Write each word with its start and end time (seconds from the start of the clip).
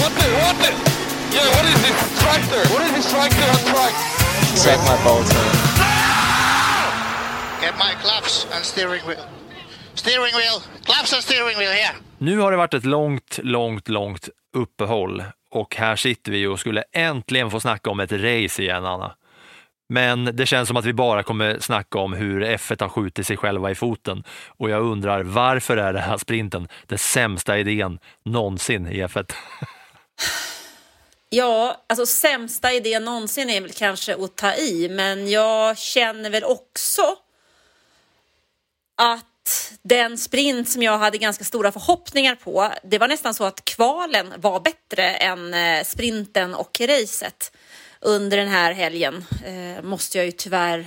What 0.00 0.12
the, 0.18 0.26
what 0.42 0.56
the? 0.62 0.70
Yeah, 1.34 1.48
what 1.56 1.64
is 1.72 1.78
this 1.86 1.98
tractor? 2.22 2.62
What 2.72 2.82
is 2.86 2.92
this 2.96 3.10
tractor 3.12 3.46
on 3.54 3.60
track? 3.72 3.94
Suck 4.64 4.80
my 4.90 4.96
balls, 5.04 5.28
man. 5.34 5.50
Get 7.60 7.74
my 7.78 7.92
claps 8.02 8.46
and 8.54 8.64
steering 8.64 9.02
wheel. 9.08 9.24
Steering 9.94 10.34
wheel. 10.34 10.62
Claps 10.84 11.12
and 11.12 11.22
steering 11.22 11.58
wheel 11.58 11.72
here. 11.72 11.94
Nu 12.18 12.38
har 12.38 12.50
det 12.50 12.56
varit 12.56 12.74
ett 12.74 12.84
långt, 12.84 13.38
långt, 13.42 13.88
långt 13.88 14.28
uppehåll 14.54 15.24
och 15.50 15.76
här 15.76 15.96
sitter 15.96 16.32
vi 16.32 16.46
och 16.46 16.60
skulle 16.60 16.84
äntligen 16.92 17.50
få 17.50 17.60
snacka 17.60 17.90
om 17.90 18.00
ett 18.00 18.12
race 18.12 18.62
igen, 18.62 18.84
Anna. 18.84 19.14
Men 19.88 20.24
det 20.24 20.46
känns 20.46 20.68
som 20.68 20.76
att 20.76 20.84
vi 20.84 20.92
bara 20.92 21.22
kommer 21.22 21.58
snacka 21.58 21.98
om 21.98 22.12
hur 22.12 22.44
F1 22.44 22.80
har 22.80 22.88
skjutit 22.88 23.26
sig 23.26 23.36
själva 23.36 23.70
i 23.70 23.74
foten 23.74 24.24
och 24.46 24.70
jag 24.70 24.82
undrar 24.82 25.22
varför 25.22 25.76
är 25.76 25.92
den 25.92 26.02
här 26.02 26.18
sprinten 26.18 26.68
den 26.86 26.98
sämsta 26.98 27.58
idén 27.58 27.98
någonsin 28.24 28.86
i 28.86 29.04
F1? 29.04 29.32
Ja, 31.30 31.84
alltså 31.86 32.06
sämsta 32.06 32.72
idén 32.72 33.04
någonsin 33.04 33.50
är 33.50 33.60
väl 33.60 33.72
kanske 33.72 34.14
att 34.14 34.36
ta 34.36 34.54
i, 34.54 34.88
men 34.88 35.30
jag 35.30 35.78
känner 35.78 36.30
väl 36.30 36.44
också 36.44 37.02
att 38.96 39.24
den 39.82 40.18
sprint 40.18 40.68
som 40.68 40.82
jag 40.82 40.98
hade 40.98 41.18
ganska 41.18 41.44
stora 41.44 41.72
förhoppningar 41.72 42.34
på, 42.34 42.72
det 42.82 42.98
var 42.98 43.08
nästan 43.08 43.34
så 43.34 43.44
att 43.44 43.64
kvalen 43.64 44.32
var 44.36 44.60
bättre 44.60 45.14
än 45.14 45.54
eh, 45.54 45.84
sprinten 45.84 46.54
och 46.54 46.80
racet 46.80 47.52
under 48.04 48.36
den 48.36 48.48
här 48.48 48.72
helgen, 48.72 49.24
eh, 49.44 49.82
måste 49.82 50.18
jag 50.18 50.24
ju 50.24 50.32
tyvärr 50.32 50.86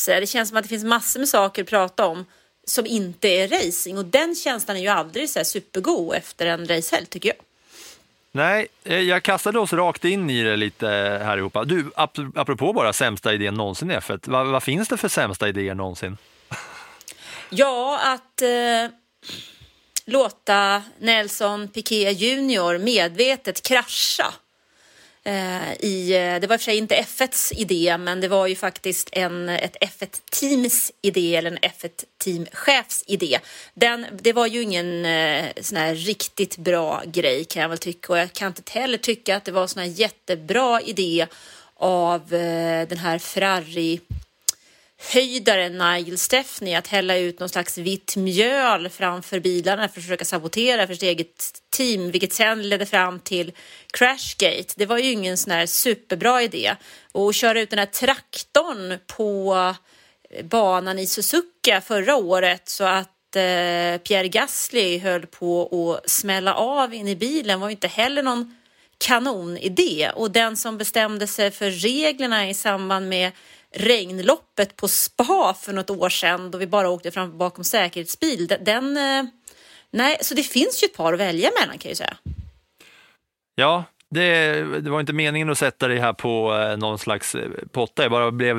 säga. 0.00 0.20
Det 0.20 0.26
känns 0.26 0.48
som 0.48 0.58
att 0.58 0.64
det 0.64 0.68
finns 0.68 0.84
massor 0.84 1.20
med 1.20 1.28
saker 1.28 1.62
att 1.62 1.68
prata 1.68 2.06
om 2.06 2.24
som 2.66 2.86
inte 2.86 3.28
är 3.28 3.48
racing 3.48 3.98
och 3.98 4.04
den 4.04 4.34
känslan 4.34 4.76
är 4.76 4.80
ju 4.80 4.88
aldrig 4.88 5.30
så 5.30 5.38
här 5.38 5.44
supergod 5.44 6.14
efter 6.14 6.46
en 6.46 6.66
racehelg 6.68 7.06
tycker 7.06 7.28
jag. 7.28 7.36
Nej, 8.32 8.66
eh, 8.84 9.00
jag 9.00 9.22
kastade 9.22 9.58
oss 9.58 9.72
rakt 9.72 10.04
in 10.04 10.30
i 10.30 10.42
det 10.42 10.56
lite 10.56 10.86
här 11.24 11.38
ihop. 11.38 11.56
Du, 11.66 11.90
ap- 11.96 12.32
apropå 12.38 12.72
bara 12.72 12.92
sämsta 12.92 13.34
idén 13.34 13.54
någonsin 13.54 13.90
i 13.90 13.94
F1, 13.94 14.20
vad, 14.24 14.46
vad 14.46 14.62
finns 14.62 14.88
det 14.88 14.96
för 14.96 15.08
sämsta 15.08 15.48
idéer 15.48 15.74
någonsin? 15.74 16.16
Ja, 17.50 18.00
att 18.14 18.42
eh, 18.42 18.90
låta 20.04 20.82
Nelson 20.98 21.68
Piquet 21.68 22.20
Junior 22.20 22.78
medvetet 22.78 23.62
krascha. 23.62 24.34
Eh, 25.26 25.72
I, 25.80 26.12
eh, 26.12 26.40
det 26.40 26.46
var 26.46 26.54
i 26.54 26.56
och 26.56 26.60
för 26.60 26.64
sig 26.64 26.76
inte 26.76 26.94
F1s 26.94 27.52
idé, 27.56 27.98
men 27.98 28.20
det 28.20 28.28
var 28.28 28.46
ju 28.46 28.56
faktiskt 28.56 29.08
en, 29.12 29.48
ett 29.48 29.76
F1-teams 29.80 30.92
idé 31.02 31.36
eller 31.36 31.50
en 31.50 31.58
F1-teamchefs 31.58 33.04
idé. 33.06 33.38
Den, 33.74 34.06
det 34.12 34.32
var 34.32 34.46
ju 34.46 34.62
ingen 34.62 35.04
eh, 35.04 35.44
sån 35.60 35.78
här 35.78 35.94
riktigt 35.94 36.56
bra 36.56 37.02
grej 37.06 37.44
kan 37.44 37.62
jag 37.62 37.68
väl 37.68 37.78
tycka 37.78 38.12
och 38.12 38.18
jag 38.18 38.32
kan 38.32 38.46
inte 38.46 38.78
heller 38.78 38.98
tycka 38.98 39.36
att 39.36 39.44
det 39.44 39.52
var 39.52 39.66
sån 39.66 39.82
här 39.82 39.88
jättebra 39.88 40.80
idé 40.80 41.26
av 41.74 42.28
den 42.88 42.98
här 42.98 43.18
Ferrari 43.18 44.00
höjdaren 44.98 45.78
Nigel 45.78 46.18
Steffney 46.18 46.74
att 46.74 46.86
hälla 46.86 47.16
ut 47.16 47.40
någon 47.40 47.48
slags 47.48 47.78
vitt 47.78 48.16
mjöl 48.16 48.88
framför 48.88 49.40
bilarna 49.40 49.88
för 49.88 50.00
att 50.00 50.04
försöka 50.04 50.24
sabotera 50.24 50.86
för 50.86 50.94
sitt 50.94 51.02
eget 51.02 51.62
team, 51.76 52.10
vilket 52.10 52.32
sen 52.32 52.68
ledde 52.68 52.86
fram 52.86 53.20
till 53.20 53.52
Crashgate. 53.92 54.74
Det 54.76 54.86
var 54.86 54.98
ju 54.98 55.10
ingen 55.10 55.36
sån 55.36 55.52
här 55.52 55.66
superbra 55.66 56.42
idé. 56.42 56.76
Och 57.12 57.28
att 57.28 57.36
köra 57.36 57.60
ut 57.60 57.70
den 57.70 57.78
här 57.78 57.86
traktorn 57.86 58.98
på 59.06 59.54
eh, 60.30 60.44
banan 60.44 60.98
i 60.98 61.06
Suzuka 61.06 61.80
förra 61.80 62.16
året 62.16 62.68
så 62.68 62.84
att 62.84 63.36
eh, 63.36 63.98
Pierre 63.98 64.28
Gasly 64.28 64.98
höll 64.98 65.26
på 65.26 65.94
att 65.94 66.10
smälla 66.10 66.54
av 66.54 66.94
in 66.94 67.08
i 67.08 67.16
bilen 67.16 67.60
var 67.60 67.68
ju 67.68 67.72
inte 67.72 67.88
heller 67.88 68.22
någon 68.22 68.56
kanonidé. 68.98 70.10
Och 70.14 70.30
den 70.30 70.56
som 70.56 70.78
bestämde 70.78 71.26
sig 71.26 71.50
för 71.50 71.70
reglerna 71.70 72.48
i 72.48 72.54
samband 72.54 73.08
med 73.08 73.32
regnloppet 73.76 74.76
på 74.76 74.88
spa 74.88 75.54
för 75.60 75.72
något 75.72 75.90
år 75.90 76.08
sedan 76.08 76.50
då 76.50 76.58
vi 76.58 76.66
bara 76.66 76.90
åkte 76.90 77.10
fram 77.10 77.38
bakom 77.38 77.64
säkerhetsbil. 77.64 78.54
Den, 78.60 78.96
eh, 78.96 79.24
nej, 79.90 80.18
så 80.20 80.34
det 80.34 80.42
finns 80.42 80.82
ju 80.82 80.86
ett 80.86 80.96
par 80.96 81.12
att 81.12 81.20
välja 81.20 81.50
mellan 81.60 81.78
kan 81.78 81.88
jag 81.88 81.96
säga. 81.96 82.16
Ja, 83.54 83.84
det, 84.10 84.62
det, 84.80 84.90
var 84.90 85.00
inte 85.00 85.12
meningen 85.12 85.50
att 85.50 85.58
sätta 85.58 85.88
dig 85.88 85.98
här 85.98 86.12
på 86.12 86.54
eh, 86.54 86.76
någon 86.76 86.98
slags 86.98 87.34
eh, 87.34 87.50
potta. 87.72 88.02
Jag 88.02 88.10
bara 88.10 88.30
blev 88.30 88.56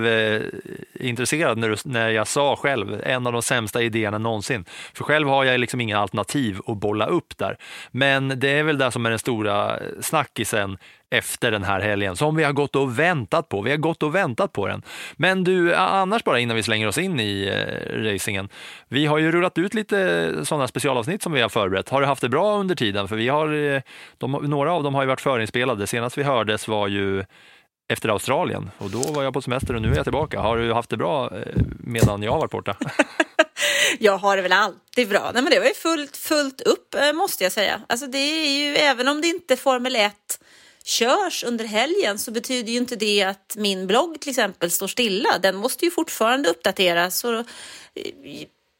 intresserad 0.94 1.58
när, 1.58 1.70
du, 1.70 1.76
när 1.86 2.10
jag 2.10 2.28
sa 2.28 2.56
själv, 2.56 3.02
en 3.04 3.28
av 3.28 3.34
de 3.34 3.42
sämsta 3.42 3.82
idéerna 3.82 4.18
någonsin. 4.18 4.66
För 4.94 5.04
själv 5.04 5.28
har 5.28 5.44
jag 5.44 5.60
liksom 5.60 5.82
inga 5.82 6.00
alternativ 6.00 6.60
att 6.68 6.78
bolla 6.78 7.06
upp 7.06 7.38
där. 7.38 7.58
Men 7.92 8.40
det 8.40 8.50
är 8.50 8.64
väl 8.64 8.78
det 8.78 8.92
som 8.92 9.06
är 9.06 9.10
den 9.10 9.20
stora 9.20 9.80
snackisen 10.02 10.78
efter 11.10 11.52
den 11.52 11.64
här 11.64 11.80
helgen 11.80 12.16
som 12.16 12.36
vi 12.36 12.44
har 12.44 12.54
gått 12.54 12.76
och 12.76 13.00
väntat 13.00 13.50
på. 13.50 13.62
Vi 13.62 13.70
har 13.70 13.78
gått 13.78 14.04
och 14.04 14.16
väntat 14.16 14.54
på 14.54 14.68
den. 14.68 14.82
Men 15.16 15.44
du, 15.44 15.76
annars 15.76 16.24
bara 16.24 16.40
innan 16.40 16.56
vi 16.56 16.64
slänger 16.64 16.88
oss 16.88 16.98
in 16.98 17.20
i 17.20 17.48
eh, 17.48 18.04
racingen. 18.04 18.50
Vi 18.88 19.06
har 19.06 19.18
ju 19.18 19.32
rullat 19.32 19.58
ut 19.58 19.74
lite 19.74 20.32
sådana 20.46 20.68
specialavsnitt 20.68 21.24
som 21.24 21.34
vi 21.34 21.42
har 21.42 21.50
förberett. 21.50 21.90
Har 21.90 22.02
du 22.02 22.08
haft 22.08 22.22
det 22.22 22.30
bra 22.30 22.58
under 22.58 22.76
tiden? 22.76 23.08
För 23.08 23.16
vi 23.16 23.28
har, 23.28 23.54
eh, 23.54 23.82
de, 24.18 24.32
några 24.32 24.74
av 24.74 24.84
dem 24.84 24.96
har 24.96 25.02
ju 25.02 25.08
varit 25.08 25.22
förinspelade. 25.22 25.88
Senast 25.88 26.18
vi 26.18 26.24
hördes 26.24 26.68
var 26.68 26.88
ju 26.88 27.24
efter 27.90 28.10
Australien 28.10 28.72
och 28.78 28.90
då 28.90 29.12
var 29.12 29.24
jag 29.24 29.34
på 29.34 29.42
semester 29.42 29.76
och 29.76 29.82
nu 29.82 29.92
är 29.92 29.96
jag 29.96 30.06
tillbaka. 30.06 30.40
Har 30.40 30.58
du 30.58 30.74
haft 30.74 30.90
det 30.90 30.98
bra 30.98 31.26
eh, 31.38 31.62
medan 31.80 32.24
jag 32.24 32.32
har 32.32 32.40
varit 32.40 32.52
borta? 32.52 32.76
jag 34.00 34.18
har 34.18 34.36
det 34.36 34.42
väl 34.42 34.52
alltid 34.52 35.10
bra. 35.10 35.32
Nej, 35.34 35.44
men 35.44 35.52
det 35.52 35.60
var 35.60 35.68
ju 35.68 35.74
fullt, 35.74 36.18
fullt 36.18 36.62
upp 36.62 36.96
eh, 36.96 37.14
måste 37.14 37.44
jag 37.44 37.52
säga. 37.52 37.82
Alltså 37.90 38.08
det 38.08 38.18
är 38.18 38.50
ju, 38.50 38.76
även 38.76 39.08
om 39.08 39.22
det 39.22 39.28
inte 39.28 39.54
är 39.54 39.56
Formel 39.56 39.96
1 39.96 40.14
körs 40.88 41.44
under 41.44 41.66
helgen 41.66 42.20
så 42.20 42.32
betyder 42.32 42.72
ju 42.72 42.78
inte 42.78 42.96
det 42.96 43.24
att 43.24 43.56
min 43.58 43.88
blogg 43.88 44.20
till 44.20 44.30
exempel 44.30 44.72
står 44.72 44.88
stilla. 44.88 45.30
Den 45.42 45.56
måste 45.56 45.86
ju 45.86 45.92
fortfarande 45.92 46.50
uppdateras. 46.50 47.24
Och 47.24 47.34
eh, 47.34 47.46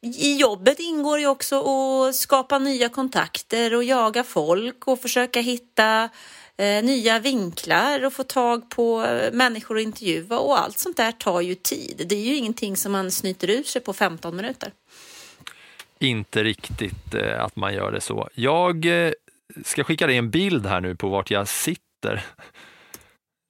I 0.02 0.36
jobbet 0.40 0.78
ingår 0.78 1.18
ju 1.18 1.26
också 1.26 1.60
att 1.60 2.14
skapa 2.14 2.58
nya 2.58 2.88
kontakter 2.88 3.74
och 3.74 3.84
jaga 3.84 4.24
folk 4.24 4.88
och 4.88 5.00
försöka 5.00 5.40
hitta 5.40 6.08
eh, 6.56 6.84
nya 6.84 7.18
vinklar 7.18 8.04
och 8.04 8.12
få 8.12 8.24
tag 8.24 8.70
på 8.70 9.04
eh, 9.04 9.32
människor 9.32 9.76
att 9.76 9.82
intervjua 9.82 10.38
och 10.38 10.60
allt 10.60 10.78
sånt 10.78 10.96
där 10.96 11.12
tar 11.12 11.40
ju 11.40 11.54
tid. 11.54 12.04
Det 12.08 12.14
är 12.14 12.24
ju 12.24 12.36
ingenting 12.36 12.76
som 12.76 12.92
man 12.92 13.10
snyter 13.10 13.50
ur 13.50 13.62
sig 13.62 13.82
på 13.82 13.92
15 13.92 14.36
minuter. 14.36 14.72
Inte 15.98 16.44
riktigt 16.44 17.14
att 17.38 17.56
man 17.56 17.74
gör 17.74 17.92
det 17.92 18.00
så. 18.00 18.28
Jag 18.34 18.86
ska 19.64 19.84
skicka 19.84 20.06
dig 20.06 20.16
en 20.16 20.30
bild 20.30 20.66
här 20.66 20.80
nu 20.80 20.96
på 20.96 21.08
vart 21.08 21.30
jag 21.30 21.48
sitter 21.48 21.87
sitter. 21.98 22.22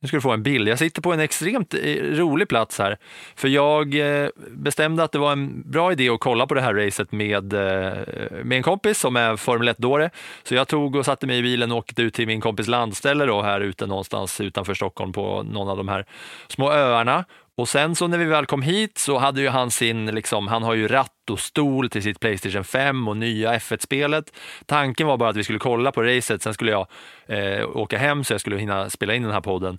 Nu 0.01 0.09
ska 0.09 0.17
du 0.17 0.21
få 0.21 0.31
en 0.31 0.43
bild. 0.43 0.69
Jag 0.69 0.79
sitter 0.79 1.03
på 1.03 1.13
en 1.13 1.21
extremt 1.21 1.75
eh, 1.75 2.03
rolig 2.03 2.49
plats 2.49 2.79
här. 2.79 2.99
För 3.37 3.49
jag 3.49 3.95
eh, 3.95 4.29
bestämde 4.51 5.05
att 5.05 5.13
det 5.13 5.19
var 5.19 5.33
en 5.33 5.71
bra 5.71 5.93
idé 5.93 6.09
att 6.09 6.21
kolla 6.21 6.47
på 6.47 6.55
det 6.55 6.61
här 6.61 6.75
racet 6.75 7.13
med, 7.13 7.53
eh, 7.53 7.93
med 8.45 8.57
en 8.57 8.63
kompis 8.63 8.99
som 8.99 9.17
är 9.17 9.37
Formel 9.37 9.69
1-dåre. 9.69 10.11
Så 10.43 10.55
jag 10.55 10.69
tog 10.69 10.97
och 10.97 11.05
satte 11.05 11.27
mig 11.27 11.39
i 11.39 11.43
bilen 11.43 11.73
och 11.73 11.79
åkte 11.79 12.03
ut 12.03 12.15
till 12.15 12.27
min 12.27 12.41
kompis 12.41 12.67
landställe 12.67 13.25
då, 13.25 13.43
här 13.43 13.61
ute 13.61 13.87
någonstans 13.87 14.41
utanför 14.41 14.75
Stockholm 14.75 15.13
på 15.13 15.43
någon 15.43 15.69
av 15.69 15.77
de 15.77 15.89
här 15.89 16.07
små 16.49 16.73
öarna 16.73 17.25
och 17.59 17.69
sen 17.69 17.95
så 17.95 18.07
när 18.07 18.19
vi 18.19 18.25
väl 18.25 18.47
kom 18.47 18.63
hit 18.63 18.99
så 18.99 19.19
hade 19.19 19.41
ju 19.41 19.49
han 19.49 19.71
sin, 19.71 20.07
liksom, 20.07 20.49
han 20.49 20.63
har 20.63 20.75
ju 20.75 20.89
ratt 20.89 21.31
och 21.31 21.41
stol 21.41 21.91
till 21.91 22.03
sitt 22.03 22.21
Playstation 22.21 22.65
5 22.65 23.09
och 23.09 23.17
nya 23.17 23.59
F1-spelet. 23.59 24.33
Tanken 24.67 25.07
var 25.07 25.17
bara 25.17 25.31
att 25.31 25.37
vi 25.37 25.45
skulle 25.45 25.59
kolla 25.59 25.93
på 25.93 26.03
racet, 26.03 26.43
sen 26.43 26.55
skulle 26.55 26.71
jag 26.71 26.87
eh, 27.27 27.77
åka 27.77 27.99
hem 27.99 28.25
så 28.25 28.35
jag 28.35 28.41
skulle 28.41 28.59
hinna 28.59 28.91
spela 28.91 29.15
in 29.15 29.23
den 29.23 29.33
här 29.33 29.41
podden. 29.41 29.79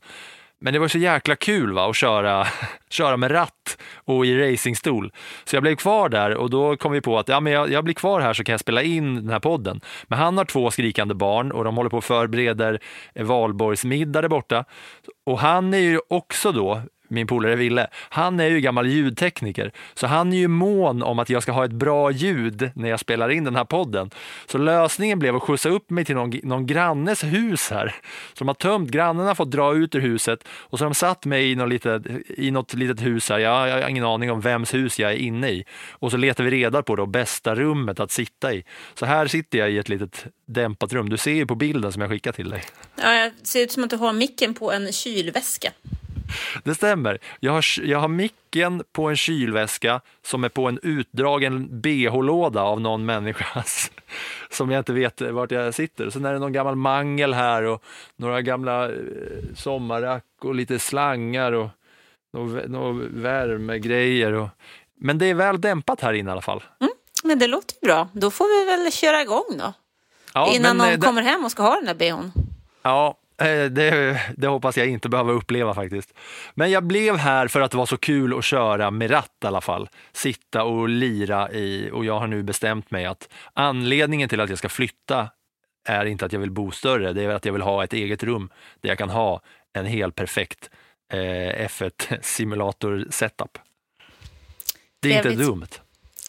Men 0.61 0.73
det 0.73 0.79
var 0.79 0.87
så 0.87 0.97
jäkla 0.97 1.35
kul 1.35 1.73
va, 1.73 1.89
att 1.89 1.95
köra, 1.95 2.47
köra 2.89 3.17
med 3.17 3.31
ratt 3.31 3.77
och 3.95 4.25
i 4.25 4.51
racingstol. 4.51 5.11
Så 5.43 5.55
jag 5.55 5.63
blev 5.63 5.75
kvar 5.75 6.09
där 6.09 6.35
och 6.35 6.49
då 6.49 6.77
kom 6.77 6.91
vi 6.91 7.01
på 7.01 7.19
att 7.19 7.27
ja, 7.27 7.39
men 7.39 7.53
jag, 7.53 7.71
jag 7.71 7.83
blir 7.83 7.93
kvar 7.93 8.21
här 8.21 8.33
så 8.33 8.43
kan 8.43 8.53
jag 8.53 8.59
spela 8.59 8.81
in 8.83 9.15
den 9.15 9.29
här 9.29 9.39
podden. 9.39 9.81
Men 10.07 10.19
han 10.19 10.37
har 10.37 10.45
två 10.45 10.71
skrikande 10.71 11.13
barn 11.13 11.51
och 11.51 11.63
de 11.63 11.77
håller 11.77 11.89
på 11.89 11.97
och 11.97 12.03
förbereder 12.03 12.79
valborgsmiddag 13.15 14.21
där 14.21 14.29
borta. 14.29 14.65
Och 15.25 15.39
han 15.39 15.73
är 15.73 15.77
ju 15.77 15.99
också 16.09 16.51
då 16.51 16.81
min 17.09 17.27
polare 17.27 17.56
Ville, 17.56 17.88
han 18.09 18.39
är 18.39 18.47
ju 18.47 18.61
gammal 18.61 18.88
ljudtekniker, 18.88 19.71
så 19.94 20.07
han 20.07 20.33
är 20.33 20.38
ju 20.38 20.47
mån 20.47 21.03
om 21.03 21.19
att 21.19 21.29
jag 21.29 21.44
ska 21.44 21.51
ha 21.51 21.65
ett 21.65 21.71
bra 21.71 22.11
ljud 22.11 22.71
när 22.75 22.89
jag 22.89 23.00
spelar 23.00 23.29
in 23.29 23.44
den 23.44 23.56
här 23.56 23.63
podden. 23.63 24.09
Så 24.45 24.57
lösningen 24.57 25.19
blev 25.19 25.35
att 25.35 25.41
skjutsa 25.41 25.69
upp 25.69 25.89
mig 25.89 26.06
till 26.06 26.15
någon, 26.15 26.39
någon 26.44 26.65
grannes 26.65 27.23
hus 27.23 27.69
här. 27.71 27.95
Så 28.33 28.39
de 28.39 28.47
har 28.47 28.56
tömt, 28.56 28.91
grannarna 28.91 29.27
har 29.27 29.35
fått 29.35 29.51
dra 29.51 29.75
ut 29.75 29.95
ur 29.95 30.00
huset 30.00 30.39
och 30.47 30.79
så 30.79 30.85
har 30.85 30.89
de 30.89 30.95
satt 30.95 31.25
mig 31.25 31.51
i 31.51 31.56
något 31.56 31.69
litet, 31.69 32.03
i 32.38 32.51
något 32.51 32.73
litet 32.73 33.01
hus 33.01 33.29
här. 33.29 33.39
Jag, 33.39 33.69
jag 33.69 33.81
har 33.81 33.89
ingen 33.89 34.06
aning 34.06 34.31
om 34.31 34.41
vems 34.41 34.73
hus 34.73 35.00
jag 35.00 35.11
är 35.11 35.15
inne 35.15 35.50
i. 35.50 35.65
Och 35.91 36.11
så 36.11 36.17
letar 36.17 36.44
vi 36.44 36.51
reda 36.51 36.83
på 36.83 36.95
då 36.95 37.06
bästa 37.06 37.56
rummet 37.56 38.00
att 38.00 38.11
sitta 38.11 38.53
i. 38.53 38.63
Så 38.94 39.06
här 39.06 39.27
sitter 39.27 39.59
jag 39.59 39.71
i 39.71 39.77
ett 39.77 39.89
litet 39.89 40.25
dämpat 40.45 40.94
rum. 40.94 41.09
Du 41.09 41.17
ser 41.17 41.33
ju 41.33 41.45
på 41.45 41.56
bilden 41.56 41.91
som 41.91 42.01
jag 42.01 42.11
skickar 42.11 42.31
till 42.31 42.50
dig. 42.50 42.63
Ja, 42.95 43.31
det 43.39 43.47
ser 43.47 43.63
ut 43.63 43.71
som 43.71 43.83
att 43.83 43.89
du 43.89 43.97
har 43.97 44.13
micken 44.13 44.53
på 44.53 44.71
en 44.71 44.91
kylväska. 44.91 45.71
Det 46.63 46.75
stämmer. 46.75 47.19
Jag 47.39 47.51
har, 47.51 47.65
jag 47.83 47.99
har 47.99 48.07
micken 48.07 48.83
på 48.91 49.09
en 49.09 49.17
kylväska 49.17 50.01
som 50.21 50.43
är 50.43 50.49
på 50.49 50.67
en 50.67 50.79
utdragen 50.83 51.81
bh-låda 51.81 52.61
av 52.61 52.81
någon 52.81 53.05
människas 53.05 53.91
som 54.49 54.71
jag 54.71 54.79
inte 54.79 54.93
vet 54.93 55.21
vart 55.21 55.51
jag 55.51 55.73
sitter. 55.73 56.09
Sen 56.09 56.25
är 56.25 56.33
det 56.33 56.39
någon 56.39 56.53
gammal 56.53 56.75
mangel 56.75 57.33
här 57.33 57.63
och 57.63 57.83
några 58.15 58.41
gamla 58.41 58.85
eh, 58.85 58.97
sommarrack 59.55 60.25
och 60.41 60.55
lite 60.55 60.79
slangar 60.79 61.51
och 61.51 61.69
några 62.67 63.07
värmegrejer. 63.11 64.33
Och, 64.33 64.49
men 64.95 65.17
det 65.17 65.25
är 65.25 65.33
väl 65.33 65.61
dämpat 65.61 66.01
här 66.01 66.13
inne 66.13 66.29
i 66.29 66.31
alla 66.31 66.41
fall. 66.41 66.63
Mm, 66.79 66.93
men 67.23 67.39
det 67.39 67.47
låter 67.47 67.85
bra. 67.85 68.07
Då 68.13 68.31
får 68.31 68.59
vi 68.59 68.71
väl 68.71 68.91
köra 68.91 69.21
igång 69.21 69.57
då. 69.57 69.73
Ja, 70.33 70.51
Innan 70.53 70.77
men, 70.77 70.87
någon 70.87 70.99
det... 70.99 71.05
kommer 71.05 71.21
hem 71.21 71.45
och 71.45 71.51
ska 71.51 71.63
ha 71.63 71.75
den 71.75 71.85
där 71.85 71.93
bhn. 71.95 72.31
Ja, 72.81 73.17
Eh, 73.28 73.28
det, 73.45 74.21
det, 74.38 74.47
hoppas 74.47 74.77
jag 74.77 74.88
inte 74.88 75.09
behöva 75.09 75.31
uppleva 75.31 75.74
faktiskt. 75.74 76.13
Men 76.53 76.71
jag 76.71 76.83
blev 76.83 77.18
här 77.18 77.47
för 77.47 77.62
att 77.62 77.71
det 77.71 77.77
var 77.77 77.86
så 77.86 77.97
kul 77.97 78.38
att 78.38 78.45
köra 78.45 78.91
med 78.91 79.12
ratt 79.12 79.36
i 79.44 79.47
alla 79.47 79.62
fall. 79.62 79.89
Sitta 80.12 80.63
och 80.63 80.89
lira 80.89 81.51
i 81.51 81.89
och 81.94 82.06
jag 82.06 82.19
har 82.19 82.27
nu 82.27 82.44
bestämt 82.44 82.91
mig 82.91 83.06
att 83.06 83.30
anledningen 83.53 84.30
till 84.30 84.39
att 84.39 84.50
jag 84.50 84.57
ska 84.57 84.69
flytta 84.69 85.30
är 85.88 86.06
inte 86.06 86.25
att 86.25 86.33
jag 86.33 86.39
vill 86.39 86.51
bo 86.51 86.71
större, 86.71 87.13
det 87.13 87.24
är 87.24 87.30
att 87.30 87.45
jag 87.45 87.53
vill 87.53 87.62
ha 87.62 87.83
ett 87.83 87.94
eget 87.94 88.24
rum 88.24 88.50
där 88.81 88.89
jag 88.89 88.97
kan 88.97 89.09
ha 89.09 89.42
en 89.74 89.85
helt 89.85 90.15
perfekt 90.15 90.69
eh, 91.13 91.68
F1 91.68 92.18
simulator 92.21 93.07
setup. 93.09 93.57
Det 95.00 95.13
är 95.13 95.21
trevligt. 95.21 95.39
inte 95.39 95.51
dumt. 95.51 95.68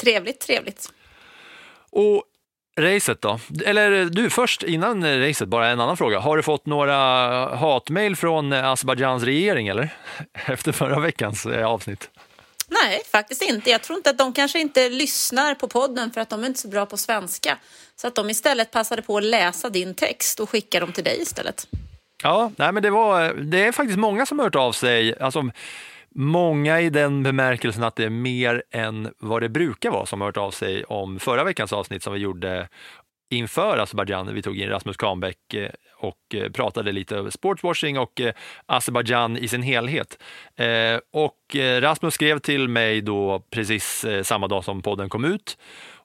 Trevligt, 0.00 0.40
trevligt. 0.40 0.92
Och 1.90 2.24
Racet 2.80 3.20
då? 3.20 3.40
Eller 3.64 4.04
du, 4.04 4.30
först 4.30 4.62
innan 4.62 5.20
racet, 5.20 5.48
bara 5.48 5.68
en 5.68 5.80
annan 5.80 5.96
fråga. 5.96 6.18
Har 6.18 6.36
du 6.36 6.42
fått 6.42 6.66
några 6.66 6.96
hatmejl 7.56 8.16
från 8.16 8.52
Azerbajdzjans 8.52 9.22
regering 9.22 9.68
eller? 9.68 9.94
Efter 10.46 10.72
förra 10.72 11.00
veckans 11.00 11.46
eh, 11.46 11.66
avsnitt? 11.66 12.10
Nej, 12.68 13.02
faktiskt 13.12 13.42
inte. 13.42 13.70
Jag 13.70 13.82
tror 13.82 13.96
inte 13.96 14.10
att 14.10 14.18
de 14.18 14.32
kanske 14.32 14.60
inte 14.60 14.88
lyssnar 14.88 15.54
på 15.54 15.68
podden 15.68 16.10
för 16.10 16.20
att 16.20 16.30
de 16.30 16.42
är 16.42 16.46
inte 16.46 16.60
så 16.60 16.68
bra 16.68 16.86
på 16.86 16.96
svenska. 16.96 17.58
Så 17.96 18.06
att 18.06 18.14
de 18.14 18.30
istället 18.30 18.70
passade 18.70 19.02
på 19.02 19.16
att 19.16 19.24
läsa 19.24 19.70
din 19.70 19.94
text 19.94 20.40
och 20.40 20.50
skicka 20.50 20.80
dem 20.80 20.92
till 20.92 21.04
dig 21.04 21.22
istället. 21.22 21.66
Ja, 22.22 22.52
nej, 22.56 22.72
men 22.72 22.82
det, 22.82 22.90
var, 22.90 23.32
det 23.34 23.64
är 23.64 23.72
faktiskt 23.72 23.98
många 23.98 24.26
som 24.26 24.38
har 24.38 24.46
hört 24.46 24.54
av 24.54 24.72
sig. 24.72 25.18
Alltså, 25.20 25.50
Många 26.14 26.80
i 26.80 26.90
den 26.90 27.22
bemärkelsen 27.22 27.82
att 27.82 27.96
det 27.96 28.04
är 28.04 28.10
mer 28.10 28.62
än 28.70 29.14
vad 29.18 29.42
det 29.42 29.48
brukar 29.48 29.90
vara 29.90 30.06
som 30.06 30.20
har 30.20 30.28
hört 30.28 30.36
av 30.36 30.50
sig 30.50 30.84
om 30.84 31.18
förra 31.18 31.44
veckans 31.44 31.72
avsnitt 31.72 32.02
som 32.02 32.12
vi 32.12 32.18
gjorde 32.18 32.68
inför 33.30 33.78
Azerbajdzjan. 33.78 34.34
Vi 34.34 34.42
tog 34.42 34.58
in 34.58 34.68
Rasmus 34.68 34.96
Kahnbäck 34.96 35.54
eh, 35.54 35.70
och 35.96 36.34
eh, 36.34 36.50
pratade 36.50 36.92
lite 36.92 37.20
om 37.20 37.30
sportswashing 37.30 37.98
och 37.98 38.20
eh, 38.20 38.34
Azerbajdzjan 38.66 39.36
i 39.36 39.48
sin 39.48 39.62
helhet. 39.62 40.18
Och 41.12 41.56
Rasmus 41.80 42.14
skrev 42.14 42.38
till 42.38 42.68
mig 42.68 43.00
då 43.00 43.42
precis 43.50 44.06
samma 44.22 44.48
dag 44.48 44.64
som 44.64 44.82
podden 44.82 45.08
kom 45.08 45.24
ut 45.24 45.58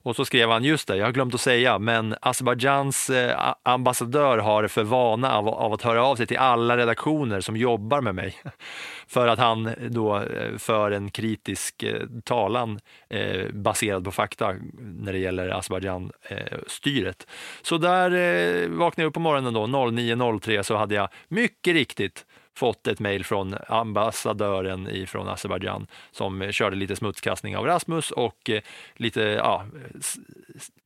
och 0.06 0.16
så 0.16 0.24
skrev 0.24 0.50
han, 0.50 0.64
just 0.64 0.88
det, 0.88 0.96
jag 0.96 1.04
har 1.04 1.12
glömt 1.12 1.34
att 1.34 1.40
säga, 1.40 1.78
men 1.78 2.14
Azerbajdzjans 2.20 3.10
eh, 3.10 3.54
ambassadör 3.62 4.38
har 4.38 4.68
för 4.68 4.82
vana 4.82 5.34
av, 5.34 5.48
av, 5.48 5.72
att 5.72 5.82
höra 5.82 6.04
av 6.04 6.16
sig 6.16 6.26
till 6.26 6.36
alla 6.38 6.76
redaktioner 6.76 7.40
som 7.40 7.56
jobbar 7.56 8.00
med 8.00 8.14
mig. 8.14 8.34
För 9.06 9.28
att 9.28 9.38
han 9.38 9.70
då 9.88 10.16
eh, 10.16 10.56
för 10.58 10.90
en 10.90 11.10
kritisk 11.10 11.82
eh, 11.82 12.02
talan 12.24 12.80
eh, 13.10 13.50
baserad 13.52 14.04
på 14.04 14.12
fakta 14.12 14.54
när 14.78 15.12
det 15.12 15.18
gäller 15.18 15.48
Azerbajdzjan-styret. 15.48 17.26
Eh, 17.28 17.32
så 17.62 17.78
där 17.78 18.10
eh, 18.10 18.68
vaknade 18.68 19.02
jag 19.02 19.08
upp 19.08 19.14
på 19.14 19.20
morgonen 19.20 19.54
då, 19.54 19.66
09.03, 19.66 20.62
så 20.62 20.76
hade 20.76 20.94
jag 20.94 21.08
mycket 21.28 21.74
riktigt 21.74 22.26
fått 22.56 22.86
ett 22.86 23.00
mejl 23.00 23.24
från 23.24 23.54
ambassadören 23.68 25.06
från 25.06 25.28
Azerbajdzjan 25.28 25.86
som 26.10 26.52
körde 26.52 26.76
lite 26.76 26.96
smutskastning 26.96 27.56
av 27.56 27.66
Rasmus 27.66 28.10
och 28.10 28.50
eh, 28.50 28.62
lite, 28.94 29.20
ja, 29.20 29.66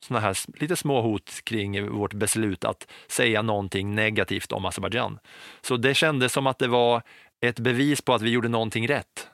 såna 0.07 0.21
här, 0.21 0.37
lite 0.61 0.77
små 0.77 1.01
hot 1.01 1.31
kring 1.45 1.91
vårt 1.91 2.13
beslut 2.13 2.65
att 2.65 2.87
säga 3.09 3.43
någonting 3.43 3.95
negativt 3.95 4.53
om 4.53 4.65
Azerbajdzjan. 4.65 5.19
Så 5.61 5.77
det 5.77 5.95
kändes 5.95 6.33
som 6.33 6.47
att 6.47 6.59
det 6.59 6.69
var 6.69 7.03
ett 7.41 7.59
bevis 7.59 8.01
på 8.01 8.15
att 8.15 8.23
vi 8.23 8.31
gjorde 8.31 8.49
någonting 8.49 8.89
rätt. 8.89 9.29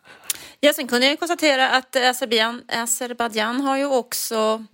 Ja, 0.61 0.73
sen 0.73 0.89
kunde 0.89 1.07
jag 1.07 1.19
konstatera 1.19 1.71
att 1.71 1.97
Azerbajdzjan 1.97 3.61
har 3.61 3.77
ju 3.77 3.87
också 3.87 4.65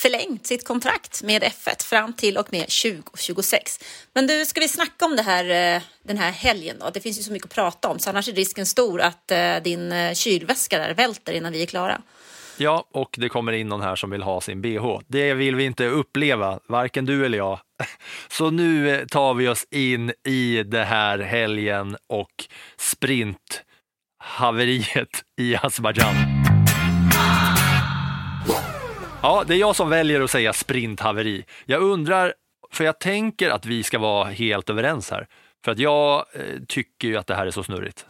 förlängt 0.00 0.46
sitt 0.46 0.64
kontrakt 0.64 1.22
med 1.22 1.42
F1 1.42 1.84
fram 1.84 2.12
till 2.12 2.36
och 2.36 2.52
med 2.52 2.68
2026. 2.68 3.80
Men 4.14 4.26
du, 4.26 4.46
ska 4.46 4.60
vi 4.60 4.68
snacka 4.68 5.04
om 5.04 5.16
det 5.16 5.22
här 5.22 5.76
eh, 5.76 5.82
den 6.02 6.18
här 6.18 6.30
helgen 6.30 6.76
då? 6.80 6.90
Det 6.90 7.00
finns 7.00 7.18
ju 7.18 7.22
så 7.22 7.32
mycket 7.32 7.48
att 7.48 7.54
prata 7.54 7.88
om, 7.88 7.98
så 7.98 8.10
annars 8.10 8.28
är 8.28 8.32
risken 8.32 8.66
stor 8.66 9.00
att 9.00 9.30
eh, 9.30 9.56
din 9.64 9.92
eh, 9.92 10.14
kylväska 10.14 10.78
där 10.78 10.94
välter 10.94 11.32
innan 11.32 11.52
vi 11.52 11.62
är 11.62 11.66
klara. 11.66 12.02
Ja, 12.56 12.84
och 12.92 13.14
det 13.18 13.28
kommer 13.28 13.52
in 13.52 13.68
någon 13.68 13.80
här 13.80 13.96
som 13.96 14.10
vill 14.10 14.22
ha 14.22 14.40
sin 14.40 14.62
bh. 14.62 14.98
Det 15.06 15.34
vill 15.34 15.56
vi 15.56 15.64
inte 15.64 15.86
uppleva, 15.86 16.60
varken 16.66 17.06
du 17.06 17.26
eller 17.26 17.38
jag. 17.38 17.60
Så 18.28 18.50
nu 18.50 19.06
tar 19.10 19.34
vi 19.34 19.48
oss 19.48 19.66
in 19.70 20.12
i 20.28 20.62
det 20.62 20.84
här 20.84 21.18
helgen 21.18 21.96
och 22.08 22.44
sprinthaveriet 22.78 25.24
i 25.40 25.56
Azerbajdzjan. 25.56 26.39
Ja, 29.22 29.44
det 29.46 29.54
är 29.54 29.58
jag 29.58 29.76
som 29.76 29.90
väljer 29.90 30.20
att 30.20 30.30
säga 30.30 30.52
sprinthaveri. 30.52 31.44
Jag 31.66 31.82
undrar, 31.82 32.34
för 32.72 32.84
jag 32.84 32.98
tänker 32.98 33.50
att 33.50 33.66
vi 33.66 33.82
ska 33.82 33.98
vara 33.98 34.28
helt 34.28 34.70
överens 34.70 35.10
här. 35.10 35.26
För 35.64 35.72
att 35.72 35.78
jag 35.78 36.26
eh, 36.34 36.42
tycker 36.68 37.08
ju 37.08 37.16
att 37.16 37.26
det 37.26 37.34
här 37.34 37.46
är 37.46 37.50
så 37.50 37.62
snurrigt. 37.64 38.06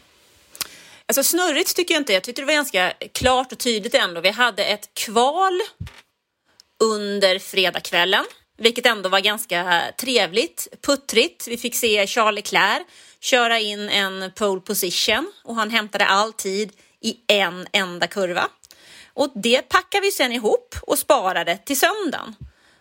Alltså 1.06 1.22
snurrigt 1.22 1.76
tycker 1.76 1.94
jag 1.94 2.00
inte. 2.00 2.12
Jag 2.12 2.22
tyckte 2.22 2.42
det 2.42 2.46
var 2.46 2.52
ganska 2.52 2.92
klart 3.14 3.52
och 3.52 3.58
tydligt 3.58 3.94
ändå. 3.94 4.20
Vi 4.20 4.30
hade 4.30 4.64
ett 4.64 4.94
kval 4.94 5.60
under 6.84 7.38
fredagskvällen, 7.38 8.24
vilket 8.58 8.86
ändå 8.86 9.08
var 9.08 9.20
ganska 9.20 9.82
trevligt, 10.00 10.68
puttrigt. 10.86 11.48
Vi 11.48 11.56
fick 11.56 11.74
se 11.74 12.06
Charles 12.06 12.36
Leclerc 12.36 12.82
köra 13.20 13.58
in 13.58 13.88
en 13.88 14.32
pole 14.34 14.60
position 14.60 15.32
och 15.44 15.54
han 15.54 15.70
hämtade 15.70 16.06
all 16.06 16.32
tid 16.32 16.72
i 17.00 17.16
en 17.26 17.66
enda 17.72 18.06
kurva. 18.06 18.48
Och 19.20 19.32
det 19.34 19.62
packade 19.62 20.06
vi 20.06 20.12
sen 20.12 20.32
ihop 20.32 20.74
och 20.82 20.98
sparade 20.98 21.56
till 21.56 21.78
söndagen. 21.78 22.34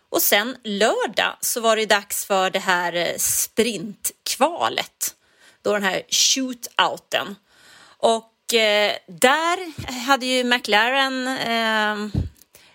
Och 0.09 0.21
sen 0.21 0.57
lördag 0.63 1.37
så 1.41 1.61
var 1.61 1.75
det 1.75 1.85
dags 1.85 2.25
för 2.25 2.49
det 2.49 2.59
här 2.59 2.93
eh, 2.93 3.17
sprintkvalet. 3.17 5.15
Då 5.61 5.73
den 5.73 5.83
här 5.83 6.01
shootouten. 6.09 7.35
Och 7.97 8.53
eh, 8.53 8.93
där 9.07 9.81
hade 10.05 10.25
ju 10.25 10.43
McLaren 10.43 11.27
eh, 11.27 12.21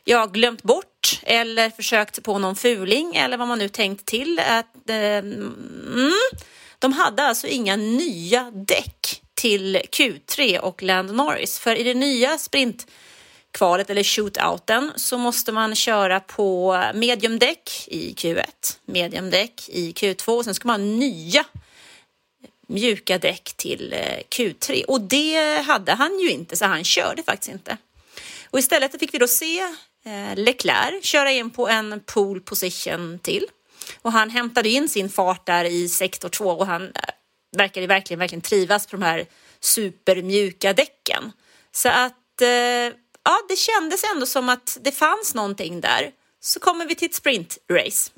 ja, 0.05 0.27
glömt 0.27 0.63
bort 0.63 1.21
eller 1.23 1.71
försökt 1.71 2.23
på 2.23 2.39
någon 2.39 2.57
fuling 2.57 3.17
eller 3.17 3.37
vad 3.37 3.49
man 3.49 3.59
nu 3.59 3.69
tänkt 3.69 4.07
till. 4.07 4.39
Att, 4.39 4.91
eh, 4.91 4.97
mm, 4.97 6.13
de 6.79 6.93
hade 6.93 7.23
alltså 7.23 7.47
inga 7.47 7.77
nya 7.77 8.51
däck 8.55 9.23
till 9.35 9.77
Q3 9.77 10.59
och 10.59 10.83
Land 10.83 11.15
Norris. 11.15 11.59
För 11.59 11.77
i 11.77 11.83
det 11.83 11.95
nya 11.95 12.39
sprint 12.39 12.87
kvalet 13.55 13.91
eller 13.91 14.03
shootouten 14.03 14.93
så 14.97 15.19
måste 15.19 15.53
man 15.53 15.75
köra 15.75 16.21
på 16.21 16.77
mediumdäck 16.95 17.85
i 17.87 18.15
Q1, 18.15 18.45
mediumdäck 18.85 19.69
i 19.69 19.93
Q2 19.93 20.29
och 20.29 20.45
sen 20.45 20.55
ska 20.55 20.69
man 20.69 20.81
ha 20.81 20.89
nya 20.89 21.45
mjuka 22.67 23.19
däck 23.19 23.55
till 23.57 23.93
eh, 23.93 24.19
Q3 24.31 24.85
och 24.85 25.01
det 25.01 25.63
hade 25.67 25.93
han 25.93 26.19
ju 26.19 26.31
inte 26.31 26.57
så 26.57 26.65
han 26.65 26.85
körde 26.85 27.23
faktiskt 27.23 27.53
inte. 27.53 27.77
Och 28.51 28.59
istället 28.59 29.01
fick 29.01 29.15
vi 29.15 29.19
då 29.19 29.27
se 29.27 29.59
eh, 30.05 30.37
Leclerc 30.37 31.05
köra 31.05 31.31
in 31.31 31.51
på 31.51 31.69
en 31.69 32.01
pole 32.07 32.41
position 32.41 33.19
till 33.19 33.47
och 34.03 34.13
han 34.13 34.31
hämtade 34.31 34.69
in 34.69 34.89
sin 34.89 35.11
fart 35.11 35.47
där 35.47 35.65
i 35.65 35.89
sektor 35.89 36.29
2 36.29 36.45
och 36.45 36.67
han 36.67 36.83
eh, 36.83 36.91
verkade 37.57 37.87
verkligen, 37.87 38.19
verkligen 38.19 38.43
trivas 38.43 38.87
på 38.87 38.97
de 38.97 39.03
här 39.03 39.27
supermjuka 39.61 40.73
däcken. 40.73 41.33
Så 41.73 41.89
att 41.89 42.21
ja, 43.25 43.41
det 43.49 43.57
kändes 43.57 44.05
ändå 44.15 44.27
som 44.27 44.49
att 44.49 44.79
det 44.81 44.93
fanns 44.93 45.35
någonting 45.35 45.81
där. 45.81 46.11
Så 46.41 46.61
kommer 46.61 46.87
vi 46.87 46.95
till 46.95 47.09
ett 47.09 47.15
sprintrace. 47.15 48.11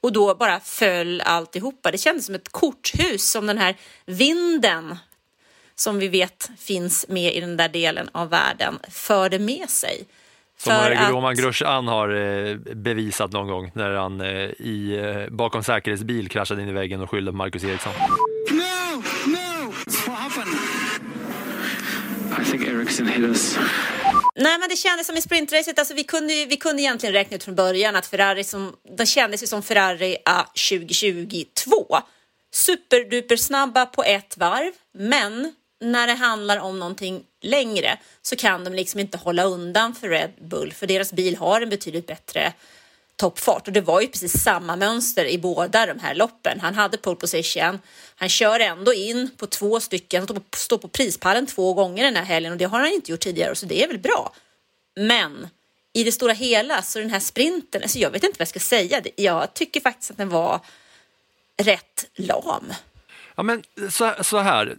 Och 0.00 0.12
då 0.12 0.34
bara 0.34 0.60
föll 0.60 1.20
alltihopa. 1.20 1.90
Det 1.90 1.98
kändes 1.98 2.26
som 2.26 2.34
ett 2.34 2.52
korthus, 2.52 3.30
som 3.30 3.46
den 3.46 3.58
här 3.58 3.76
vinden 4.06 4.98
som 5.74 5.98
vi 5.98 6.08
vet 6.08 6.50
finns 6.58 7.08
med 7.08 7.34
i 7.34 7.40
den 7.40 7.56
där 7.56 7.68
delen 7.68 8.08
av 8.12 8.28
världen 8.30 8.78
för 8.90 9.28
det 9.28 9.38
med 9.38 9.70
sig. 9.70 10.06
Som 10.58 10.72
För 10.72 10.90
att... 10.90 11.10
Roman 11.10 11.34
Grosjean 11.36 11.88
har 11.88 12.08
eh, 12.08 12.56
bevisat 12.56 13.32
någon 13.32 13.48
gång 13.48 13.70
när 13.74 13.90
han 13.90 14.20
eh, 14.20 14.28
i, 14.58 14.98
eh, 15.04 15.34
bakom 15.34 15.62
säkerhetsbil 15.62 16.28
kraschade 16.28 16.62
in 16.62 16.68
i 16.68 16.72
väggen 16.72 17.00
och 17.00 17.10
skyllde 17.10 17.30
på 17.30 17.36
Marcus 17.36 17.64
Eriksson. 17.64 17.92
No, 18.50 19.02
no, 19.26 19.72
what 20.06 20.18
happened? 20.18 20.58
I 22.40 22.44
think 22.50 22.68
Ericsson 22.68 23.06
hit 23.06 23.24
us. 23.24 23.58
Nej, 24.40 24.58
men 24.58 24.68
det 24.68 24.76
kändes 24.76 25.06
som 25.06 25.16
i 25.16 25.22
sprintracet, 25.22 25.78
alltså 25.78 25.94
vi 25.94 26.04
kunde, 26.04 26.44
vi 26.44 26.56
kunde 26.56 26.82
egentligen 26.82 27.12
räkna 27.12 27.36
ut 27.36 27.44
från 27.44 27.54
början 27.54 27.96
att 27.96 28.06
Ferrari, 28.06 28.44
som, 28.44 28.76
de 28.98 29.06
kändes 29.06 29.42
ju 29.42 29.46
som 29.46 29.62
Ferrari 29.62 30.16
ah, 30.24 30.44
2022. 30.70 31.98
Superduper 32.52 33.36
snabba 33.36 33.86
på 33.86 34.04
ett 34.04 34.36
varv, 34.36 34.72
men 34.94 35.54
när 35.80 36.06
det 36.06 36.12
handlar 36.12 36.56
om 36.58 36.78
någonting 36.78 37.24
längre 37.42 37.98
så 38.22 38.36
kan 38.36 38.64
de 38.64 38.74
liksom 38.74 39.00
inte 39.00 39.18
hålla 39.18 39.44
undan 39.44 39.94
för 39.94 40.08
Red 40.08 40.32
Bull, 40.40 40.72
för 40.72 40.86
deras 40.86 41.12
bil 41.12 41.36
har 41.36 41.60
en 41.60 41.68
betydligt 41.68 42.06
bättre 42.06 42.52
toppfart 43.18 43.66
och 43.66 43.72
det 43.72 43.80
var 43.80 44.00
ju 44.00 44.06
precis 44.06 44.42
samma 44.42 44.76
mönster 44.76 45.24
i 45.24 45.38
båda 45.38 45.86
de 45.86 45.98
här 45.98 46.14
loppen. 46.14 46.60
Han 46.60 46.74
hade 46.74 46.98
pole 46.98 47.16
position, 47.16 47.78
han 48.16 48.28
kör 48.28 48.60
ändå 48.60 48.92
in 48.92 49.30
på 49.36 49.46
två 49.46 49.80
stycken, 49.80 50.26
han 50.28 50.44
står 50.56 50.78
på, 50.78 50.88
prispallen 50.88 51.46
två 51.46 51.74
gånger 51.74 52.04
den 52.04 52.16
här 52.16 52.24
helgen 52.24 52.52
och 52.52 52.58
det 52.58 52.64
har 52.64 52.80
han 52.80 52.92
inte 52.92 53.10
gjort 53.10 53.20
tidigare 53.20 53.54
så 53.54 53.66
det 53.66 53.82
är 53.82 53.88
väl 53.88 53.98
bra. 53.98 54.34
Men 54.96 55.48
i 55.92 56.04
det 56.04 56.12
stora 56.12 56.32
hela 56.32 56.82
så 56.82 56.98
den 56.98 57.10
här 57.10 57.20
sprinten, 57.20 57.82
alltså 57.82 57.98
jag 57.98 58.10
vet 58.10 58.24
inte 58.24 58.38
vad 58.38 58.40
jag 58.40 58.48
ska 58.48 58.60
säga, 58.60 59.02
jag 59.16 59.54
tycker 59.54 59.80
faktiskt 59.80 60.10
att 60.10 60.16
den 60.16 60.28
var 60.28 60.60
rätt 61.62 62.06
lam. 62.16 62.72
Ja, 63.36 63.42
men 63.42 63.62
så, 63.90 64.14
så 64.22 64.38
här, 64.38 64.76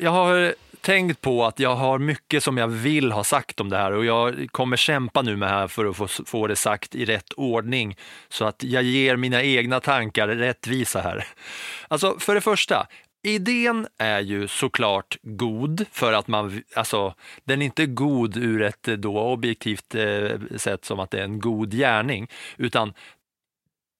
jag 0.00 0.10
har 0.10 0.54
tänkt 0.80 1.20
på 1.20 1.44
att 1.44 1.58
jag 1.58 1.74
har 1.74 1.98
mycket 1.98 2.42
som 2.42 2.56
jag 2.56 2.68
vill 2.68 3.12
ha 3.12 3.24
sagt 3.24 3.60
om 3.60 3.68
det 3.68 3.76
här. 3.76 3.92
Och 3.92 4.04
jag 4.04 4.48
kommer 4.50 4.76
kämpa 4.76 5.22
nu 5.22 5.36
med 5.36 5.48
här 5.48 5.68
för 5.68 5.86
att 5.86 5.96
få, 5.96 6.08
få 6.08 6.46
det 6.46 6.56
sagt 6.56 6.94
i 6.94 7.04
rätt 7.04 7.32
ordning. 7.32 7.96
Så 8.28 8.44
att 8.44 8.62
jag 8.62 8.82
ger 8.82 9.16
mina 9.16 9.42
egna 9.42 9.80
tankar 9.80 10.28
rättvisa 10.28 11.00
här. 11.00 11.26
Alltså, 11.88 12.18
för 12.18 12.34
det 12.34 12.40
första, 12.40 12.86
Idén 13.22 13.86
är 13.98 14.20
ju 14.20 14.48
såklart 14.48 15.16
god 15.22 15.84
för 15.92 16.12
att 16.12 16.28
man, 16.28 16.62
alltså 16.74 17.14
den 17.44 17.62
är 17.62 17.66
inte 17.66 17.86
god 17.86 18.36
ur 18.36 18.62
ett 18.62 18.82
då 18.82 19.20
objektivt 19.20 19.94
eh, 19.94 20.30
sätt 20.56 20.84
som 20.84 21.00
att 21.00 21.10
det 21.10 21.18
är 21.18 21.24
en 21.24 21.40
god 21.40 21.72
gärning, 21.72 22.30
utan 22.56 22.92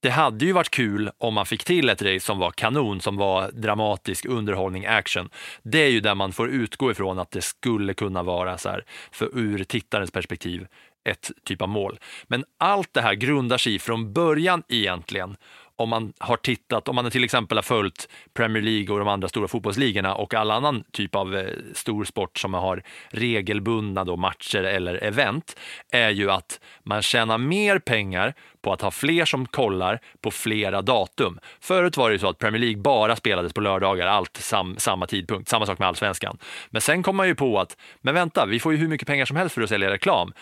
det 0.00 0.11
hade 0.11 0.45
ju 0.45 0.52
varit 0.52 0.71
kul 0.71 1.11
om 1.19 1.35
man 1.35 1.47
fick 1.47 1.64
till 1.64 1.88
ett 1.88 2.02
race 2.02 2.21
som 2.26 2.38
var 2.38 2.50
kanon, 2.50 3.00
som 3.00 3.16
var 3.16 3.50
dramatisk 3.52 4.26
underhållning, 4.26 4.87
action. 4.87 5.30
Det 5.62 5.78
är 5.78 5.88
ju 5.88 6.00
där 6.00 6.14
man 6.14 6.33
får 6.33 6.50
utgå 6.50 6.90
ifrån 6.90 7.19
att 7.19 7.30
det 7.30 7.42
skulle 7.42 7.95
kunna 7.95 8.23
vara 8.23 8.59
så 8.59 8.69
här, 8.69 8.85
för 9.12 9.38
ur 9.38 9.64
tittarens 9.64 10.11
perspektiv, 10.11 10.66
ett 11.04 11.30
typ 11.45 11.62
av 11.62 11.69
mål. 11.69 11.99
Men 12.26 12.45
allt 12.59 12.95
det 12.95 13.00
här 13.00 13.14
grundar 13.14 13.59
sig 13.59 13.78
från 13.78 14.12
början 14.12 14.62
egentligen 14.69 15.37
om 15.80 15.88
man 15.88 16.12
har 16.18 16.37
tittat, 16.37 16.88
om 16.88 16.94
man 16.94 17.10
till 17.10 17.25
exempel 17.25 17.58
har 17.58 17.62
följt 17.62 18.08
Premier 18.34 18.62
League 18.62 18.92
och 18.92 18.99
de 18.99 19.08
andra 19.08 19.28
stora 19.28 19.49
fotbollsligorna 19.49 20.14
och 20.14 20.34
all 20.34 20.50
annan 20.50 20.84
typ 20.92 21.14
av 21.14 21.37
eh, 21.37 21.46
stor 21.75 22.04
sport 22.04 22.38
som 22.38 22.54
har 22.54 22.82
regelbundna 23.08 24.04
då 24.04 24.16
matcher 24.16 24.62
eller 24.62 24.94
event, 25.04 25.56
är 25.92 26.10
ju 26.10 26.30
att 26.30 26.60
man 26.82 27.02
tjänar 27.02 27.38
mer 27.38 27.78
pengar 27.78 28.34
på 28.62 28.72
att 28.72 28.80
ha 28.80 28.90
fler 28.90 29.25
som 29.25 29.46
kollar 29.46 30.00
på 30.20 30.30
flera 30.30 30.82
datum. 30.82 31.38
Förut 31.60 31.96
var 31.96 32.08
det 32.08 32.12
ju 32.12 32.18
så 32.18 32.28
att 32.28 32.38
Premier 32.38 32.60
League 32.60 32.82
bara 32.82 33.16
spelades 33.16 33.52
på 33.52 33.60
lördagar, 33.60 34.06
allt 34.06 34.37
sam, 34.37 34.76
samma 34.78 35.06
tidpunkt, 35.06 35.49
samma 35.49 35.66
sak 35.66 35.78
med 35.78 35.88
allsvenskan. 35.88 36.38
Men 36.70 36.80
sen 36.80 37.02
kom 37.02 37.16
man 37.16 37.28
ju 37.28 37.34
på 37.34 37.58
att, 37.58 37.76
men 38.00 38.14
vänta, 38.14 38.46
vi 38.46 38.60
får 38.60 38.72
ju 38.72 38.78
hur 38.78 38.88
mycket 38.88 39.08
pengar 39.08 39.25
som 39.25 39.37
helst 39.37 39.54
för 39.54 39.62
att 39.62 39.68
sälja 39.68 39.90
reklam. 39.90 40.32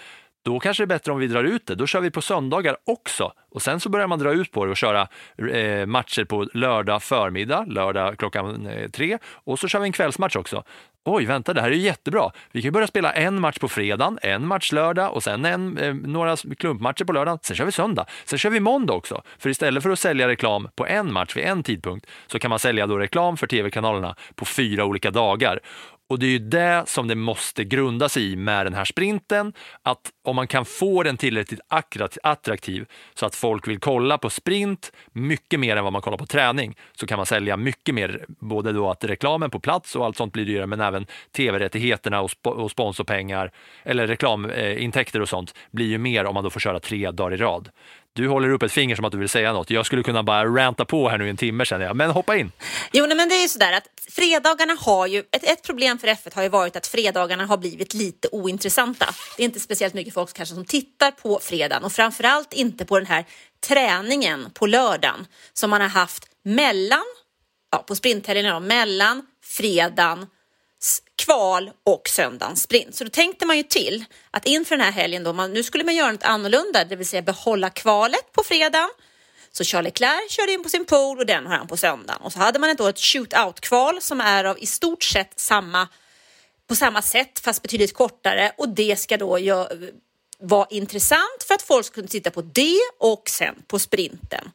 Då 0.49 0.61
kanske 0.61 0.83
det 0.83 0.85
är 0.85 0.97
bättre 0.97 1.13
om 1.13 1.19
vi 1.19 1.27
drar 1.27 1.45
ut 1.45 1.67
det. 1.67 1.75
Då 1.75 1.87
kör 1.87 2.01
vi 2.01 2.11
på 2.11 2.23
söndagar 2.23 2.77
också. 2.87 3.33
Och 3.51 3.63
sen 3.63 3.81
så 3.81 3.89
börjar 3.89 4.07
man 4.07 4.19
dra 4.19 4.33
ut 4.33 4.53
på 4.53 4.65
det 4.65 4.71
och 4.71 4.77
köra 4.77 5.09
eh, 5.53 5.87
matcher 5.87 6.25
på 6.25 6.49
lördag 6.55 7.03
förmiddag, 7.03 7.65
lördag 7.69 8.19
klockan 8.19 8.67
eh, 8.67 8.91
tre. 8.91 9.19
Och 9.45 9.59
så 9.59 9.69
kör 9.69 9.81
vi 9.81 9.87
en 9.87 9.93
kvällsmatch 9.93 10.37
också. 10.37 10.65
Oj, 11.05 11.25
vänta, 11.25 11.53
det 11.53 11.61
här 11.61 11.71
är 11.71 11.75
ju 11.75 11.81
jättebra. 11.81 12.31
Vi 12.53 12.63
kan 12.63 12.67
ju 12.67 12.71
börja 12.71 12.87
spela 12.87 13.13
en 13.13 13.41
match 13.41 13.59
på 13.59 13.69
fredagen, 13.69 14.19
en 14.23 14.47
match 14.47 14.73
lördag 14.73 15.15
och 15.15 15.23
sen 15.23 15.45
en, 15.45 15.79
eh, 15.79 15.95
några 15.95 16.37
klumpmatcher 16.37 17.05
på 17.05 17.13
lördagen. 17.13 17.39
Sen 17.43 17.57
kör 17.57 17.65
vi 17.65 17.73
söndag. 17.73 18.07
Sen 18.25 18.39
kör 18.39 18.51
vi 18.51 18.61
måndag 18.61 18.93
också. 18.93 19.23
För 19.39 19.51
istället 19.51 19.83
för 19.83 19.91
att 19.91 19.99
sälja 19.99 20.29
reklam 20.29 20.69
på 20.77 20.87
en 20.87 21.13
match 21.13 21.37
vid 21.37 21.45
en 21.45 21.63
tidpunkt 21.63 22.07
så 22.27 22.39
kan 22.39 22.49
man 22.49 22.59
sälja 22.59 22.87
då 22.87 22.99
reklam 22.99 23.37
för 23.37 23.47
tv-kanalerna 23.47 24.17
på 24.35 24.45
fyra 24.45 24.85
olika 24.85 25.11
dagar. 25.11 25.61
Och 26.09 26.19
det 26.19 26.27
är 26.27 26.31
ju 26.31 26.39
det 26.39 26.83
som 26.87 27.09
det 27.09 27.15
måste 27.15 27.65
grunda 27.65 28.09
sig 28.09 28.33
i 28.33 28.37
med 28.37 28.67
den 28.67 28.75
här 28.75 28.85
sprinten, 28.85 29.53
att 29.83 30.11
om 30.25 30.37
man 30.37 30.47
kan 30.47 30.65
få 30.65 31.03
den 31.03 31.17
tillräckligt 31.17 31.61
attraktiv 32.23 32.87
så 33.15 33.27
att 33.27 33.35
folk 33.35 33.69
vill 33.69 33.81
kolla 33.81 34.19
på 34.19 34.31
sprint 34.31 34.93
mycket 35.13 35.61
mer 35.61 35.77
än 35.77 35.85
vad 35.85 35.93
man 35.93 36.03
kollar 36.03 36.19
på 36.19 36.27
träning, 36.27 36.77
så 36.95 37.07
kan 37.07 37.17
man 37.17 37.27
sälja 37.27 37.57
mycket 37.57 37.95
mer, 37.95 38.25
både 38.29 38.73
då 38.73 38.91
att 38.91 39.05
reklamen 39.05 39.51
på 39.51 39.61
plats 39.61 39.97
och 39.97 40.05
allt 40.05 40.17
sånt 40.17 40.33
blir 40.33 40.45
dyrare, 40.45 40.67
men 40.67 40.81
även 40.81 41.07
tv-rättigheterna 41.37 42.21
och, 42.21 42.31
sp- 42.31 42.51
och 42.51 42.71
sponsorpengar 42.71 43.53
eller 43.83 44.07
reklamintäkter 44.07 45.21
och 45.21 45.29
sånt 45.29 45.55
blir 45.71 45.87
ju 45.87 45.99
mer 45.99 46.25
om 46.25 46.35
man 46.35 46.45
då 46.45 46.51
får 46.51 46.61
köra 46.61 46.81
tre 46.81 47.11
dagar 47.11 47.35
i 47.35 47.37
rad. 47.37 47.69
Du 48.13 48.29
håller 48.29 48.51
upp 48.51 48.63
ett 48.63 48.73
finger 48.73 48.97
som 48.97 49.05
att 49.05 49.13
du 49.13 49.19
vill 49.19 49.29
säga 49.29 49.53
något. 49.53 49.71
Jag 49.71 49.87
skulle 49.87 50.03
kunna 50.03 50.23
bara 50.23 50.45
ranta 50.45 50.85
på 50.85 51.09
här 51.09 51.19
nu 51.19 51.27
i 51.27 51.31
en 51.31 51.37
timme 51.37 51.65
känner 51.65 51.85
jag, 51.85 51.97
men 51.97 52.11
hoppa 52.11 52.37
in. 52.37 52.53
Jo, 52.93 53.07
nej, 53.07 53.17
men 53.17 53.29
det 53.29 53.35
är 53.35 53.43
ju 53.43 53.49
sådär 53.49 53.73
att 53.73 53.89
fredagarna 54.11 54.77
har 54.81 55.07
ju, 55.07 55.19
ett, 55.19 55.45
ett 55.45 55.63
problem 55.63 55.99
för 55.99 56.09
F1 56.09 56.35
har 56.35 56.43
ju 56.43 56.49
varit 56.49 56.77
att 56.77 56.87
fredagarna 56.87 57.47
har 57.47 57.57
blivit 57.57 57.95
lite 57.95 58.29
ointressanta. 58.33 59.07
Det 59.37 59.43
är 59.43 59.45
inte 59.45 59.61
speciellt 59.61 59.95
mycket 59.95 60.15
folk 60.15 60.33
kanske 60.33 60.55
som 60.55 60.65
tittar 60.65 61.11
på 61.11 61.39
fredagen 61.43 61.85
och 61.85 61.93
framförallt 61.93 62.53
inte 62.53 62.85
på 62.85 62.99
den 62.99 63.07
här 63.07 63.25
träningen 63.67 64.51
på 64.55 64.67
lördagen 64.67 65.27
som 65.53 65.71
man 65.71 65.81
har 65.81 65.89
haft 65.89 66.25
mellan, 66.45 67.05
ja, 67.73 67.85
på 67.89 67.95
sprinthelgen 67.95 68.67
mellan 68.67 69.27
fredagen 69.45 70.27
kval 71.17 71.71
och 71.85 72.09
söndagens 72.09 72.63
sprint. 72.63 72.95
Så 72.95 73.05
då 73.05 73.11
tänkte 73.11 73.47
man 73.47 73.57
ju 73.57 73.63
till 73.63 74.05
att 74.31 74.47
inför 74.47 74.77
den 74.77 74.85
här 74.85 74.93
helgen 74.93 75.25
då, 75.25 75.33
man, 75.33 75.53
nu 75.53 75.63
skulle 75.63 75.85
man 75.85 75.97
göra 75.97 76.13
något 76.13 76.23
annorlunda, 76.23 76.85
det 76.85 76.97
vill 76.97 77.07
säga 77.07 77.23
behålla 77.23 77.71
kvalet 77.71 78.33
på 78.33 78.43
fredagen. 78.43 78.91
Så 79.53 79.65
Charles 79.65 79.85
Leclerc 79.85 80.31
körde 80.31 80.53
in 80.53 80.63
på 80.63 80.69
sin 80.69 80.85
pole 80.85 81.21
och 81.21 81.27
den 81.27 81.47
har 81.47 81.57
han 81.57 81.67
på 81.67 81.77
söndagen. 81.77 82.23
Och 82.23 82.33
så 82.33 82.39
hade 82.39 82.59
man 82.59 82.77
då 82.77 82.87
ett 82.87 82.99
shootout-kval 82.99 84.03
som 84.03 84.21
är 84.21 84.45
av 84.45 84.59
i 84.59 84.67
stort 84.67 85.03
sett 85.03 85.41
samma, 85.41 85.89
på 86.69 86.75
samma 86.75 87.03
sätt 87.03 87.39
fast 87.39 87.63
betydligt 87.63 87.95
kortare 87.95 88.53
och 88.57 88.69
det 88.69 88.99
ska 88.99 89.17
då 89.17 89.39
vara 90.39 90.67
intressant 90.71 91.43
för 91.47 91.55
att 91.55 91.63
folk 91.63 91.87
ska 91.87 91.95
kunna 91.95 92.09
titta 92.09 92.31
på 92.31 92.43
det 92.43 92.81
och 92.99 93.23
sen 93.29 93.55
på 93.67 93.79
sprinten 93.79 94.51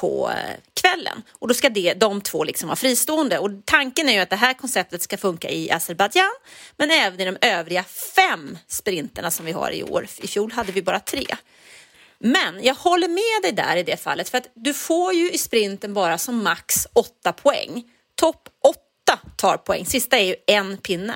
på 0.00 0.30
eh, 0.30 0.56
kvällen. 0.80 1.22
Och 1.32 1.48
då 1.48 1.54
ska 1.54 1.68
det, 1.68 1.94
de 1.94 2.20
två 2.20 2.44
liksom 2.44 2.68
vara 2.68 2.76
fristående. 2.76 3.38
Och 3.38 3.50
tanken 3.64 4.08
är 4.08 4.12
ju 4.12 4.18
att 4.18 4.30
det 4.30 4.36
här 4.36 4.54
konceptet 4.54 5.02
ska 5.02 5.16
funka 5.16 5.50
i 5.50 5.70
Azerbajdzjan 5.70 6.30
men 6.76 6.90
även 6.90 7.20
i 7.20 7.24
de 7.24 7.36
övriga 7.40 7.84
fem 8.16 8.58
sprinterna 8.66 9.30
som 9.30 9.46
vi 9.46 9.52
har 9.52 9.70
i 9.70 9.82
år. 9.82 10.06
I 10.18 10.26
fjol 10.26 10.52
hade 10.52 10.72
vi 10.72 10.82
bara 10.82 11.00
tre. 11.00 11.26
Men 12.18 12.62
jag 12.62 12.74
håller 12.74 13.08
med 13.08 13.42
dig 13.42 13.52
där 13.52 13.76
i 13.76 13.82
det 13.82 13.96
fallet 13.96 14.28
för 14.28 14.38
att 14.38 14.50
du 14.54 14.74
får 14.74 15.12
ju 15.12 15.30
i 15.30 15.38
sprinten 15.38 15.94
bara 15.94 16.18
som 16.18 16.42
max 16.42 16.86
åtta 16.92 17.32
poäng. 17.32 17.84
Topp 18.14 18.48
åtta 18.64 19.18
tar 19.36 19.56
poäng, 19.56 19.86
sista 19.86 20.18
är 20.18 20.24
ju 20.24 20.36
en 20.46 20.76
pinne. 20.76 21.14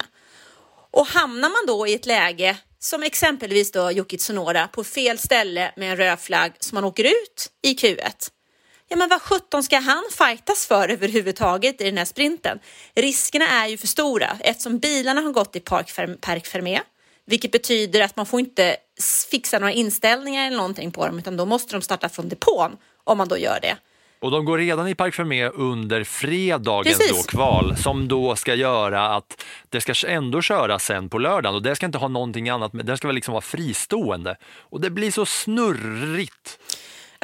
Och 0.90 1.06
hamnar 1.06 1.48
man 1.48 1.66
då 1.66 1.86
i 1.86 1.94
ett 1.94 2.06
läge 2.06 2.56
som 2.78 3.02
exempelvis 3.02 3.72
då 3.72 3.92
Yuki 3.92 4.18
Tsunoda 4.18 4.68
på 4.68 4.84
fel 4.84 5.18
ställe 5.18 5.72
med 5.76 5.90
en 5.90 5.96
röd 5.96 6.20
flagg 6.20 6.52
som 6.60 6.76
man 6.76 6.84
åker 6.84 7.04
ut 7.04 7.50
i 7.62 7.74
Q1. 7.74 8.30
Ja, 8.88 8.96
men 8.96 9.08
vad 9.08 9.22
sjutton 9.22 9.62
ska 9.62 9.78
han 9.78 10.04
fightas 10.10 10.66
för 10.66 10.88
överhuvudtaget 10.88 11.80
i 11.80 11.84
den 11.84 11.98
här 11.98 12.04
sprinten? 12.04 12.58
Riskerna 12.94 13.48
är 13.48 13.68
ju 13.68 13.76
för 13.76 13.86
stora 13.86 14.36
eftersom 14.40 14.78
bilarna 14.78 15.20
har 15.20 15.32
gått 15.32 15.56
i 15.56 15.60
park 15.60 16.46
fermé, 16.46 16.80
vilket 17.26 17.52
betyder 17.52 18.00
att 18.00 18.16
man 18.16 18.26
får 18.26 18.40
inte 18.40 18.76
fixa 19.30 19.58
några 19.58 19.72
inställningar 19.72 20.46
eller 20.46 20.56
någonting 20.56 20.92
på 20.92 21.06
dem, 21.06 21.18
utan 21.18 21.36
då 21.36 21.46
måste 21.46 21.74
de 21.74 21.82
starta 21.82 22.08
från 22.08 22.28
depån 22.28 22.76
om 23.04 23.18
man 23.18 23.28
då 23.28 23.38
gör 23.38 23.58
det. 23.62 23.76
Och 24.20 24.30
de 24.30 24.44
går 24.44 24.58
redan 24.58 24.88
i 24.88 24.94
Park 24.94 25.14
Fermé 25.14 25.48
under 25.48 26.04
fredagens 26.04 26.98
Precis. 26.98 27.16
då 27.16 27.22
kval 27.22 27.76
som 27.76 28.08
då 28.08 28.36
ska 28.36 28.54
göra 28.54 29.16
att 29.16 29.44
det 29.68 29.80
ska 29.80 29.94
ändå 30.06 30.42
köras 30.42 30.84
sen 30.84 31.08
på 31.08 31.18
lördagen 31.18 31.54
och 31.54 31.62
det 31.62 31.76
ska 31.76 31.86
inte 31.86 31.98
ha 31.98 32.08
någonting 32.08 32.48
annat, 32.48 32.72
men 32.72 32.86
det 32.86 32.96
ska 32.96 33.08
väl 33.08 33.14
liksom 33.14 33.32
vara 33.32 33.42
fristående. 33.42 34.36
Och 34.58 34.80
det 34.80 34.90
blir 34.90 35.10
så 35.10 35.26
snurrigt. 35.26 36.58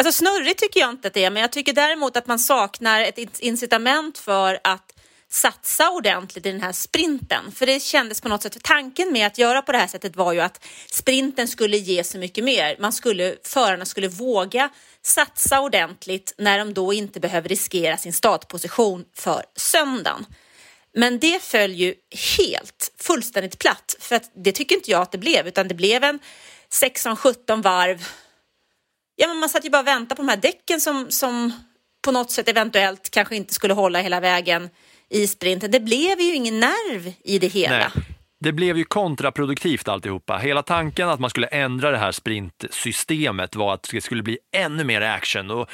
Alltså 0.00 0.12
snurrigt 0.12 0.60
tycker 0.60 0.80
jag 0.80 0.90
inte 0.90 1.08
att 1.08 1.14
det 1.14 1.24
är, 1.24 1.30
men 1.30 1.40
jag 1.40 1.52
tycker 1.52 1.72
däremot 1.72 2.16
att 2.16 2.26
man 2.26 2.38
saknar 2.38 3.00
ett 3.00 3.38
incitament 3.38 4.18
för 4.18 4.60
att 4.64 4.94
satsa 5.28 5.90
ordentligt 5.90 6.46
i 6.46 6.52
den 6.52 6.60
här 6.60 6.72
sprinten. 6.72 7.52
För 7.52 7.66
det 7.66 7.82
kändes 7.82 8.20
på 8.20 8.28
något 8.28 8.42
sätt, 8.42 8.62
tanken 8.62 9.12
med 9.12 9.26
att 9.26 9.38
göra 9.38 9.62
på 9.62 9.72
det 9.72 9.78
här 9.78 9.86
sättet 9.86 10.16
var 10.16 10.32
ju 10.32 10.40
att 10.40 10.64
sprinten 10.90 11.48
skulle 11.48 11.76
ge 11.76 12.04
så 12.04 12.18
mycket 12.18 12.44
mer. 12.44 12.76
Man 12.78 12.92
skulle, 12.92 13.36
förarna 13.44 13.84
skulle 13.84 14.08
våga 14.08 14.70
satsa 15.02 15.60
ordentligt 15.60 16.34
när 16.38 16.58
de 16.58 16.74
då 16.74 16.92
inte 16.92 17.20
behöver 17.20 17.48
riskera 17.48 17.96
sin 17.96 18.12
startposition 18.12 19.04
för 19.14 19.42
söndagen. 19.56 20.26
Men 20.94 21.18
det 21.18 21.42
föll 21.42 21.72
ju 21.72 21.94
helt, 22.38 22.92
fullständigt 22.98 23.58
platt. 23.58 23.96
För 24.00 24.16
att 24.16 24.30
det 24.34 24.52
tycker 24.52 24.76
inte 24.76 24.90
jag 24.90 25.02
att 25.02 25.12
det 25.12 25.18
blev, 25.18 25.48
utan 25.48 25.68
det 25.68 25.74
blev 25.74 26.04
en 26.04 26.18
16-17 26.70 27.62
varv. 27.62 28.06
Ja, 29.20 29.28
men 29.28 29.36
man 29.36 29.48
satt 29.48 29.64
ju 29.64 29.70
bara 29.70 29.80
och 29.80 29.86
väntade 29.86 30.16
på 30.16 30.22
de 30.22 30.28
här 30.28 30.36
däcken 30.36 30.80
som, 30.80 31.06
som 31.10 31.52
på 32.04 32.12
något 32.12 32.30
sätt 32.30 32.48
eventuellt 32.48 33.10
kanske 33.10 33.36
inte 33.36 33.54
skulle 33.54 33.74
hålla 33.74 34.00
hela 34.00 34.20
vägen 34.20 34.70
i 35.08 35.26
sprinten. 35.26 35.70
Det 35.70 35.80
blev 35.80 36.20
ju 36.20 36.34
ingen 36.34 36.60
nerv 36.60 37.12
i 37.24 37.38
det 37.38 37.46
hela. 37.46 37.78
Nej. 37.78 38.04
Det 38.40 38.52
blev 38.52 38.78
ju 38.78 38.84
kontraproduktivt 38.84 39.88
alltihopa. 39.88 40.38
Hela 40.38 40.62
tanken 40.62 41.08
att 41.08 41.20
man 41.20 41.30
skulle 41.30 41.46
ändra 41.46 41.90
det 41.90 41.98
här 41.98 42.12
sprintsystemet 42.12 43.56
var 43.56 43.74
att 43.74 43.88
det 43.92 44.00
skulle 44.00 44.22
bli 44.22 44.38
ännu 44.52 44.84
mer 44.84 45.00
action. 45.00 45.50
Och 45.50 45.70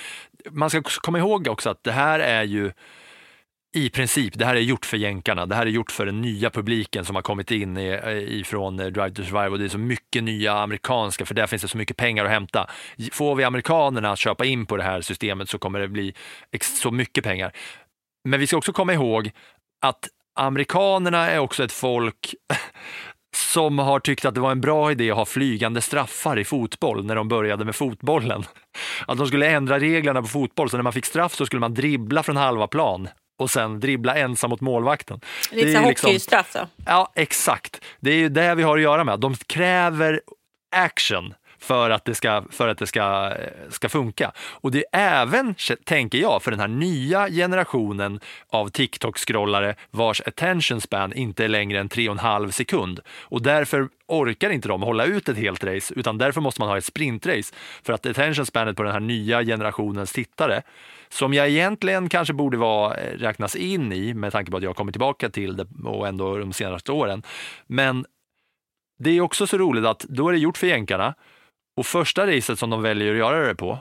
man 0.50 0.70
ska 0.70 0.82
komma 0.82 1.18
ihåg 1.18 1.48
också 1.48 1.70
att 1.70 1.84
det 1.84 1.92
här 1.92 2.18
är 2.18 2.42
ju 2.42 2.72
i 3.76 3.90
princip, 3.90 4.38
det 4.38 4.44
här 4.44 4.56
är 4.56 4.60
gjort 4.60 4.86
för 4.86 4.96
jänkarna. 4.96 5.46
Det 5.46 5.54
här 5.54 5.66
är 5.66 5.70
gjort 5.70 5.90
för 5.90 6.06
den 6.06 6.20
nya 6.20 6.50
publiken 6.50 7.04
som 7.04 7.14
har 7.14 7.22
kommit 7.22 7.50
in 7.50 7.76
ifrån 7.76 8.80
eh, 8.80 8.86
Drive 8.86 9.10
to 9.10 9.22
Survive 9.22 9.48
och 9.48 9.58
det 9.58 9.64
är 9.64 9.68
så 9.68 9.78
mycket 9.78 10.24
nya 10.24 10.52
amerikanska, 10.52 11.26
för 11.26 11.34
där 11.34 11.46
finns 11.46 11.62
det 11.62 11.68
så 11.68 11.78
mycket 11.78 11.96
pengar 11.96 12.24
att 12.24 12.30
hämta. 12.30 12.70
Får 13.12 13.34
vi 13.34 13.44
amerikanerna 13.44 14.12
att 14.12 14.18
köpa 14.18 14.44
in 14.44 14.66
på 14.66 14.76
det 14.76 14.82
här 14.82 15.00
systemet 15.00 15.48
så 15.48 15.58
kommer 15.58 15.80
det 15.80 15.88
bli 15.88 16.14
så 16.60 16.90
mycket 16.90 17.24
pengar. 17.24 17.52
Men 18.28 18.40
vi 18.40 18.46
ska 18.46 18.56
också 18.56 18.72
komma 18.72 18.92
ihåg 18.92 19.30
att 19.86 20.08
amerikanerna 20.34 21.30
är 21.30 21.38
också 21.38 21.64
ett 21.64 21.72
folk 21.72 22.34
som 23.36 23.78
har 23.78 24.00
tyckt 24.00 24.24
att 24.24 24.34
det 24.34 24.40
var 24.40 24.52
en 24.52 24.60
bra 24.60 24.90
idé 24.90 25.10
att 25.10 25.16
ha 25.16 25.24
flygande 25.24 25.80
straffar 25.80 26.38
i 26.38 26.44
fotboll 26.44 27.04
när 27.04 27.14
de 27.14 27.28
började 27.28 27.64
med 27.64 27.76
fotbollen. 27.76 28.44
Att 29.06 29.18
de 29.18 29.26
skulle 29.26 29.50
ändra 29.50 29.78
reglerna 29.78 30.22
på 30.22 30.28
fotboll, 30.28 30.70
så 30.70 30.76
när 30.76 30.84
man 30.84 30.92
fick 30.92 31.06
straff 31.06 31.34
så 31.34 31.46
skulle 31.46 31.60
man 31.60 31.74
dribbla 31.74 32.22
från 32.22 32.36
halva 32.36 32.66
plan 32.66 33.08
och 33.36 33.50
sen 33.50 33.80
dribbla 33.80 34.14
ensam 34.14 34.50
mot 34.50 34.60
målvakten. 34.60 35.20
Lite 35.50 35.68
är 35.68 35.86
liksom, 35.86 36.08
hockeystraff 36.08 36.52
då? 36.52 36.68
Ja, 36.86 37.12
exakt. 37.14 37.80
Det 38.00 38.10
är 38.10 38.16
ju 38.16 38.28
det 38.28 38.54
vi 38.54 38.62
har 38.62 38.76
att 38.76 38.82
göra 38.82 39.04
med. 39.04 39.20
De 39.20 39.34
kräver 39.34 40.20
action 40.76 41.34
för 41.58 41.90
att 41.90 42.04
det 42.04 42.14
ska, 42.14 42.44
för 42.50 42.68
att 42.68 42.78
det 42.78 42.86
ska, 42.86 43.32
ska 43.68 43.88
funka. 43.88 44.32
Och 44.38 44.70
det 44.70 44.84
är 44.92 45.22
även, 45.22 45.54
tänker 45.84 46.18
jag, 46.18 46.42
för 46.42 46.50
den 46.50 46.60
här 46.60 46.68
nya 46.68 47.28
generationen 47.28 48.20
av 48.48 48.70
TikTok-scrollare 48.70 49.74
vars 49.90 50.20
attention 50.20 50.80
span 50.80 51.12
inte 51.12 51.44
är 51.44 51.48
längre 51.48 51.80
än 51.80 51.88
3,5 51.88 52.50
sekund. 52.50 53.00
Och 53.22 53.42
därför 53.42 53.88
orkar 54.06 54.50
inte 54.50 54.68
de 54.68 54.82
hålla 54.82 55.04
ut 55.04 55.28
ett 55.28 55.36
helt 55.36 55.64
race, 55.64 55.94
utan 55.96 56.18
därför 56.18 56.40
måste 56.40 56.60
man 56.60 56.68
ha 56.68 56.78
ett 56.78 56.84
sprintrace. 56.84 57.54
För 57.82 57.92
att 57.92 58.06
attention 58.06 58.46
spanet 58.46 58.76
på 58.76 58.82
den 58.82 58.92
här 58.92 59.00
nya 59.00 59.44
generationens 59.44 60.12
tittare, 60.12 60.62
som 61.08 61.34
jag 61.34 61.48
egentligen 61.48 62.08
kanske 62.08 62.34
borde 62.34 62.56
vara, 62.56 62.96
räknas 62.96 63.56
in 63.56 63.92
i 63.92 64.14
med 64.14 64.32
tanke 64.32 64.50
på 64.50 64.56
att 64.56 64.62
jag 64.62 64.76
kommit 64.76 64.92
tillbaka 64.92 65.30
till 65.30 65.56
det 65.56 65.66
och 65.84 66.08
ändå 66.08 66.38
de 66.38 66.52
senaste 66.52 66.92
åren. 66.92 67.22
Men 67.66 68.06
det 68.98 69.10
är 69.10 69.20
också 69.20 69.46
så 69.46 69.58
roligt 69.58 69.84
att 69.84 70.00
då 70.00 70.28
är 70.28 70.32
det 70.32 70.38
gjort 70.38 70.58
för 70.58 70.66
jänkarna 70.66 71.14
och 71.76 71.86
första 71.86 72.26
racet 72.26 72.58
som 72.58 72.70
de 72.70 72.82
väljer 72.82 73.12
att 73.12 73.18
göra 73.18 73.46
det 73.46 73.54
på, 73.54 73.78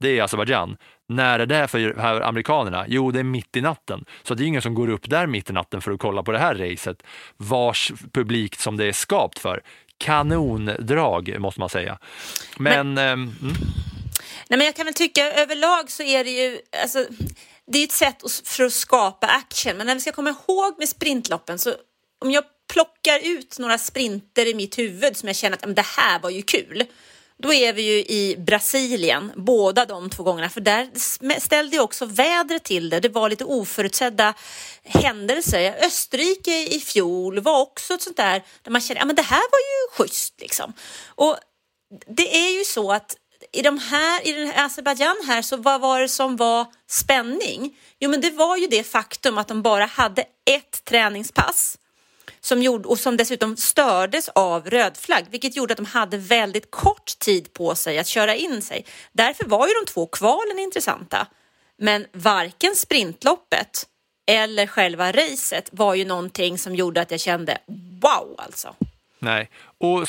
det 0.00 0.18
är 0.18 0.22
Azerbajdzjan. 0.22 0.76
När 1.08 1.38
är 1.38 1.46
det 1.46 1.68
för 1.68 1.94
här 1.98 2.20
amerikanerna? 2.20 2.84
Jo, 2.88 3.10
det 3.10 3.18
är 3.18 3.24
mitt 3.24 3.56
i 3.56 3.60
natten. 3.60 4.04
Så 4.22 4.34
det 4.34 4.44
är 4.44 4.46
ingen 4.46 4.62
som 4.62 4.74
går 4.74 4.88
upp 4.88 5.10
där 5.10 5.26
mitt 5.26 5.50
i 5.50 5.52
natten 5.52 5.80
för 5.80 5.92
att 5.92 6.00
kolla 6.00 6.22
på 6.22 6.32
det 6.32 6.38
här 6.38 6.54
racet, 6.54 7.02
vars 7.36 7.92
publik 8.12 8.54
som 8.56 8.76
det 8.76 8.84
är 8.84 8.92
skapt 8.92 9.38
för. 9.38 9.62
Kanondrag, 9.98 11.36
måste 11.38 11.60
man 11.60 11.68
säga. 11.68 11.98
Men... 12.58 12.94
men 12.94 13.12
ähm, 13.12 13.34
mm. 13.42 13.54
Nej, 14.48 14.58
men 14.58 14.66
jag 14.66 14.74
kan 14.74 14.84
väl 14.84 14.94
tycka 14.94 15.32
överlag 15.32 15.90
så 15.90 16.02
är 16.02 16.24
det 16.24 16.30
ju... 16.30 16.60
Alltså, 16.82 17.06
det 17.66 17.78
är 17.78 17.84
ett 17.84 17.92
sätt 17.92 18.22
för 18.44 18.64
att 18.64 18.72
skapa 18.72 19.26
action, 19.26 19.76
men 19.76 19.86
när 19.86 19.94
vi 19.94 20.00
ska 20.00 20.12
komma 20.12 20.30
ihåg 20.30 20.74
med 20.78 20.88
sprintloppen 20.88 21.58
så 21.58 21.74
om 22.20 22.30
jag 22.30 22.44
plockar 22.72 23.18
ut 23.18 23.58
några 23.58 23.78
sprinter 23.78 24.46
i 24.46 24.54
mitt 24.54 24.78
huvud 24.78 25.16
som 25.16 25.28
jag 25.28 25.36
känner 25.36 25.58
att 25.62 25.76
det 25.76 25.86
här 25.86 26.18
var 26.18 26.30
ju 26.30 26.42
kul 26.42 26.86
då 27.42 27.52
är 27.52 27.72
vi 27.72 27.82
ju 27.82 27.98
i 27.98 28.36
Brasilien, 28.38 29.32
båda 29.36 29.86
de 29.86 30.10
två 30.10 30.22
gångerna, 30.22 30.48
för 30.48 30.60
där 30.60 30.90
ställde 31.40 31.76
ju 31.76 31.82
också 31.82 32.06
vädret 32.06 32.64
till 32.64 32.90
det. 32.90 33.00
Det 33.00 33.08
var 33.08 33.30
lite 33.30 33.44
oförutsedda 33.44 34.34
händelser. 34.84 35.76
Österrike 35.86 36.74
i 36.74 36.80
fjol 36.80 37.40
var 37.40 37.60
också 37.60 37.94
ett 37.94 38.02
sånt 38.02 38.16
där, 38.16 38.42
där 38.62 38.70
man 38.70 38.80
kände, 38.80 39.00
ja 39.00 39.06
men 39.06 39.16
det 39.16 39.22
här 39.22 39.42
var 39.50 39.58
ju 39.58 39.90
schysst 39.96 40.40
liksom. 40.40 40.72
Och 41.06 41.36
det 42.06 42.36
är 42.36 42.58
ju 42.58 42.64
så 42.64 42.92
att 42.92 43.16
i, 43.52 43.62
de 43.62 43.78
här, 43.78 44.26
i 44.26 44.32
den 44.32 44.46
här 44.46 44.66
Azerbajdzjan 44.66 45.16
här, 45.26 45.42
så 45.42 45.56
vad 45.56 45.80
var 45.80 46.00
det 46.00 46.08
som 46.08 46.36
var 46.36 46.66
spänning? 46.88 47.78
Jo, 47.98 48.10
men 48.10 48.20
det 48.20 48.30
var 48.30 48.56
ju 48.56 48.66
det 48.66 48.84
faktum 48.84 49.38
att 49.38 49.48
de 49.48 49.62
bara 49.62 49.84
hade 49.84 50.22
ett 50.50 50.84
träningspass 50.84 51.78
som 52.40 52.62
gjorde, 52.62 52.88
och 52.88 52.98
som 52.98 53.16
dessutom 53.16 53.56
stördes 53.56 54.28
av 54.28 54.70
röd 54.70 54.96
flagg, 54.96 55.24
vilket 55.30 55.56
gjorde 55.56 55.72
att 55.72 55.78
de 55.78 55.86
hade 55.86 56.16
väldigt 56.16 56.70
kort 56.70 57.18
tid 57.18 57.52
på 57.52 57.74
sig 57.74 57.98
att 57.98 58.06
köra 58.06 58.34
in 58.34 58.62
sig. 58.62 58.84
Därför 59.12 59.44
var 59.44 59.68
ju 59.68 59.74
de 59.74 59.92
två 59.92 60.06
kvalen 60.06 60.58
intressanta. 60.58 61.26
Men 61.78 62.06
varken 62.12 62.76
sprintloppet 62.76 63.86
eller 64.26 64.66
själva 64.66 65.12
racet 65.12 65.68
var 65.72 65.94
ju 65.94 66.04
någonting 66.04 66.58
som 66.58 66.74
gjorde 66.74 67.00
att 67.00 67.10
jag 67.10 67.20
kände 67.20 67.58
wow 68.00 68.34
alltså. 68.38 68.74
Nej, 69.18 69.50
och 69.82 70.08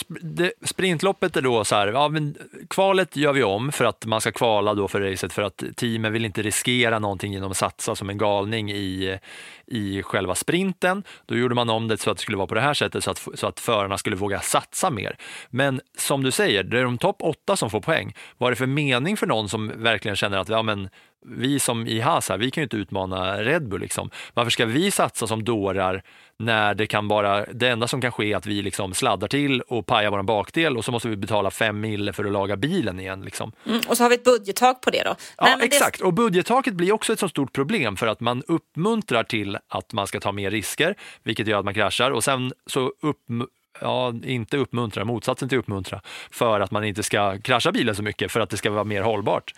sprintloppet 0.65 1.37
är 1.37 1.41
då 1.41 1.65
så 1.65 1.75
här, 1.75 1.87
ja, 1.87 2.09
men 2.09 2.35
kvalet 2.69 3.15
gör 3.15 3.33
vi 3.33 3.43
om 3.43 3.71
för 3.71 3.85
att 3.85 4.05
man 4.05 4.21
ska 4.21 4.31
kvala 4.31 4.73
då 4.73 4.87
för 4.87 5.01
racet 5.01 5.33
för 5.33 5.41
att 5.41 5.63
teamen 5.75 6.13
vill 6.13 6.25
inte 6.25 6.41
riskera 6.41 6.99
någonting 6.99 7.33
genom 7.33 7.51
att 7.51 7.57
satsa 7.57 7.95
som 7.95 8.09
en 8.09 8.17
galning 8.17 8.71
i, 8.71 9.19
i 9.67 10.03
själva 10.03 10.35
sprinten. 10.35 11.03
Då 11.25 11.37
gjorde 11.37 11.55
man 11.55 11.69
om 11.69 11.87
det 11.87 11.97
så 11.97 12.11
att 12.11 12.17
det 12.17 12.21
skulle 12.21 12.37
vara 12.37 12.47
på 12.47 12.55
det 12.55 12.61
här 12.61 12.73
sättet 12.73 13.03
så 13.03 13.11
att, 13.11 13.27
så 13.33 13.47
att 13.47 13.59
förarna 13.59 13.97
skulle 13.97 14.15
våga 14.15 14.39
satsa 14.39 14.89
mer. 14.89 15.17
Men 15.49 15.81
som 15.97 16.23
du 16.23 16.31
säger, 16.31 16.63
det 16.63 16.79
är 16.79 16.83
de 16.83 16.97
topp 16.97 17.17
åtta 17.19 17.55
som 17.55 17.69
får 17.69 17.81
poäng. 17.81 18.15
Vad 18.37 18.47
är 18.47 18.51
det 18.51 18.55
för 18.55 18.65
mening 18.65 19.17
för 19.17 19.27
någon 19.27 19.49
som 19.49 19.83
verkligen 19.83 20.15
känner 20.15 20.37
att 20.37 20.49
ja, 20.49 20.61
men, 20.61 20.89
vi 21.25 21.59
som 21.59 21.87
i 21.87 21.99
Haas 21.99 22.29
här, 22.29 22.37
vi 22.37 22.51
kan 22.51 22.61
ju 22.61 22.63
inte 22.63 22.77
utmana 22.77 23.43
Red 23.43 23.69
Bull. 23.69 23.81
Liksom. 23.81 24.09
Varför 24.33 24.51
ska 24.51 24.65
vi 24.65 24.91
satsa 24.91 25.27
som 25.27 25.43
dårar 25.43 26.03
när 26.39 26.73
det 26.73 26.87
kan 26.87 27.07
bara, 27.07 27.45
det 27.45 27.69
enda 27.69 27.87
som 27.87 28.01
kan 28.01 28.11
ske 28.11 28.33
är 28.33 28.37
att 28.37 28.45
vi 28.45 28.61
liksom 28.61 28.93
sladdar 28.93 29.27
till 29.27 29.62
och 29.67 29.85
pajar 29.85 30.11
vår 30.11 30.23
bakdel 30.23 30.77
och 30.77 30.85
så 30.85 30.91
måste 30.91 31.07
vi 31.07 31.15
betala 31.15 31.51
fem 31.51 31.79
mille 31.79 32.13
för 32.13 32.25
att 32.25 32.31
laga 32.31 32.55
bilen 32.55 32.99
igen. 32.99 33.21
Liksom. 33.21 33.51
Mm, 33.65 33.81
och 33.87 33.97
så 33.97 34.03
har 34.03 34.09
vi 34.09 34.15
ett 34.15 34.23
budgettak 34.23 34.81
på 34.81 34.89
det 34.89 35.03
då. 35.03 35.15
Ja, 35.37 35.55
Nej, 35.57 35.67
exakt. 35.67 35.99
Det... 35.99 36.05
Och 36.05 36.13
budgettaket 36.13 36.73
blir 36.73 36.91
också 36.91 37.13
ett 37.13 37.19
så 37.19 37.29
stort 37.29 37.53
problem 37.53 37.97
för 37.97 38.07
att 38.07 38.19
man 38.19 38.43
uppmuntrar 38.47 39.23
till 39.23 39.57
att 39.67 39.93
man 39.93 40.07
ska 40.07 40.19
ta 40.19 40.31
mer 40.31 40.51
risker, 40.51 40.95
vilket 41.23 41.47
gör 41.47 41.59
att 41.59 41.65
man 41.65 41.73
kraschar 41.73 42.11
och 42.11 42.23
sen 42.23 42.51
så 42.67 42.91
upp 43.01 43.19
ja, 43.81 44.13
inte 44.23 44.57
uppmuntra, 44.57 45.05
motsatsen 45.05 45.49
till 45.49 45.57
uppmuntra, 45.57 46.01
för 46.31 46.59
att 46.59 46.71
man 46.71 46.83
inte 46.83 47.03
ska 47.03 47.37
krascha 47.39 47.71
bilen 47.71 47.95
så 47.95 48.03
mycket 48.03 48.31
för 48.31 48.39
att 48.39 48.49
det 48.49 48.57
ska 48.57 48.71
vara 48.71 48.83
mer 48.83 49.01
hållbart. 49.01 49.53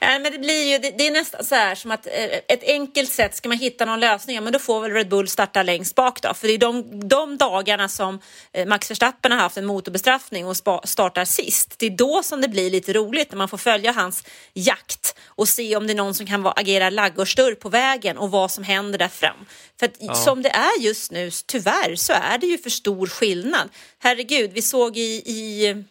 Nej, 0.00 0.20
men 0.20 0.32
det, 0.32 0.38
blir 0.38 0.72
ju, 0.72 0.78
det, 0.78 0.90
det, 0.98 1.06
är 1.06 1.10
nästan 1.10 1.44
så 1.44 1.54
här 1.54 1.74
som 1.74 1.90
att 1.90 2.06
eh, 2.06 2.24
ett 2.48 2.62
enkelt 2.62 3.12
sätt, 3.12 3.34
ska 3.34 3.48
man 3.48 3.58
hitta 3.58 3.84
någon 3.84 4.00
lösning, 4.00 4.44
men 4.44 4.52
då 4.52 4.58
får 4.58 4.80
väl 4.80 4.92
Red 4.92 5.08
Bull 5.08 5.28
starta 5.28 5.62
längst 5.62 5.94
bak 5.94 6.22
då. 6.22 6.34
För 6.34 6.48
det 6.48 6.54
är 6.54 6.58
de, 6.58 7.08
de 7.08 7.36
dagarna 7.36 7.88
som 7.88 8.20
eh, 8.52 8.66
Max 8.66 8.90
Verstappen 8.90 9.32
har 9.32 9.38
haft 9.38 9.56
en 9.56 9.66
motorbestraffning 9.66 10.46
och 10.46 10.56
spa, 10.56 10.80
startar 10.84 11.24
sist. 11.24 11.74
Det 11.78 11.86
är 11.86 11.90
då 11.90 12.22
som 12.22 12.40
det 12.40 12.48
blir 12.48 12.70
lite 12.70 12.92
roligt 12.92 13.30
när 13.30 13.38
man 13.38 13.48
får 13.48 13.58
följa 13.58 13.92
hans 13.92 14.24
jakt 14.54 15.18
och 15.26 15.48
se 15.48 15.76
om 15.76 15.86
det 15.86 15.92
är 15.92 15.94
någon 15.96 16.14
som 16.14 16.26
kan 16.26 16.46
agera 16.46 16.90
laggårdsdörr 16.90 17.54
på 17.54 17.68
vägen 17.68 18.18
och 18.18 18.30
vad 18.30 18.50
som 18.50 18.64
händer 18.64 18.98
där 18.98 19.08
fram. 19.08 19.46
För 19.78 19.86
att, 19.86 19.96
ja. 19.98 20.14
som 20.14 20.42
det 20.42 20.50
är 20.50 20.80
just 20.80 21.12
nu, 21.12 21.30
tyvärr, 21.46 21.96
så 21.96 22.12
är 22.12 22.38
det 22.38 22.46
ju 22.46 22.58
för 22.58 22.70
stor 22.70 23.06
skillnad. 23.06 23.68
Herregud, 23.98 24.52
vi 24.52 24.62
såg 24.62 24.96
i, 24.96 25.22
i 25.26 25.84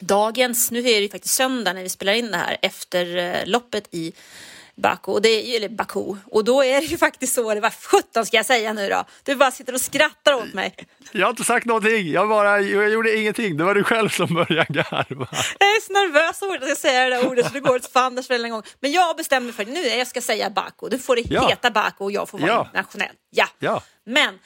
dagens, 0.00 0.70
nu 0.70 0.78
är 0.78 0.82
det 0.82 1.00
ju 1.00 1.08
faktiskt 1.08 1.34
söndag 1.34 1.72
när 1.72 1.82
vi 1.82 1.88
spelar 1.88 2.12
in 2.12 2.30
det 2.30 2.36
här, 2.36 2.56
efter 2.62 3.16
eh, 3.16 3.46
loppet 3.46 3.88
i 3.90 4.12
Baku, 4.74 5.10
och 5.12 5.22
det 5.22 5.28
är, 5.28 5.56
eller 5.56 5.68
Baku. 5.68 6.16
Och 6.24 6.44
då 6.44 6.64
är 6.64 6.80
det 6.80 6.86
ju 6.86 6.98
faktiskt 6.98 7.34
så, 7.34 7.60
vad 7.60 7.74
sjutton 7.74 8.26
ska 8.26 8.36
jag 8.36 8.46
säga 8.46 8.72
nu 8.72 8.88
då? 8.88 9.04
Du 9.24 9.34
bara 9.34 9.50
sitter 9.50 9.74
och 9.74 9.80
skrattar 9.80 10.34
åt 10.34 10.54
mig. 10.54 10.74
Jag 11.12 11.26
har 11.26 11.30
inte 11.30 11.44
sagt 11.44 11.66
någonting, 11.66 12.10
jag, 12.12 12.28
bara, 12.28 12.60
jag 12.60 12.90
gjorde 12.90 13.16
ingenting. 13.16 13.56
Det 13.56 13.64
var 13.64 13.74
du 13.74 13.84
själv 13.84 14.08
som 14.08 14.34
började 14.34 14.72
garva. 14.72 15.28
Jag 15.58 15.68
är 15.68 15.80
så 15.80 15.92
nervös 15.92 16.42
att 16.42 16.68
jag 16.68 16.76
ska 16.76 16.88
säga 16.88 17.04
det 17.04 17.16
där 17.16 17.28
ordet 17.28 17.46
så 17.46 17.52
det 17.52 17.60
går 17.60 17.76
åt 17.76 17.92
fanders 17.92 18.30
en 18.30 18.50
gång. 18.50 18.62
Men 18.80 18.92
jag 18.92 19.16
bestämmer 19.16 19.44
mig 19.44 19.54
för 19.54 19.62
att 19.62 19.68
nu 19.68 19.86
jag 19.86 20.06
ska 20.06 20.20
säga 20.20 20.50
Baku. 20.50 20.88
Du 20.88 20.98
får 20.98 21.16
det 21.16 21.22
ja. 21.30 21.48
heta 21.48 21.70
Baku 21.70 22.04
och 22.04 22.12
jag 22.12 22.28
får 22.28 22.38
vara 22.38 22.50
ja. 22.50 22.64
internationell. 22.64 23.14
Ja. 23.30 23.46
ja. 23.58 23.82
Men 24.06 24.38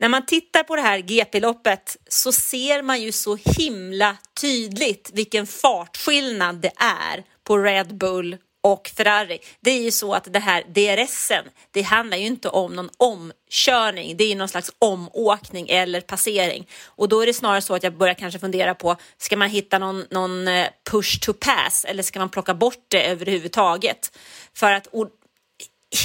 när 0.00 0.08
man 0.08 0.26
tittar 0.26 0.62
på 0.62 0.76
det 0.76 0.82
här 0.82 0.98
GP-loppet 0.98 1.96
så 2.08 2.32
ser 2.32 2.82
man 2.82 3.02
ju 3.02 3.12
så 3.12 3.38
himla 3.44 4.16
tydligt 4.40 5.10
vilken 5.12 5.46
fartskillnad 5.46 6.60
det 6.60 6.72
är 6.76 7.24
på 7.44 7.58
Red 7.58 7.96
Bull 7.96 8.36
och 8.62 8.90
Ferrari. 8.96 9.38
Det 9.60 9.70
är 9.70 9.82
ju 9.82 9.90
så 9.90 10.14
att 10.14 10.32
det 10.32 10.38
här 10.38 10.62
DRSen, 10.62 11.44
det 11.70 11.82
handlar 11.82 12.16
ju 12.16 12.26
inte 12.26 12.48
om 12.48 12.76
någon 12.76 12.90
omkörning, 12.96 14.16
det 14.16 14.24
är 14.24 14.36
någon 14.36 14.48
slags 14.48 14.72
omåkning 14.78 15.68
eller 15.68 16.00
passering. 16.00 16.68
Och 16.84 17.08
då 17.08 17.20
är 17.20 17.26
det 17.26 17.34
snarare 17.34 17.62
så 17.62 17.74
att 17.74 17.82
jag 17.82 17.96
börjar 17.96 18.14
kanske 18.14 18.38
fundera 18.40 18.74
på, 18.74 18.96
ska 19.18 19.36
man 19.36 19.50
hitta 19.50 19.78
någon, 19.78 20.04
någon 20.10 20.48
eh, 20.48 20.68
push 20.90 21.20
to 21.20 21.32
pass 21.32 21.84
eller 21.88 22.02
ska 22.02 22.18
man 22.18 22.28
plocka 22.28 22.54
bort 22.54 22.84
det 22.88 23.02
överhuvudtaget? 23.02 24.18
För 24.54 24.72
att 24.72 24.88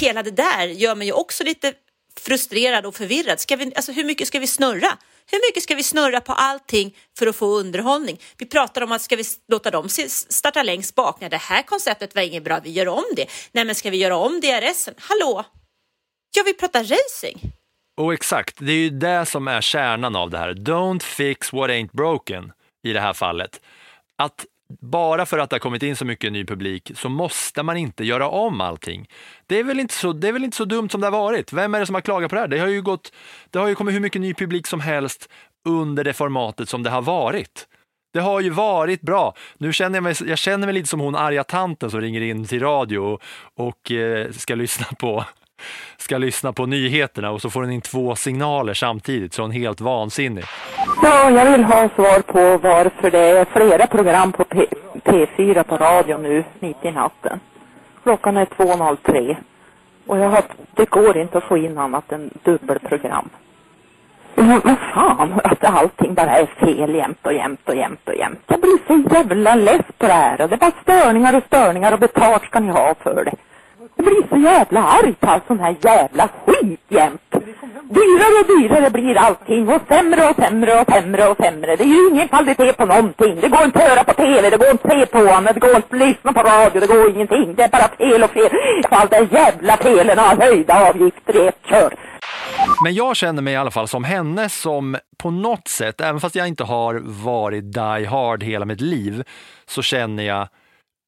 hela 0.00 0.22
det 0.22 0.30
där 0.30 0.66
gör 0.66 0.94
mig 0.94 1.06
ju 1.06 1.12
också 1.12 1.44
lite 1.44 1.72
frustrerad 2.20 2.86
och 2.86 2.94
förvirrad. 2.94 3.40
Ska 3.40 3.56
vi, 3.56 3.72
alltså 3.74 3.92
hur 3.92 4.04
mycket 4.04 4.28
ska 4.28 4.38
vi 4.38 4.46
snurra? 4.46 4.98
Hur 5.30 5.48
mycket 5.48 5.62
ska 5.62 5.74
vi 5.74 5.82
snurra 5.82 6.20
på 6.20 6.32
allting 6.32 6.96
för 7.18 7.26
att 7.26 7.36
få 7.36 7.46
underhållning? 7.46 8.20
Vi 8.38 8.46
pratar 8.46 8.82
om 8.82 8.92
att 8.92 9.02
ska 9.02 9.16
vi 9.16 9.24
låta 9.48 9.70
dem 9.70 9.88
starta 10.28 10.62
längst 10.62 10.94
bak? 10.94 11.20
Nej, 11.20 11.30
det 11.30 11.36
här 11.36 11.62
konceptet 11.62 12.14
var 12.14 12.22
inget 12.22 12.44
bra, 12.44 12.60
vi 12.64 12.70
gör 12.70 12.88
om 12.88 13.04
det. 13.16 13.26
Nej, 13.52 13.64
men 13.64 13.74
ska 13.74 13.90
vi 13.90 13.96
göra 13.96 14.16
om 14.16 14.40
DRS? 14.40 14.88
Hallå? 14.98 15.44
Jag 16.36 16.44
vill 16.44 16.54
prata 16.54 16.82
racing. 16.82 17.40
Och 17.96 18.14
exakt, 18.14 18.56
det 18.58 18.72
är 18.72 18.76
ju 18.76 18.90
det 18.90 19.26
som 19.26 19.48
är 19.48 19.60
kärnan 19.60 20.16
av 20.16 20.30
det 20.30 20.38
här. 20.38 20.54
Don't 20.54 21.02
fix 21.02 21.52
what 21.52 21.70
ain't 21.70 21.90
broken 21.92 22.52
i 22.86 22.92
det 22.92 23.00
här 23.00 23.12
fallet. 23.12 23.60
Att 24.18 24.46
bara 24.68 25.26
för 25.26 25.38
att 25.38 25.50
det 25.50 25.54
har 25.54 25.60
kommit 25.60 25.82
in 25.82 25.96
så 25.96 26.04
mycket 26.04 26.32
ny 26.32 26.44
publik 26.44 26.92
så 26.94 27.08
måste 27.08 27.62
man 27.62 27.76
inte 27.76 28.04
göra 28.04 28.28
om 28.28 28.60
allting. 28.60 29.08
Det 29.46 29.58
är 29.58 29.64
väl 29.64 29.80
inte 29.80 29.94
så, 29.94 30.12
det 30.12 30.28
är 30.28 30.32
väl 30.32 30.44
inte 30.44 30.56
så 30.56 30.64
dumt 30.64 30.90
som 30.90 31.00
det 31.00 31.06
har 31.06 31.12
varit. 31.12 31.52
Vem 31.52 31.74
är 31.74 31.80
det 31.80 31.86
som 31.86 31.94
har 31.94 32.02
klagat 32.02 32.30
på 32.30 32.34
det 32.34 32.40
här? 32.40 32.48
Det 32.48 32.58
har 32.58 32.68
ju, 32.68 32.82
gått, 32.82 33.12
det 33.50 33.58
har 33.58 33.68
ju 33.68 33.74
kommit 33.74 33.94
hur 33.94 34.00
mycket 34.00 34.20
ny 34.20 34.34
publik 34.34 34.66
som 34.66 34.80
helst 34.80 35.28
under 35.68 36.04
det 36.04 36.12
formatet 36.12 36.68
som 36.68 36.82
det 36.82 36.90
har 36.90 37.02
varit. 37.02 37.66
Det 38.12 38.20
har 38.20 38.40
ju 38.40 38.50
varit 38.50 39.00
bra. 39.02 39.34
Nu 39.58 39.72
känner 39.72 39.96
jag 39.96 40.02
mig, 40.02 40.14
jag 40.26 40.38
känner 40.38 40.66
mig 40.66 40.74
lite 40.74 40.88
som 40.88 41.00
hon 41.00 41.14
arga 41.14 41.44
tanten 41.44 41.90
som 41.90 42.00
ringer 42.00 42.20
in 42.20 42.44
till 42.44 42.60
radio 42.60 42.98
och, 42.98 43.22
och 43.54 43.92
eh, 43.92 44.30
ska 44.30 44.54
lyssna 44.54 44.86
på 44.98 45.24
ska 45.96 46.18
lyssna 46.18 46.52
på 46.52 46.66
nyheterna 46.66 47.30
och 47.30 47.40
så 47.42 47.50
får 47.50 47.60
hon 47.60 47.70
in 47.70 47.80
två 47.80 48.16
signaler 48.16 48.74
samtidigt 48.74 49.34
så 49.34 49.42
hon 49.42 49.50
är 49.50 49.58
helt 49.58 49.80
vansinnig. 49.80 50.44
Ja, 51.02 51.30
jag 51.30 51.50
vill 51.52 51.64
ha 51.64 51.88
svar 51.94 52.20
på 52.20 52.58
varför 52.68 53.10
det 53.10 53.18
är 53.18 53.44
flera 53.44 53.86
program 53.86 54.32
på 54.32 54.44
P- 54.44 54.66
P4 55.04 55.62
på 55.62 55.76
radio 55.76 56.18
nu 56.18 56.44
mitt 56.58 56.84
i 56.84 56.90
natten. 56.90 57.40
Klockan 58.02 58.36
är 58.36 58.44
2.03 58.44 59.36
och 60.06 60.18
jag 60.18 60.28
har, 60.28 60.42
det 60.74 60.90
går 60.90 61.16
inte 61.18 61.38
att 61.38 61.44
få 61.44 61.56
in 61.58 61.78
annat 61.78 62.12
än 62.12 62.30
dubbelprogram. 62.44 63.28
Men 64.34 64.60
vad 64.64 64.76
fan, 64.94 65.40
att 65.44 65.64
allting 65.64 66.14
bara 66.14 66.30
är 66.30 66.46
fel 66.46 66.94
jämt 66.94 67.18
och 67.26 67.32
jämt 67.32 67.68
och 67.68 67.76
jämt 67.76 68.08
och 68.08 68.14
jämt. 68.14 68.40
Jag 68.46 68.60
blir 68.60 68.78
så 68.86 69.14
jävla 69.14 69.54
less 69.54 69.82
på 69.98 70.06
det 70.06 70.12
här 70.12 70.40
och 70.40 70.48
det 70.48 70.54
är 70.54 70.58
bara 70.58 70.72
störningar 70.82 71.36
och 71.36 71.42
störningar 71.46 71.92
och 71.92 71.98
betalt 71.98 72.42
ska 72.44 72.60
ni 72.60 72.72
ha 72.72 72.94
för 73.02 73.24
det. 73.24 73.34
Jag 73.96 74.06
blir 74.06 74.28
så 74.28 74.36
jävla 74.36 74.82
arg 74.82 75.14
på 75.20 75.26
all 75.26 75.40
sån 75.46 75.60
här 75.60 75.76
jävla 75.82 76.28
skit 76.46 76.80
jämt. 76.88 77.20
Dyrare 77.88 78.40
och 78.40 78.60
dyrare 78.60 78.90
blir 78.90 79.16
allting 79.18 79.68
och 79.68 79.82
sämre 79.88 80.28
och 80.30 80.36
sämre 80.36 80.80
och 80.80 80.86
sämre 80.92 81.28
och 81.28 81.36
sämre. 81.36 81.76
Det 81.76 81.84
är 81.84 81.88
ju 81.88 82.08
ingen 82.08 82.28
kvalitet 82.28 82.72
på 82.72 82.86
någonting. 82.86 83.40
Det 83.40 83.48
går 83.48 83.64
inte 83.64 83.78
att 83.78 83.90
höra 83.90 84.04
på 84.04 84.12
tv, 84.12 84.50
det 84.50 84.56
går 84.56 84.70
inte 84.70 84.88
att 84.88 85.00
se 85.00 85.06
på 85.06 85.18
honom, 85.18 85.50
det 85.54 85.60
går 85.60 85.76
inte 85.76 85.88
att 85.90 86.08
lyssna 86.08 86.32
på 86.32 86.40
radio, 86.40 86.80
det 86.80 86.86
går 86.86 87.10
ingenting. 87.10 87.54
Det 87.54 87.62
är 87.62 87.68
bara 87.68 87.88
fel 87.88 88.22
och 88.22 88.30
fel. 88.30 88.50
All 88.88 89.08
de 89.08 89.36
jävla 89.36 89.76
felen 89.76 90.18
och 90.18 90.42
höjda 90.42 90.88
avgifter 90.88 91.44
i 91.44 91.48
ett 91.48 91.58
kör. 91.68 91.94
Men 92.84 92.94
jag 92.94 93.16
känner 93.16 93.42
mig 93.42 93.52
i 93.52 93.56
alla 93.56 93.70
fall 93.70 93.88
som 93.88 94.04
henne 94.04 94.48
som 94.48 94.96
på 95.18 95.30
något 95.30 95.68
sätt, 95.68 96.00
även 96.00 96.20
fast 96.20 96.34
jag 96.34 96.48
inte 96.48 96.64
har 96.64 97.02
varit 97.24 97.72
die 97.72 98.06
hard 98.06 98.42
hela 98.42 98.64
mitt 98.64 98.80
liv, 98.80 99.24
så 99.66 99.82
känner 99.82 100.22
jag 100.22 100.48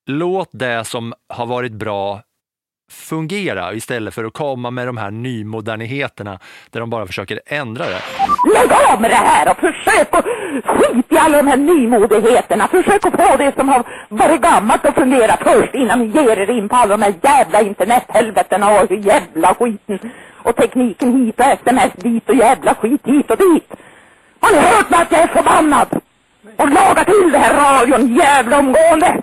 låt 0.06 0.48
det 0.52 0.84
som 0.84 1.14
har 1.28 1.46
varit 1.46 1.72
bra 1.72 2.20
fungera 2.90 3.74
istället 3.74 4.14
för 4.14 4.24
att 4.24 4.32
komma 4.32 4.70
med 4.70 4.86
de 4.88 4.96
här 4.96 5.10
nymoderniteterna 5.10 6.38
där 6.70 6.80
de 6.80 6.90
bara 6.90 7.06
försöker 7.06 7.40
ändra 7.46 7.84
det. 7.84 8.02
Lägg 8.54 8.72
av 8.92 9.00
med 9.00 9.10
det 9.10 9.14
här 9.14 9.50
och 9.50 9.56
försök 9.56 10.08
att 10.10 10.24
skit 10.64 11.12
i 11.12 11.18
alla 11.18 11.36
de 11.36 11.46
här 11.46 11.56
nymodigheterna. 11.56 12.68
Försök 12.68 13.06
att 13.06 13.28
få 13.28 13.36
det 13.36 13.54
som 13.56 13.68
har 13.68 13.84
varit 14.08 14.40
gammalt 14.40 14.86
att 14.86 14.94
fungera 14.94 15.36
först 15.36 15.74
innan 15.74 15.98
ni 15.98 16.06
ger 16.06 16.38
er 16.38 16.50
in 16.50 16.68
på 16.68 16.76
alla 16.76 16.96
de 16.96 17.02
här 17.02 17.14
jävla 17.22 17.60
internethelvetena 17.62 18.80
och 18.80 18.92
jävla 18.92 19.54
skiten. 19.54 19.98
Och 20.36 20.56
tekniken 20.56 21.16
hit 21.16 21.40
och 21.40 21.46
sms 21.46 21.92
dit 21.96 22.28
och 22.28 22.34
jävla 22.34 22.74
skit 22.74 23.00
hit 23.04 23.30
och 23.30 23.36
dit. 23.36 23.72
Har 24.40 24.52
ni 24.52 24.58
hört 24.58 24.90
mig 24.90 25.00
att 25.00 25.12
jag 25.12 25.20
är 25.20 25.26
förbannad? 25.26 26.00
Och 26.56 26.68
laga 26.68 27.04
till 27.04 27.32
det 27.32 27.38
här 27.38 27.54
radion 27.54 28.16
jävla 28.16 28.58
omgående! 28.58 29.22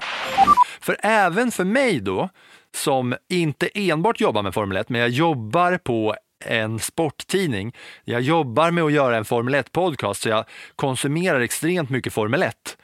För 0.82 0.97
även 1.01 1.51
för 1.51 1.63
mig 1.63 1.99
då, 1.99 2.30
som 2.76 3.16
inte 3.30 3.70
enbart 3.74 4.22
jobbar 4.22 4.44
med 4.44 4.54
Formel 4.54 4.78
1, 4.78 4.90
men 4.90 5.02
jag 5.02 5.10
jobbar 5.10 5.78
på 5.78 6.16
en 6.46 6.80
sporttidning. 6.80 7.76
Jag 8.04 8.22
jobbar 8.22 8.72
med 8.72 8.84
att 8.84 8.92
göra 8.92 9.18
en 9.18 9.26
Formel 9.26 9.56
1-podcast, 9.56 10.22
så 10.22 10.30
jag 10.30 10.46
konsumerar 10.76 11.40
extremt 11.42 11.90
mycket 11.90 12.14
Formel 12.14 12.44
1. 12.44 12.78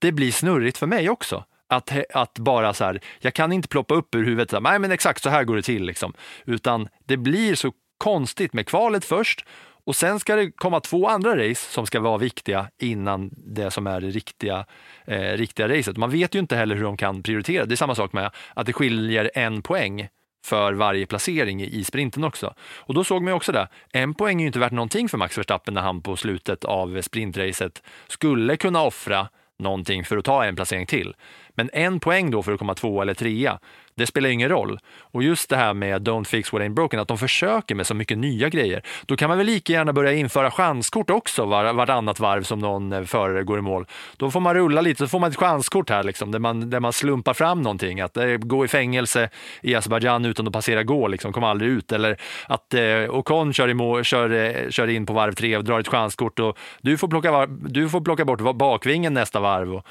Det 0.00 0.12
blir 0.12 0.32
snurrigt 0.32 0.78
för 0.78 0.86
mig 0.86 1.10
också. 1.10 1.44
Att, 1.68 1.92
att 2.14 2.38
bara 2.38 2.74
så 2.74 2.84
här, 2.84 3.00
jag 3.20 3.34
kan 3.34 3.52
inte 3.52 3.68
ploppa 3.68 3.94
upp 3.94 4.14
ur 4.14 4.24
huvudet, 4.24 4.50
så 4.50 4.56
här, 4.56 4.60
nej 4.60 4.78
men 4.78 4.92
exakt 4.92 5.22
så 5.22 5.30
här 5.30 5.44
går 5.44 5.56
det 5.56 5.62
till 5.62 5.84
liksom. 5.84 6.12
Utan 6.44 6.88
det 7.04 7.16
blir 7.16 7.54
så 7.54 7.72
konstigt 7.98 8.52
med 8.52 8.66
kvalet 8.66 9.04
först 9.04 9.44
och 9.90 9.96
sen 9.96 10.20
ska 10.20 10.36
det 10.36 10.50
komma 10.50 10.80
två 10.80 11.08
andra 11.08 11.48
race 11.48 11.72
som 11.72 11.86
ska 11.86 12.00
vara 12.00 12.18
viktiga 12.18 12.70
innan 12.78 13.30
det 13.32 13.70
som 13.70 13.86
är 13.86 14.00
det 14.00 14.10
riktiga, 14.10 14.64
eh, 15.04 15.20
riktiga 15.20 15.68
racet. 15.68 15.96
Man 15.96 16.10
vet 16.10 16.34
ju 16.34 16.38
inte 16.38 16.56
heller 16.56 16.76
hur 16.76 16.82
de 16.82 16.96
kan 16.96 17.22
prioritera. 17.22 17.64
Det 17.64 17.74
är 17.74 17.76
samma 17.76 17.94
sak 17.94 18.12
med 18.12 18.30
att 18.54 18.66
det 18.66 18.72
skiljer 18.72 19.30
en 19.34 19.62
poäng 19.62 20.08
för 20.44 20.72
varje 20.72 21.06
placering 21.06 21.62
i 21.62 21.84
sprinten 21.84 22.24
också. 22.24 22.54
Och 22.76 22.94
då 22.94 23.04
såg 23.04 23.22
man 23.22 23.30
ju 23.30 23.36
också 23.36 23.52
det. 23.52 23.68
En 23.92 24.14
poäng 24.14 24.36
är 24.36 24.40
ju 24.40 24.46
inte 24.46 24.58
värt 24.58 24.72
någonting 24.72 25.08
för 25.08 25.18
Max 25.18 25.38
Verstappen 25.38 25.74
när 25.74 25.82
han 25.82 26.02
på 26.02 26.16
slutet 26.16 26.64
av 26.64 27.02
sprintracet 27.02 27.82
skulle 28.08 28.56
kunna 28.56 28.82
offra 28.82 29.28
någonting 29.58 30.04
för 30.04 30.16
att 30.16 30.24
ta 30.24 30.44
en 30.44 30.56
placering 30.56 30.86
till. 30.86 31.14
Men 31.54 31.70
en 31.72 32.00
poäng 32.00 32.30
då 32.30 32.42
för 32.42 32.52
att 32.52 32.58
komma 32.58 32.74
två 32.74 33.02
eller 33.02 33.14
trea, 33.14 33.58
det 34.00 34.06
spelar 34.06 34.30
ingen 34.30 34.48
roll. 34.48 34.78
Och 35.00 35.22
just 35.22 35.50
det 35.50 35.56
här 35.56 35.74
med 35.74 36.08
Don't 36.08 36.24
fix 36.24 36.52
what 36.52 36.62
ain't 36.62 36.74
broken, 36.74 37.00
att 37.00 37.08
de 37.08 37.18
försöker 37.18 37.74
med 37.74 37.86
så 37.86 37.94
mycket 37.94 38.18
nya 38.18 38.48
grejer. 38.48 38.82
Då 39.06 39.16
kan 39.16 39.28
man 39.28 39.38
väl 39.38 39.46
lika 39.46 39.72
gärna 39.72 39.92
börja 39.92 40.12
införa 40.12 40.50
chanskort 40.50 41.10
också 41.10 41.44
var, 41.44 41.72
vartannat 41.72 42.20
varv 42.20 42.42
som 42.42 42.58
någon 42.58 42.92
eh, 42.92 43.02
förare 43.02 43.42
går 43.42 43.58
i 43.58 43.62
mål. 43.62 43.86
Då 44.16 44.30
får 44.30 44.40
man 44.40 44.54
rulla 44.54 44.80
lite, 44.80 44.98
så 44.98 45.08
får 45.08 45.18
man 45.18 45.30
ett 45.30 45.36
chanskort 45.36 45.90
här 45.90 46.02
liksom, 46.02 46.30
där, 46.30 46.38
man, 46.38 46.70
där 46.70 46.80
man 46.80 46.92
slumpar 46.92 47.34
fram 47.34 47.62
någonting. 47.62 48.00
Att 48.00 48.16
eh, 48.16 48.26
gå 48.26 48.64
i 48.64 48.68
fängelse 48.68 49.28
i 49.62 49.74
Azerbajdzjan 49.74 50.24
utan 50.24 50.46
att 50.46 50.52
passera 50.52 50.82
gå, 50.82 51.08
liksom, 51.08 51.32
kom 51.32 51.44
aldrig 51.44 51.70
ut. 51.70 51.92
Eller 51.92 52.16
att 52.46 52.74
eh, 52.74 53.14
Ocon 53.14 53.52
kör, 53.52 53.68
i 53.68 53.74
mål, 53.74 54.04
kör, 54.04 54.30
eh, 54.30 54.70
kör 54.70 54.88
in 54.88 55.06
på 55.06 55.12
varv 55.12 55.32
tre 55.32 55.56
och 55.56 55.64
drar 55.64 55.80
ett 55.80 55.88
chanskort 55.88 56.38
och 56.38 56.58
du 56.80 56.98
får 56.98 57.08
plocka, 57.08 57.32
var, 57.32 57.46
du 57.46 57.88
får 57.88 58.00
plocka 58.00 58.24
bort 58.24 58.56
bakvingen 58.56 59.14
nästa 59.14 59.40
varv. 59.40 59.74
Och, 59.74 59.86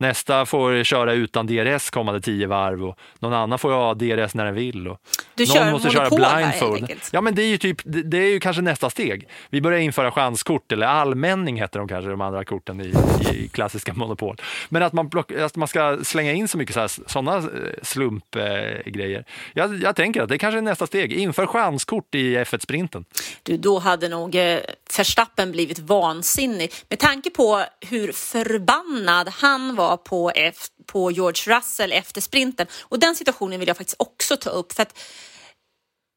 Nästa 0.00 0.46
får 0.46 0.84
köra 0.84 1.12
utan 1.12 1.46
DRS 1.46 1.90
kommande 1.90 2.20
tio 2.20 2.46
varv 2.46 2.84
och 2.84 2.98
någon 3.18 3.32
annan 3.32 3.58
får 3.58 3.72
ha 3.72 3.94
DRS 3.94 4.34
när 4.34 4.44
den 4.44 4.54
vill. 4.54 4.88
Och 4.88 5.00
Du 5.34 5.44
någon 5.44 5.54
kör 5.54 5.70
måste 5.70 5.90
köra 5.90 6.26
här, 6.26 6.36
blindfold. 6.36 6.92
Ja, 7.12 7.20
men 7.20 7.34
det 7.34 7.42
är 7.42 7.46
ju 7.46 7.58
typ, 7.58 7.80
det, 7.84 8.18
är 8.18 8.30
ju 8.30 8.40
kanske 8.40 8.62
nästa 8.62 8.90
steg. 8.90 9.28
Vi 9.50 9.60
börjar 9.60 9.78
införa 9.78 10.10
chanskort 10.10 10.72
eller 10.72 10.86
allmänning 10.86 11.60
heter 11.60 11.78
de 11.78 11.88
kanske, 11.88 12.10
de 12.10 12.20
andra 12.20 12.44
korten 12.44 12.80
i, 12.80 12.94
i 13.32 13.48
klassiska 13.48 13.92
monopol. 13.92 14.36
Men 14.68 14.82
att 14.82 14.92
man, 14.92 15.10
plock, 15.10 15.32
att 15.32 15.56
man 15.56 15.68
ska 15.68 15.98
slänga 16.02 16.32
in 16.32 16.48
så 16.48 16.58
mycket 16.58 16.90
sådana 17.06 17.48
slumpgrejer. 17.82 19.24
jag, 19.52 19.82
jag 19.82 19.96
tänker 19.96 20.22
att 20.22 20.28
det 20.28 20.38
kanske 20.38 20.58
är 20.58 20.62
nästa 20.62 20.86
steg. 20.86 21.12
Inför 21.12 21.46
chanskort 21.46 22.14
i 22.14 22.36
F1-sprinten. 22.36 23.04
Du, 23.42 23.56
då 23.56 23.78
hade 23.78 24.08
nog 24.08 24.34
eh, 24.34 24.58
Verstappen 24.96 25.52
blivit 25.52 25.78
vansinnig 25.78 26.72
med 26.88 26.98
tanke 26.98 27.30
på 27.30 27.64
hur 27.80 28.12
förbannad 28.12 29.28
han 29.28 29.76
var 29.76 29.89
på, 29.96 30.32
på 30.86 31.10
George 31.10 31.56
Russell 31.56 31.92
efter 31.92 32.20
sprinten. 32.20 32.66
Och 32.80 32.98
den 32.98 33.16
situationen 33.16 33.60
vill 33.60 33.68
jag 33.68 33.76
faktiskt 33.76 34.00
också 34.00 34.36
ta 34.36 34.50
upp 34.50 34.72
för 34.72 34.82
att 34.82 34.98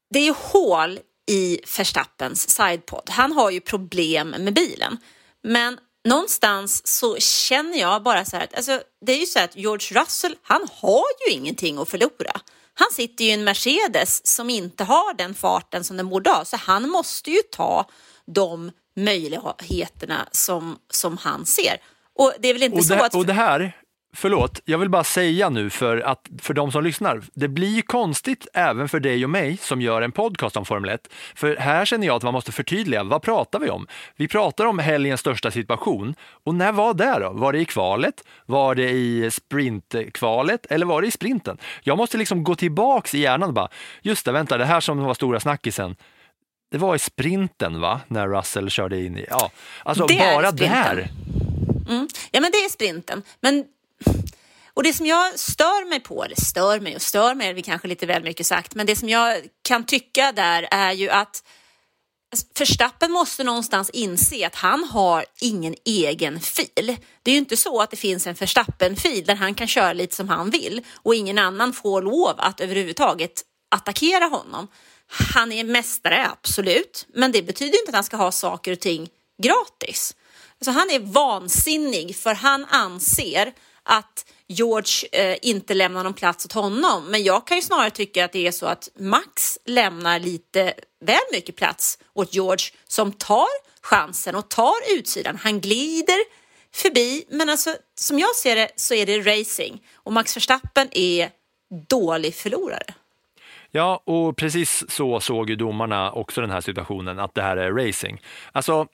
det 0.09 0.19
är 0.19 0.23
ju 0.23 0.33
hål 0.37 0.99
i 1.31 1.59
Verstappens 1.77 2.49
sidepod. 2.49 3.09
Han 3.09 3.31
har 3.31 3.51
ju 3.51 3.59
problem 3.59 4.29
med 4.29 4.53
bilen, 4.53 4.97
men 5.43 5.79
någonstans 6.07 6.87
så 6.87 7.17
känner 7.17 7.79
jag 7.79 8.03
bara 8.03 8.25
så 8.25 8.35
här 8.35 8.43
att 8.43 8.55
alltså, 8.55 8.81
det 9.05 9.11
är 9.11 9.19
ju 9.19 9.25
så 9.25 9.39
här 9.39 9.45
att 9.45 9.55
George 9.55 10.01
Russell, 10.01 10.35
han 10.41 10.67
har 10.71 11.03
ju 11.27 11.33
ingenting 11.33 11.77
att 11.77 11.89
förlora. 11.89 12.41
Han 12.73 12.87
sitter 12.91 13.23
ju 13.23 13.29
i 13.29 13.33
en 13.33 13.43
Mercedes 13.43 14.27
som 14.27 14.49
inte 14.49 14.83
har 14.83 15.13
den 15.13 15.33
farten 15.33 15.83
som 15.83 15.97
den 15.97 16.09
borde 16.09 16.29
ha, 16.29 16.45
så 16.45 16.57
han 16.57 16.89
måste 16.89 17.31
ju 17.31 17.41
ta 17.51 17.89
de 18.25 18.71
möjligheterna 18.95 20.27
som, 20.31 20.79
som 20.89 21.17
han 21.17 21.45
ser. 21.45 21.77
Och 22.15 22.33
det 22.39 22.49
är 22.49 22.53
väl 22.53 22.63
inte 22.63 22.77
Och 22.77 22.85
så 22.85 22.95
det, 22.95 23.05
att... 23.05 23.15
och 23.15 23.25
det 23.25 23.33
här, 23.33 23.71
förlåt, 24.15 24.61
jag 24.65 24.77
vill 24.77 24.89
bara 24.89 25.03
säga 25.03 25.49
nu 25.49 25.69
för, 25.69 25.97
att, 25.97 26.29
för 26.41 26.53
de 26.53 26.71
som 26.71 26.83
lyssnar. 26.83 27.21
Det 27.33 27.47
blir 27.47 27.81
konstigt 27.81 28.47
även 28.53 28.89
för 28.89 28.99
dig 28.99 29.23
och 29.23 29.29
mig 29.29 29.57
som 29.57 29.81
gör 29.81 30.01
en 30.01 30.11
podcast 30.11 30.57
om 30.57 30.65
Formel 30.65 30.89
1. 30.89 31.01
För 31.35 31.55
här 31.55 31.85
känner 31.85 32.07
jag 32.07 32.15
att 32.15 32.23
man 32.23 32.33
måste 32.33 32.51
förtydliga, 32.51 33.03
vad 33.03 33.21
pratar 33.21 33.59
vi 33.59 33.69
om? 33.69 33.87
Vi 34.15 34.27
pratar 34.27 34.65
om 34.65 34.79
helgens 34.79 35.19
största 35.19 35.51
situation. 35.51 36.15
Och 36.43 36.55
när 36.55 36.71
var 36.71 36.93
det 36.93 37.19
då? 37.19 37.29
Var 37.29 37.53
det 37.53 37.59
i 37.59 37.65
kvalet? 37.65 38.23
Var 38.45 38.75
det 38.75 38.89
i 38.89 39.31
sprintkvalet? 39.31 40.65
Eller 40.65 40.85
var 40.85 41.01
det 41.01 41.07
i 41.07 41.11
sprinten? 41.11 41.57
Jag 41.83 41.97
måste 41.97 42.17
liksom 42.17 42.43
gå 42.43 42.55
tillbaks 42.55 43.15
i 43.15 43.19
hjärnan 43.19 43.49
och 43.49 43.53
bara, 43.53 43.69
just 44.01 44.25
det, 44.25 44.31
vänta, 44.31 44.57
det 44.57 44.65
här 44.65 44.79
som 44.79 45.03
var 45.03 45.13
stora 45.13 45.39
snackisen. 45.39 45.95
Det 46.71 46.77
var 46.77 46.95
i 46.95 46.99
sprinten 46.99 47.81
va? 47.81 48.01
När 48.07 48.27
Russell 48.27 48.69
körde 48.69 49.01
in 49.01 49.17
i, 49.17 49.25
ja. 49.29 49.51
Alltså 49.83 50.05
Det 50.05 50.17
bara 50.17 50.51
där. 50.51 51.09
Mm. 51.89 52.07
Ja, 52.31 52.41
men 52.41 52.51
det 52.51 52.57
är 52.57 52.69
sprinten. 52.69 53.23
Men 53.39 53.65
Och 54.73 54.83
det 54.83 54.93
som 54.93 55.05
jag 55.05 55.39
stör 55.39 55.89
mig 55.89 55.99
på, 55.99 56.23
eller 56.23 56.41
stör 56.41 56.79
mig 56.79 56.95
och 56.95 57.01
stör 57.01 57.35
mig 57.35 57.47
är 57.47 57.53
vi 57.53 57.61
kanske 57.61 57.87
lite 57.87 58.05
väl 58.05 58.23
mycket 58.23 58.45
sagt, 58.47 58.75
men 58.75 58.85
det 58.85 58.95
som 58.95 59.09
jag 59.09 59.37
kan 59.61 59.85
tycka 59.85 60.31
där 60.31 60.67
är 60.71 60.91
ju 60.91 61.09
att 61.09 61.43
alltså, 62.31 62.47
Förstappen 62.55 63.11
måste 63.11 63.43
någonstans 63.43 63.89
inse 63.89 64.47
att 64.47 64.55
han 64.55 64.83
har 64.83 65.25
ingen 65.41 65.75
egen 65.85 66.39
fil. 66.39 66.97
Det 67.23 67.31
är 67.31 67.33
ju 67.33 67.37
inte 67.39 67.57
så 67.57 67.81
att 67.81 67.91
det 67.91 67.97
finns 67.97 68.27
en 68.27 68.35
Förstappen-fil 68.35 69.25
där 69.25 69.35
han 69.35 69.55
kan 69.55 69.67
köra 69.67 69.93
lite 69.93 70.15
som 70.15 70.29
han 70.29 70.49
vill 70.49 70.81
och 70.93 71.15
ingen 71.15 71.37
annan 71.37 71.73
får 71.73 72.01
lov 72.01 72.35
att 72.37 72.61
överhuvudtaget 72.61 73.43
attackera 73.71 74.25
honom. 74.25 74.67
Han 75.07 75.51
är 75.51 75.63
mästare, 75.63 76.27
absolut, 76.31 77.07
men 77.13 77.31
det 77.31 77.41
betyder 77.41 77.79
inte 77.79 77.89
att 77.89 77.95
han 77.95 78.03
ska 78.03 78.17
ha 78.17 78.31
saker 78.31 78.71
och 78.71 78.79
ting 78.79 79.09
gratis. 79.43 80.15
Alltså 80.67 80.79
han 80.79 80.89
är 80.89 80.99
vansinnig 80.99 82.15
för 82.15 82.33
han 82.33 82.65
anser 82.65 83.53
att 83.83 84.25
George 84.47 85.09
eh, 85.11 85.37
inte 85.41 85.73
lämnar 85.73 86.03
någon 86.03 86.13
plats 86.13 86.45
åt 86.45 86.53
honom. 86.53 87.05
Men 87.05 87.23
jag 87.23 87.47
kan 87.47 87.57
ju 87.57 87.61
snarare 87.61 87.89
tycka 87.89 88.25
att 88.25 88.31
det 88.31 88.47
är 88.47 88.51
så 88.51 88.65
att 88.65 88.89
Max 88.99 89.59
lämnar 89.65 90.19
lite 90.19 90.73
väl 91.05 91.19
mycket 91.31 91.55
plats 91.55 91.99
åt 92.13 92.33
George 92.33 92.65
som 92.87 93.11
tar 93.11 93.47
chansen 93.81 94.35
och 94.35 94.49
tar 94.49 94.97
utsidan. 94.97 95.37
Han 95.43 95.59
glider 95.59 96.19
förbi, 96.73 97.25
men 97.29 97.49
alltså 97.49 97.75
som 97.95 98.19
jag 98.19 98.35
ser 98.35 98.55
det 98.55 98.69
så 98.75 98.93
är 98.93 99.05
det 99.05 99.19
racing 99.19 99.81
och 99.93 100.13
Max 100.13 100.37
Verstappen 100.37 100.87
är 100.91 101.29
dålig 101.89 102.35
förlorare. 102.35 102.93
Ja, 103.75 104.01
och 104.05 104.37
precis 104.37 104.83
så 104.91 105.19
såg 105.19 105.49
ju 105.49 105.55
domarna 105.55 106.11
också 106.11 106.41
den 106.41 106.49
här 106.49 106.61
situationen, 106.61 107.19
att 107.19 107.35
det 107.35 107.41
här 107.41 107.57
är 107.57 107.71
racing. 107.71 108.21
Alltså, 108.51 108.87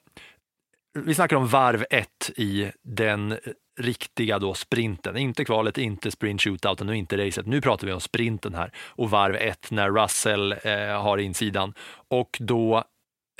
vi 0.94 1.14
snackar 1.14 1.36
om 1.36 1.46
varv 1.46 1.84
ett 1.90 2.30
i 2.36 2.70
den 2.82 3.38
riktiga 3.80 4.38
då 4.38 4.54
sprinten, 4.54 5.16
inte 5.16 5.44
kvalet, 5.44 5.78
inte 5.78 6.10
sprint 6.10 6.42
shootouten 6.42 6.88
och 6.88 6.94
inte 6.94 7.26
racet. 7.26 7.46
Nu 7.46 7.60
pratar 7.60 7.86
vi 7.86 7.92
om 7.92 8.00
sprinten 8.00 8.54
här 8.54 8.72
och 8.76 9.10
varv 9.10 9.34
ett 9.36 9.70
när 9.70 9.90
Russell 9.90 10.52
eh, 10.52 11.02
har 11.02 11.18
insidan 11.18 11.74
och 12.08 12.36
då 12.40 12.84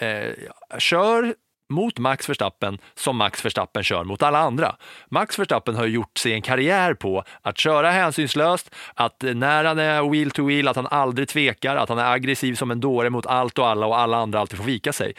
eh, 0.01 0.33
kör 0.79 1.35
mot 1.71 1.99
Max 1.99 2.29
Verstappen 2.29 2.79
som 2.95 3.17
Max 3.17 3.45
Verstappen 3.45 3.85
kör 3.85 4.05
mot 4.05 4.23
alla 4.23 4.39
andra. 4.39 4.77
Max 5.09 5.39
Verstappen 5.39 5.77
har 5.77 5.87
gjort 5.87 6.19
sig 6.19 6.33
en 6.33 6.43
karriär 6.43 6.95
på 6.95 7.25
att 7.43 7.59
köra 7.59 7.91
hänsynslöst, 7.91 8.75
att 8.95 9.23
när 9.35 9.65
han 9.65 9.79
är 9.79 10.11
wheel 10.11 10.31
to 10.31 10.47
wheel, 10.47 10.69
att 10.69 10.77
han 10.77 10.87
aldrig 10.87 11.29
tvekar, 11.29 11.77
att 11.77 11.89
han 11.89 11.99
är 11.99 12.13
aggressiv 12.13 12.55
som 12.55 12.71
en 12.71 12.81
dåre 12.81 13.11
mot 13.11 13.27
allt 13.27 13.59
och 13.59 13.69
alla 13.69 13.87
och 13.87 13.99
alla 13.99 14.17
andra 14.17 14.41
alltid 14.41 14.59
får 14.59 14.65
vika 14.65 14.93
sig. 14.93 15.15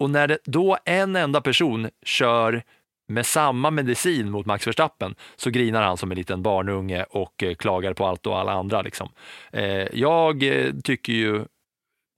Och 0.00 0.10
när 0.10 0.28
det 0.28 0.38
då 0.44 0.78
en 0.84 1.16
enda 1.16 1.40
person 1.40 1.90
kör 2.02 2.62
med 3.08 3.26
samma 3.26 3.70
medicin 3.70 4.30
mot 4.30 4.46
Max 4.46 4.66
Verstappen 4.66 5.14
så 5.36 5.50
grinar 5.50 5.82
han 5.82 5.96
som 5.96 6.10
en 6.10 6.16
liten 6.16 6.42
barnunge 6.42 7.04
och 7.10 7.42
eh, 7.42 7.54
klagar 7.54 7.94
på 7.94 8.06
allt 8.06 8.26
och 8.26 8.38
alla 8.38 8.52
andra. 8.52 8.82
Liksom. 8.82 9.08
Eh, 9.52 9.86
jag 9.92 10.42
eh, 10.42 10.72
tycker 10.84 11.12
ju 11.12 11.44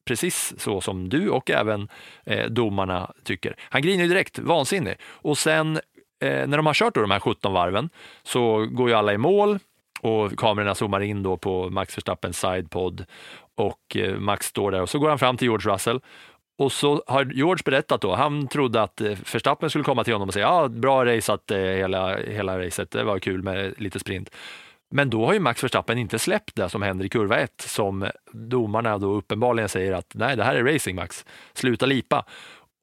precis 0.06 0.54
så 0.58 0.80
som 0.80 1.08
du 1.08 1.30
och 1.30 1.50
även 1.50 1.88
domarna 2.48 3.12
tycker. 3.24 3.56
Han 3.60 3.82
grinar 3.82 4.02
ju 4.02 4.08
direkt, 4.08 4.38
vansinnig. 4.38 4.96
Och 5.04 5.38
sen 5.38 5.80
när 6.20 6.56
de 6.56 6.66
har 6.66 6.74
kört 6.74 6.94
då 6.94 7.00
de 7.00 7.10
här 7.10 7.20
17 7.20 7.52
varven 7.52 7.90
så 8.22 8.66
går 8.66 8.88
ju 8.88 8.94
alla 8.94 9.12
i 9.12 9.18
mål 9.18 9.58
och 10.00 10.38
kamerorna 10.38 10.74
zoomar 10.74 11.00
in 11.00 11.22
då 11.22 11.36
på 11.36 11.70
Max 11.70 11.96
Verstappens 11.96 12.40
sidepod 12.40 13.04
och 13.54 13.96
Max 14.18 14.46
står 14.46 14.70
där 14.70 14.82
och 14.82 14.90
så 14.90 14.98
går 14.98 15.08
han 15.08 15.18
fram 15.18 15.36
till 15.36 15.48
George 15.48 15.72
Russell 15.72 16.00
och 16.62 16.72
så 16.72 17.02
har 17.06 17.24
George 17.24 17.62
berättat 17.64 18.00
då, 18.00 18.14
han 18.14 18.48
trodde 18.48 18.82
att 18.82 19.00
eh, 19.00 19.18
Verstappen 19.32 19.70
skulle 19.70 19.84
komma 19.84 20.04
till 20.04 20.12
honom 20.12 20.28
och 20.28 20.34
säga 20.34 20.46
ja, 20.46 20.68
bra 20.68 21.04
raceat 21.04 21.50
eh, 21.50 21.58
hela, 21.58 22.16
hela 22.16 22.58
racet, 22.58 22.90
det 22.90 23.04
var 23.04 23.18
kul 23.18 23.42
med 23.42 23.74
lite 23.76 23.98
sprint. 23.98 24.30
Men 24.90 25.10
då 25.10 25.26
har 25.26 25.32
ju 25.32 25.40
Max 25.40 25.64
Verstappen 25.64 25.98
inte 25.98 26.18
släppt 26.18 26.56
det 26.56 26.68
som 26.68 26.82
händer 26.82 27.04
i 27.04 27.08
kurva 27.08 27.36
1 27.36 27.60
som 27.60 28.10
domarna 28.32 28.98
då 28.98 29.12
uppenbarligen 29.12 29.68
säger 29.68 29.92
att 29.92 30.12
nej, 30.14 30.36
det 30.36 30.44
här 30.44 30.54
är 30.54 30.64
racing 30.64 30.96
Max, 30.96 31.24
sluta 31.52 31.86
lipa. 31.86 32.24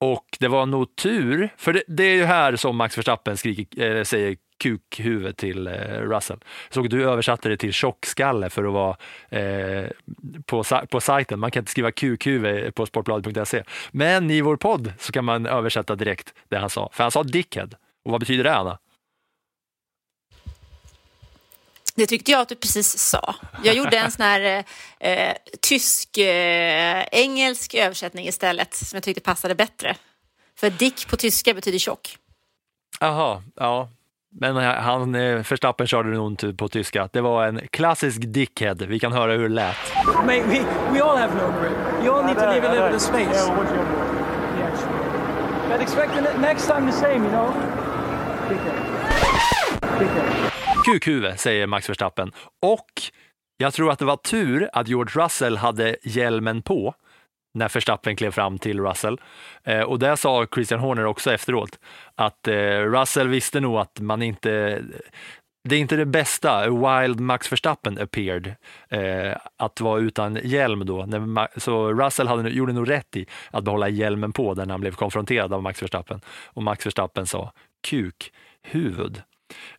Och 0.02 0.26
det 0.40 0.48
var 0.48 0.66
nog 0.66 0.96
tur, 0.96 1.50
för 1.58 1.74
det, 1.74 1.84
det 1.88 2.04
är 2.04 2.16
ju 2.16 2.24
här 2.24 2.56
som 2.56 2.76
Max 2.78 2.98
Verstappen 2.98 3.38
skriker, 3.38 3.96
äh, 3.96 4.04
säger 4.04 4.38
kukhuvud 4.60 5.38
till 5.38 5.68
eh, 5.68 5.74
Russell. 6.02 6.40
Jag 6.68 6.74
såg 6.74 6.86
att 6.86 6.92
du 6.92 7.10
översatte 7.10 7.50
det 7.50 7.58
till 7.58 7.74
tjockskalle 7.74 8.50
för 8.50 8.64
att 8.64 8.74
vara 8.74 8.98
eh, 9.30 9.90
på, 10.46 10.64
på 10.90 11.02
sajten. 11.02 11.40
Man 11.40 11.52
kan 11.52 11.62
inte 11.62 11.72
skriva 11.72 11.92
kukhuvud 11.92 12.76
på 12.76 12.86
sportbladet.se. 12.86 13.64
Men 13.92 14.32
i 14.32 14.42
vår 14.42 14.58
podd 14.58 14.94
så 15.00 15.12
kan 15.12 15.26
man 15.26 15.46
översätta 15.46 15.96
direkt 15.96 16.34
det 16.50 16.58
han 16.58 16.70
sa. 16.70 16.90
För 16.94 17.04
han 17.04 17.12
sa 17.12 17.24
dickhead. 17.24 17.70
Och 18.06 18.12
vad 18.12 18.20
betyder 18.20 18.44
det, 18.44 18.56
Anna? 18.56 18.80
Det 21.96 22.08
tyckte 22.08 22.32
jag 22.32 22.42
att 22.42 22.50
du 22.50 22.56
precis 22.56 22.98
sa. 22.98 23.36
Jag 23.64 23.76
gjorde 23.76 23.98
en 23.98 24.12
sån 24.12 24.26
här 24.26 24.64
eh, 25.00 25.34
tysk-engelsk 25.62 27.74
eh, 27.74 27.86
översättning 27.86 28.28
istället 28.28 28.74
som 28.74 28.96
jag 28.96 29.04
tyckte 29.04 29.22
passade 29.22 29.56
bättre. 29.56 29.96
För 30.56 30.70
dick 30.70 31.08
på 31.08 31.18
tyska 31.18 31.54
betyder 31.54 31.80
tjock. 31.80 32.18
Jaha, 33.00 33.44
ja. 33.56 33.90
Men 34.32 34.56
han, 34.56 35.14
Verstappen 35.14 35.88
körde 35.88 36.10
nog 36.10 36.32
inte 36.32 36.54
på 36.54 36.68
tyska. 36.68 37.10
Det 37.14 37.22
var 37.22 37.46
en 37.48 37.62
klassisk 37.72 38.22
dickhead. 38.26 38.76
Vi 38.76 39.00
kan 39.00 39.12
höra 39.12 39.32
hur 39.32 39.50
det 39.50 39.56
lät. 39.56 39.76
Mate, 40.06 40.44
we, 40.48 40.66
we 40.94 41.02
all 41.04 41.18
have 41.18 41.34
no 41.34 41.62
grip. 41.62 42.06
You 42.06 42.16
all 42.16 42.26
need 42.26 42.36
to 42.36 42.46
leave 42.46 42.68
a 42.68 42.74
little 42.74 42.88
bit 42.88 42.96
of 42.96 43.02
space. 43.02 43.52
But 45.70 45.82
expect 45.82 46.14
the 46.14 46.38
next 46.42 46.68
time 46.68 46.92
the 46.92 46.98
same, 46.98 47.16
you 47.16 47.30
know? 47.30 47.54
Kukhuvud, 50.86 51.40
säger 51.40 51.68
Max 51.68 51.90
Verstappen. 51.90 52.32
Och 52.62 52.92
jag 53.58 53.74
tror 53.74 53.92
att 53.92 54.00
det 54.00 54.06
var 54.06 54.18
tur 54.18 54.70
att 54.74 54.88
George 54.88 55.24
Russell 55.24 55.58
hade 55.58 55.96
hjälmen 56.04 56.62
på 56.62 56.94
när 57.54 57.70
Verstappen 57.70 58.16
klev 58.16 58.32
fram 58.32 58.60
till 58.60 58.80
Russell. 58.80 59.18
Eh, 59.64 59.82
och 59.82 60.00
det 60.00 60.18
sa 60.18 60.46
Christian 60.54 60.80
Horner 60.80 61.06
också 61.06 61.34
efteråt, 61.34 61.80
att 62.16 62.48
eh, 62.48 62.54
Russell 62.80 63.28
visste 63.28 63.60
nog 63.60 63.78
att 63.78 64.00
man 64.00 64.22
inte 64.22 64.82
det 65.64 65.76
är 65.76 65.80
inte 65.80 65.96
det 65.96 66.06
bästa, 66.06 66.70
Wild 66.70 67.20
Max 67.20 67.52
Verstappen 67.52 67.98
appeared, 67.98 68.56
eh, 68.90 69.38
att 69.58 69.82
vara 69.82 70.00
utan 70.00 70.40
hjälm 70.44 70.86
då. 70.86 71.08
Så 71.58 71.94
Russell 71.94 72.28
hade, 72.28 72.50
gjorde 72.50 72.74
nog 72.74 72.90
rätt 72.90 73.16
i 73.16 73.26
att 73.52 73.64
behålla 73.64 73.90
hjälmen 73.90 74.32
på 74.32 74.54
när 74.54 74.66
han 74.66 74.82
blev 74.82 74.92
konfronterad 74.92 75.54
av 75.54 75.64
Max 75.64 75.84
Verstappen. 75.84 76.22
Och 76.46 76.64
Max 76.64 76.86
Verstappen 76.86 77.26
sa 77.26 77.52
kuk, 77.88 78.32
huvud. 78.62 79.22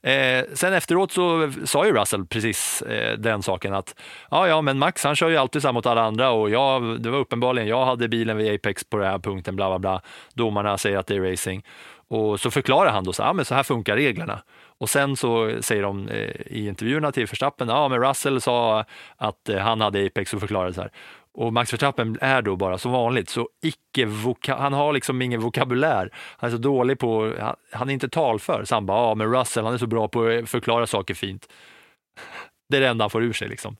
Eh, 0.03 0.45
sen 0.55 0.73
efteråt 0.73 1.13
så 1.13 1.53
sa 1.65 1.87
ju 1.87 1.93
Russell 1.93 2.27
precis 2.27 2.83
eh, 2.83 3.19
den 3.19 3.43
saken 3.43 3.75
att 3.75 3.95
ja, 4.31 4.49
ja, 4.49 4.61
men 4.63 4.79
Max 4.79 5.05
han 5.05 5.17
kör 5.17 5.29
ju 5.29 5.37
alltid 5.37 5.63
samma 5.63 5.81
mot 5.81 5.87
alla 5.87 6.03
andra 6.03 6.31
och 6.31 6.51
jag, 6.51 7.03
det 7.03 7.11
var 7.11 7.19
uppenbarligen, 7.19 7.69
jag 7.69 7.87
hade 7.87 8.09
bilen 8.09 8.37
vid 8.37 8.55
Apex 8.55 8.85
på 8.85 8.97
den 8.97 9.07
här 9.07 9.19
punkten, 9.19 9.57
bla 9.57 9.69
bla 9.69 9.79
bla. 9.79 10.03
Domarna 10.35 10.79
säger 10.79 10.99
att 10.99 11.07
det 11.07 11.17
är 11.17 11.31
racing. 11.31 11.63
Och 12.09 12.41
så 12.41 12.51
förklarar 12.51 12.91
han 12.91 13.05
då 13.05 13.13
så, 13.13 13.23
ja, 13.23 13.33
men 13.33 13.45
så 13.45 13.55
här 13.55 13.63
funkar 13.63 13.97
reglerna. 13.97 14.43
Och 14.79 14.91
sen 14.91 15.17
så 15.17 15.63
säger 15.63 15.83
de 15.83 16.09
eh, 16.09 16.31
i 16.47 16.67
intervjuerna 16.69 17.13
till 17.13 17.27
Verstappen, 17.27 17.69
ja 17.69 17.89
men 17.89 18.01
Russell 18.01 18.41
sa 18.41 18.85
att 19.17 19.49
eh, 19.49 19.59
han 19.59 19.81
hade 19.81 20.07
Apex 20.07 20.35
och 20.35 20.41
förklarade 20.41 20.75
så 20.75 20.81
här. 20.81 20.91
Och 21.35 21.53
Max 21.53 21.73
Verstappen 21.73 22.19
är 22.21 22.43
då 22.43 22.57
bara 22.57 22.79
som 22.79 22.93
vanligt 22.93 23.29
så 23.29 23.49
icke 23.63 24.09
han 24.47 24.73
har 24.73 24.93
liksom 24.93 25.23
ingen 25.23 25.41
vokabulär. 25.41 26.11
Han 26.15 26.51
är 26.51 26.53
så 26.53 26.59
dålig 26.63 26.99
på, 26.99 27.35
han, 27.73 27.89
är 27.89 27.93
inte 27.93 28.09
talför. 28.09 28.65
Så 28.65 28.75
han 28.75 28.87
bara, 28.87 29.09
ja 29.09 29.15
men 29.15 29.35
Russell 29.35 29.65
han 29.65 29.75
är 29.75 29.79
så 29.79 29.87
bra 29.87 30.09
på 30.09 30.27
att 30.27 30.49
förklara 30.49 30.87
saker 30.87 31.15
fint. 31.15 31.49
Det 32.69 32.77
är 32.77 32.81
det 32.81 32.89
enda 32.89 33.03
han 33.03 33.11
får 33.11 33.23
ur 33.23 33.33
sig 33.33 33.49
liksom. 33.49 33.77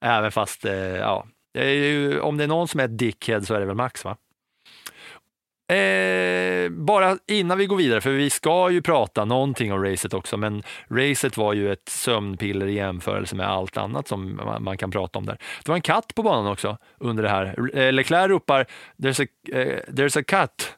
Även 0.00 0.32
fast, 0.32 0.64
eh, 0.64 0.74
ja, 0.74 1.26
om 2.20 2.36
det 2.36 2.44
är 2.44 2.48
någon 2.48 2.68
som 2.68 2.80
är 2.80 2.84
ett 2.84 2.98
dickhead 2.98 3.40
så 3.40 3.54
är 3.54 3.60
det 3.60 3.66
väl 3.66 3.76
Max 3.76 4.04
va? 4.04 4.16
Eh, 5.72 6.70
bara 6.70 7.18
innan 7.26 7.58
vi 7.58 7.66
går 7.66 7.76
vidare, 7.76 8.00
för 8.00 8.10
vi 8.10 8.30
ska 8.30 8.70
ju 8.70 8.82
prata 8.82 9.24
någonting 9.24 9.72
om 9.72 9.84
racet 9.84 10.14
också, 10.14 10.36
men 10.36 10.62
racet 10.90 11.36
var 11.36 11.52
ju 11.52 11.72
ett 11.72 11.88
sömnpiller 11.88 12.66
i 12.66 12.72
jämförelse 12.72 13.36
med 13.36 13.48
allt 13.48 13.76
annat 13.76 14.08
som 14.08 14.40
man, 14.60 14.78
kan 14.78 14.90
prata 14.90 15.18
om 15.18 15.26
där. 15.26 15.38
Det 15.64 15.68
var 15.68 15.76
en 15.76 15.82
katt 15.82 16.14
på 16.14 16.22
banan 16.22 16.52
också 16.52 16.78
under 16.98 17.22
det 17.22 17.28
här. 17.28 17.76
Eh, 17.78 17.92
Leclerc 17.92 18.30
ropar 18.30 18.66
“there's 18.96 19.24
a, 19.24 19.26
eh, 19.52 19.80
there's 19.88 20.20
a 20.20 20.22
cut” 20.26 20.72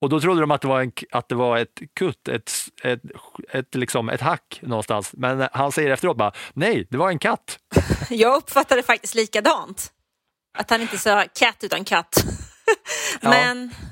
och 0.00 0.08
då 0.08 0.20
trodde 0.20 0.40
de 0.40 0.50
att 0.50 0.60
det 0.60 0.68
var, 0.68 0.80
en, 0.80 0.92
att 1.10 1.28
det 1.28 1.34
var 1.34 1.58
ett 1.58 1.82
kutt, 1.96 2.28
ett, 2.28 2.52
ett, 2.82 3.00
ett, 3.50 3.74
liksom, 3.74 4.08
ett 4.08 4.20
hack 4.20 4.60
någonstans. 4.62 5.10
Men 5.12 5.48
han 5.52 5.72
säger 5.72 5.90
efteråt 5.90 6.16
bara 6.16 6.32
“nej, 6.52 6.86
det 6.90 6.96
var 6.96 7.08
en 7.08 7.18
katt”. 7.18 7.58
Jag 8.10 8.36
uppfattade 8.36 8.82
faktiskt 8.82 9.14
likadant. 9.14 9.92
Att 10.58 10.70
han 10.70 10.80
inte 10.80 10.98
sa 10.98 11.24
katt 11.38 11.64
utan 11.64 11.84
katt. 11.84 12.24
men... 13.20 13.72
Ja 13.80 13.91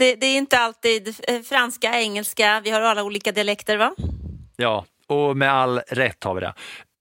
det, 0.00 0.14
det, 0.14 0.26
är 0.26 0.38
inte 0.38 0.58
alltid 0.58 1.16
eh, 1.28 1.40
franska, 1.40 2.00
engelska, 2.00 2.60
vi 2.64 2.70
har 2.70 2.80
alla 2.80 3.02
olika 3.02 3.32
dialekter 3.32 3.76
va? 3.76 3.94
Ja, 4.56 4.84
och 5.06 5.36
med 5.36 5.52
all 5.52 5.78
rätt 5.78 6.24
har 6.24 6.34
vi 6.34 6.40
det. 6.40 6.54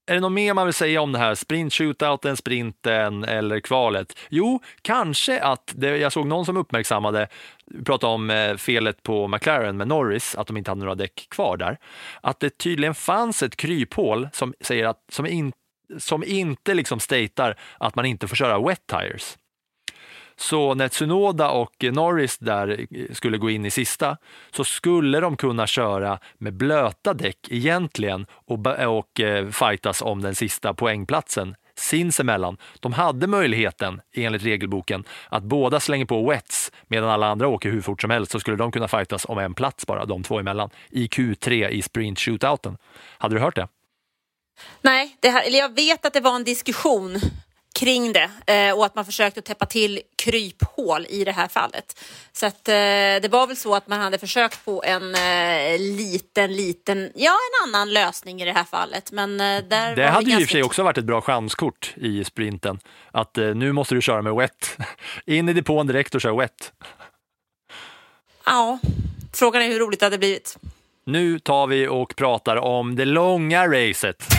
är 0.07 0.13
det 0.13 0.19
något 0.19 0.31
mer 0.31 0.53
man 0.53 0.65
vill 0.65 0.73
säga 0.73 1.01
om 1.01 1.11
det 1.11 1.19
här 1.19 1.35
sprint 1.35 1.73
shootouten, 1.73 2.37
sprinten 2.37 3.23
eller 3.23 3.59
kvalet? 3.59 4.17
Jo, 4.29 4.61
kanske 4.81 5.41
att 5.41 5.73
det, 5.75 5.97
jag 5.97 6.11
såg 6.11 6.27
någon 6.27 6.45
som 6.45 6.57
uppmärksammade, 6.57 7.27
pratade 7.85 8.13
om 8.13 8.29
eh, 8.29 8.55
felet 8.55 9.03
på 9.03 9.27
McLaren 9.27 9.77
med 9.77 9.87
Norris, 9.87 10.35
att 10.35 10.47
de 10.47 10.57
inte 10.57 10.71
hade 10.71 10.81
några 10.81 10.95
däck 10.95 11.27
kvar 11.29 11.57
där. 11.57 11.77
Att 12.21 12.39
det 12.39 12.57
tydligen 12.57 12.95
fanns 12.95 13.43
ett 13.43 13.55
kryphål 13.55 14.29
som 14.33 14.53
säger 14.61 14.85
att 14.85 15.03
som, 15.11 15.25
in, 15.25 15.51
som 15.97 16.23
inte 16.23 16.73
liksom 16.73 16.99
statar 16.99 17.59
att 17.77 17.95
man 17.95 18.05
inte 18.05 18.27
får 18.27 18.35
köra 18.35 18.59
wet 18.59 18.87
tires. 18.87 19.37
Så 20.39 20.73
när 20.73 20.87
Tsunoda 20.87 21.49
och 21.49 21.75
Norris 21.91 22.37
där 22.37 22.85
eh, 22.91 23.05
skulle 23.11 23.37
gå 23.37 23.49
in 23.49 23.65
i 23.65 23.71
sista 23.71 24.17
så 24.51 24.63
skulle 24.63 25.19
de 25.19 25.37
kunna 25.37 25.67
köra 25.67 26.19
med 26.37 26.53
blöta 26.53 27.13
däck 27.13 27.47
egentligen 27.49 28.25
och, 28.31 28.67
och 28.87 29.19
eh, 29.19 29.49
fightas 29.49 30.01
om 30.01 30.21
den 30.21 30.35
sista 30.35 30.73
poängplatsen 30.73 31.55
sinsemellan. 31.75 32.57
De 32.79 32.93
hade 32.93 33.27
möjligheten, 33.27 34.01
enligt 34.15 34.43
regelboken, 34.43 35.03
att 35.29 35.43
båda 35.43 35.79
slänger 35.79 36.05
på 36.05 36.29
wets 36.29 36.71
medan 36.87 37.09
alla 37.09 37.27
andra 37.27 37.47
åker 37.47 37.71
hur 37.71 37.81
fort 37.81 38.01
som 38.01 38.09
helst 38.09 38.31
så 38.31 38.39
skulle 38.39 38.57
de 38.57 38.71
kunna 38.71 38.87
fightas 38.87 39.25
om 39.25 39.37
en 39.37 39.53
plats 39.53 39.87
bara, 39.87 40.05
de 40.05 40.23
två 40.23 40.39
emellan, 40.39 40.69
i 40.89 41.07
Q3 41.07 41.67
i 41.67 41.81
sprint 41.81 42.19
shootouten. 42.19 42.77
Hade 43.17 43.35
du 43.35 43.41
hört 43.41 43.55
det? 43.55 43.67
Nej, 44.81 45.17
det 45.19 45.29
här, 45.29 45.47
eller 45.47 45.59
jag 45.59 45.75
vet 45.75 46.05
att 46.05 46.13
det 46.13 46.21
var 46.21 46.35
en 46.35 46.43
diskussion 46.43 47.19
kring 47.75 48.13
det 48.13 48.29
eh, 48.53 48.77
och 48.77 48.85
att 48.85 48.95
man 48.95 49.05
försökte 49.05 49.41
täppa 49.41 49.65
till 49.65 50.01
kryphål 50.23 51.05
i 51.09 51.23
det 51.23 51.31
här 51.31 51.47
fallet. 51.47 52.03
Så 52.31 52.45
att 52.45 52.67
eh, 52.67 52.73
det 53.21 53.29
var 53.31 53.47
väl 53.47 53.57
så 53.57 53.75
att 53.75 53.87
man 53.87 53.99
hade 53.99 54.17
försökt 54.17 54.65
på 54.65 54.83
en 54.83 55.15
eh, 55.15 55.79
liten, 55.79 56.55
liten, 56.55 57.11
ja 57.15 57.31
en 57.31 57.69
annan 57.69 57.93
lösning 57.93 58.41
i 58.41 58.45
det 58.45 58.51
här 58.51 58.63
fallet. 58.63 59.11
Men 59.11 59.37
där 59.37 59.95
det 59.95 60.07
hade 60.07 60.29
ju 60.29 60.33
i 60.33 60.37
och 60.37 60.47
för 60.47 60.51
sig 60.51 60.63
också 60.63 60.83
varit 60.83 60.97
ett 60.97 61.05
bra 61.05 61.21
chanskort 61.21 61.93
i 61.95 62.23
sprinten. 62.23 62.79
Att 63.11 63.35
nu 63.35 63.71
måste 63.71 63.95
du 63.95 64.01
köra 64.01 64.21
med 64.21 64.35
wet. 64.35 64.77
In 65.25 65.49
i 65.49 65.53
depån 65.53 65.87
direkt 65.87 66.15
och 66.15 66.21
kör 66.21 66.37
wet. 66.37 66.73
Ja, 68.45 68.79
frågan 69.33 69.61
är 69.61 69.67
hur 69.67 69.79
roligt 69.79 69.99
det 69.99 70.05
hade 70.05 70.17
blivit. 70.17 70.57
Nu 71.05 71.39
tar 71.39 71.67
vi 71.67 71.87
och 71.87 72.15
pratar 72.15 72.55
om 72.55 72.95
det 72.95 73.05
långa 73.05 73.67
racet. 73.67 74.38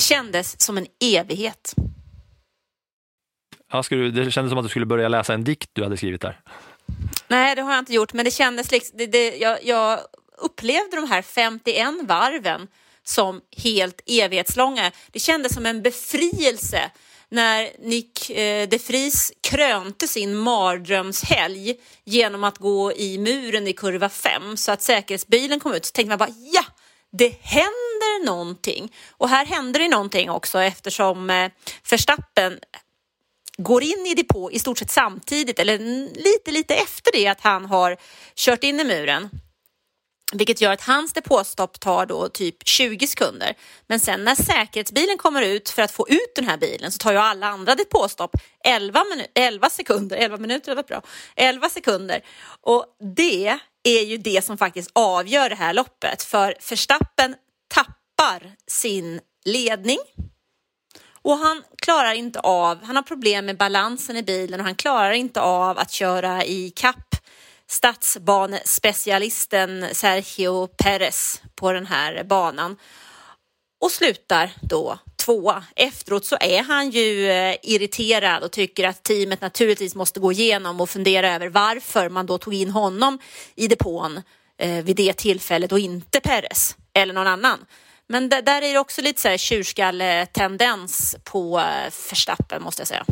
Det 0.00 0.04
kändes 0.04 0.60
som 0.60 0.78
en 0.78 0.86
evighet. 1.00 1.74
Ja, 3.72 3.84
du, 3.90 4.10
det 4.10 4.30
kändes 4.30 4.50
som 4.50 4.58
att 4.58 4.64
du 4.64 4.68
skulle 4.68 4.86
börja 4.86 5.08
läsa 5.08 5.34
en 5.34 5.44
dikt 5.44 5.70
du 5.72 5.82
hade 5.82 5.96
skrivit 5.96 6.20
där. 6.20 6.40
Nej, 7.28 7.54
det 7.54 7.62
har 7.62 7.72
jag 7.72 7.78
inte 7.78 7.92
gjort, 7.92 8.12
men 8.12 8.24
det 8.24 8.30
kändes 8.30 8.70
liksom, 8.70 8.98
det, 8.98 9.06
det, 9.06 9.36
jag, 9.36 9.64
jag 9.64 10.00
upplevde 10.38 10.96
de 10.96 11.10
här 11.10 11.22
51 11.22 11.94
varven 12.02 12.68
som 13.04 13.40
helt 13.56 14.00
evighetslånga. 14.06 14.90
Det 15.10 15.18
kändes 15.18 15.54
som 15.54 15.66
en 15.66 15.82
befrielse 15.82 16.90
när 17.28 17.70
Nick 17.78 18.30
eh, 18.30 18.68
de 18.68 18.78
Vries 18.78 19.32
krönte 19.40 20.08
sin 20.08 20.36
mardrömshelg 20.36 21.74
genom 22.04 22.44
att 22.44 22.58
gå 22.58 22.92
i 22.92 23.18
muren 23.18 23.66
i 23.68 23.72
kurva 23.72 24.08
5 24.08 24.56
så 24.56 24.72
att 24.72 24.82
säkerhetsbilen 24.82 25.60
kom 25.60 25.72
ut. 25.72 25.84
Så 25.86 25.92
tänkte 25.92 26.08
man 26.08 26.18
bara 26.18 26.34
ja, 26.52 26.64
det 27.12 27.34
händer 27.40 28.24
någonting. 28.24 28.94
Och 29.10 29.28
här 29.28 29.46
händer 29.46 29.80
det 29.80 29.88
någonting 29.88 30.30
också 30.30 30.62
eftersom 30.62 31.30
eh, 31.30 31.50
Verstappen 31.90 32.58
går 33.58 33.82
in 33.82 34.06
i 34.06 34.14
depå 34.14 34.52
i 34.52 34.58
stort 34.58 34.78
sett 34.78 34.90
samtidigt 34.90 35.58
eller 35.58 35.78
lite, 36.18 36.50
lite 36.50 36.74
efter 36.74 37.12
det 37.12 37.26
att 37.26 37.40
han 37.40 37.64
har 37.64 37.96
kört 38.34 38.64
in 38.64 38.80
i 38.80 38.84
muren. 38.84 39.30
Vilket 40.32 40.60
gör 40.60 40.72
att 40.72 40.80
hans 40.80 41.12
depåstopp 41.12 41.80
tar 41.80 42.06
då 42.06 42.28
typ 42.28 42.68
20 42.68 43.06
sekunder. 43.06 43.54
Men 43.86 44.00
sen 44.00 44.24
när 44.24 44.34
säkerhetsbilen 44.34 45.18
kommer 45.18 45.42
ut 45.42 45.68
för 45.68 45.82
att 45.82 45.90
få 45.90 46.08
ut 46.08 46.32
den 46.34 46.44
här 46.44 46.56
bilen 46.56 46.92
så 46.92 46.98
tar 46.98 47.12
ju 47.12 47.18
alla 47.18 47.46
andra 47.46 47.74
depåstopp 47.74 48.36
11, 48.64 49.04
11 49.34 49.70
sekunder, 49.70 50.16
11 50.16 50.36
minuter, 50.36 50.70
det 50.70 50.76
var 50.76 50.82
bra, 50.82 51.02
11 51.36 51.68
sekunder. 51.68 52.20
Och 52.60 52.86
det 53.16 53.58
är 53.82 54.02
ju 54.02 54.16
det 54.16 54.44
som 54.44 54.58
faktiskt 54.58 54.90
avgör 54.92 55.48
det 55.48 55.54
här 55.54 55.74
loppet. 55.74 56.22
För 56.22 56.54
Verstappen 56.70 57.34
tappar 57.68 58.52
sin 58.66 59.20
ledning 59.44 59.98
och 61.22 61.36
han 61.36 61.62
klarar 61.82 62.12
inte 62.12 62.40
av, 62.40 62.84
han 62.84 62.96
har 62.96 63.02
problem 63.02 63.46
med 63.46 63.56
balansen 63.56 64.16
i 64.16 64.22
bilen 64.22 64.60
och 64.60 64.66
han 64.66 64.74
klarar 64.74 65.12
inte 65.12 65.40
av 65.40 65.78
att 65.78 65.90
köra 65.90 66.44
i 66.44 66.70
kapp 66.70 67.16
stadsbanespecialisten 67.70 69.86
Sergio 69.92 70.66
Perez 70.66 71.42
på 71.54 71.72
den 71.72 71.86
här 71.86 72.24
banan 72.24 72.76
och 73.80 73.90
slutar 73.90 74.50
då 74.60 74.98
tvåa. 75.16 75.64
Efteråt 75.76 76.24
så 76.24 76.36
är 76.40 76.62
han 76.62 76.90
ju 76.90 77.30
eh, 77.30 77.56
irriterad 77.62 78.42
och 78.42 78.52
tycker 78.52 78.88
att 78.88 79.02
teamet 79.02 79.40
naturligtvis 79.40 79.94
måste 79.94 80.20
gå 80.20 80.32
igenom 80.32 80.80
och 80.80 80.90
fundera 80.90 81.34
över 81.34 81.48
varför 81.48 82.08
man 82.08 82.26
då 82.26 82.38
tog 82.38 82.54
in 82.54 82.70
honom 82.70 83.18
i 83.54 83.68
depån 83.68 84.22
eh, 84.58 84.84
vid 84.84 84.96
det 84.96 85.12
tillfället 85.12 85.72
och 85.72 85.78
inte 85.78 86.20
Perez 86.20 86.76
eller 86.94 87.14
någon 87.14 87.26
annan. 87.26 87.58
Men 88.06 88.28
där 88.28 88.62
är 88.62 88.72
det 88.72 88.78
också 88.78 89.02
lite 89.02 89.20
så 89.20 89.28
här 89.28 89.36
tjurskalletendens 89.36 91.16
på 91.24 91.58
eh, 91.58 91.92
Verstappen 92.10 92.62
måste 92.62 92.80
jag 92.80 92.88
säga. 92.88 93.04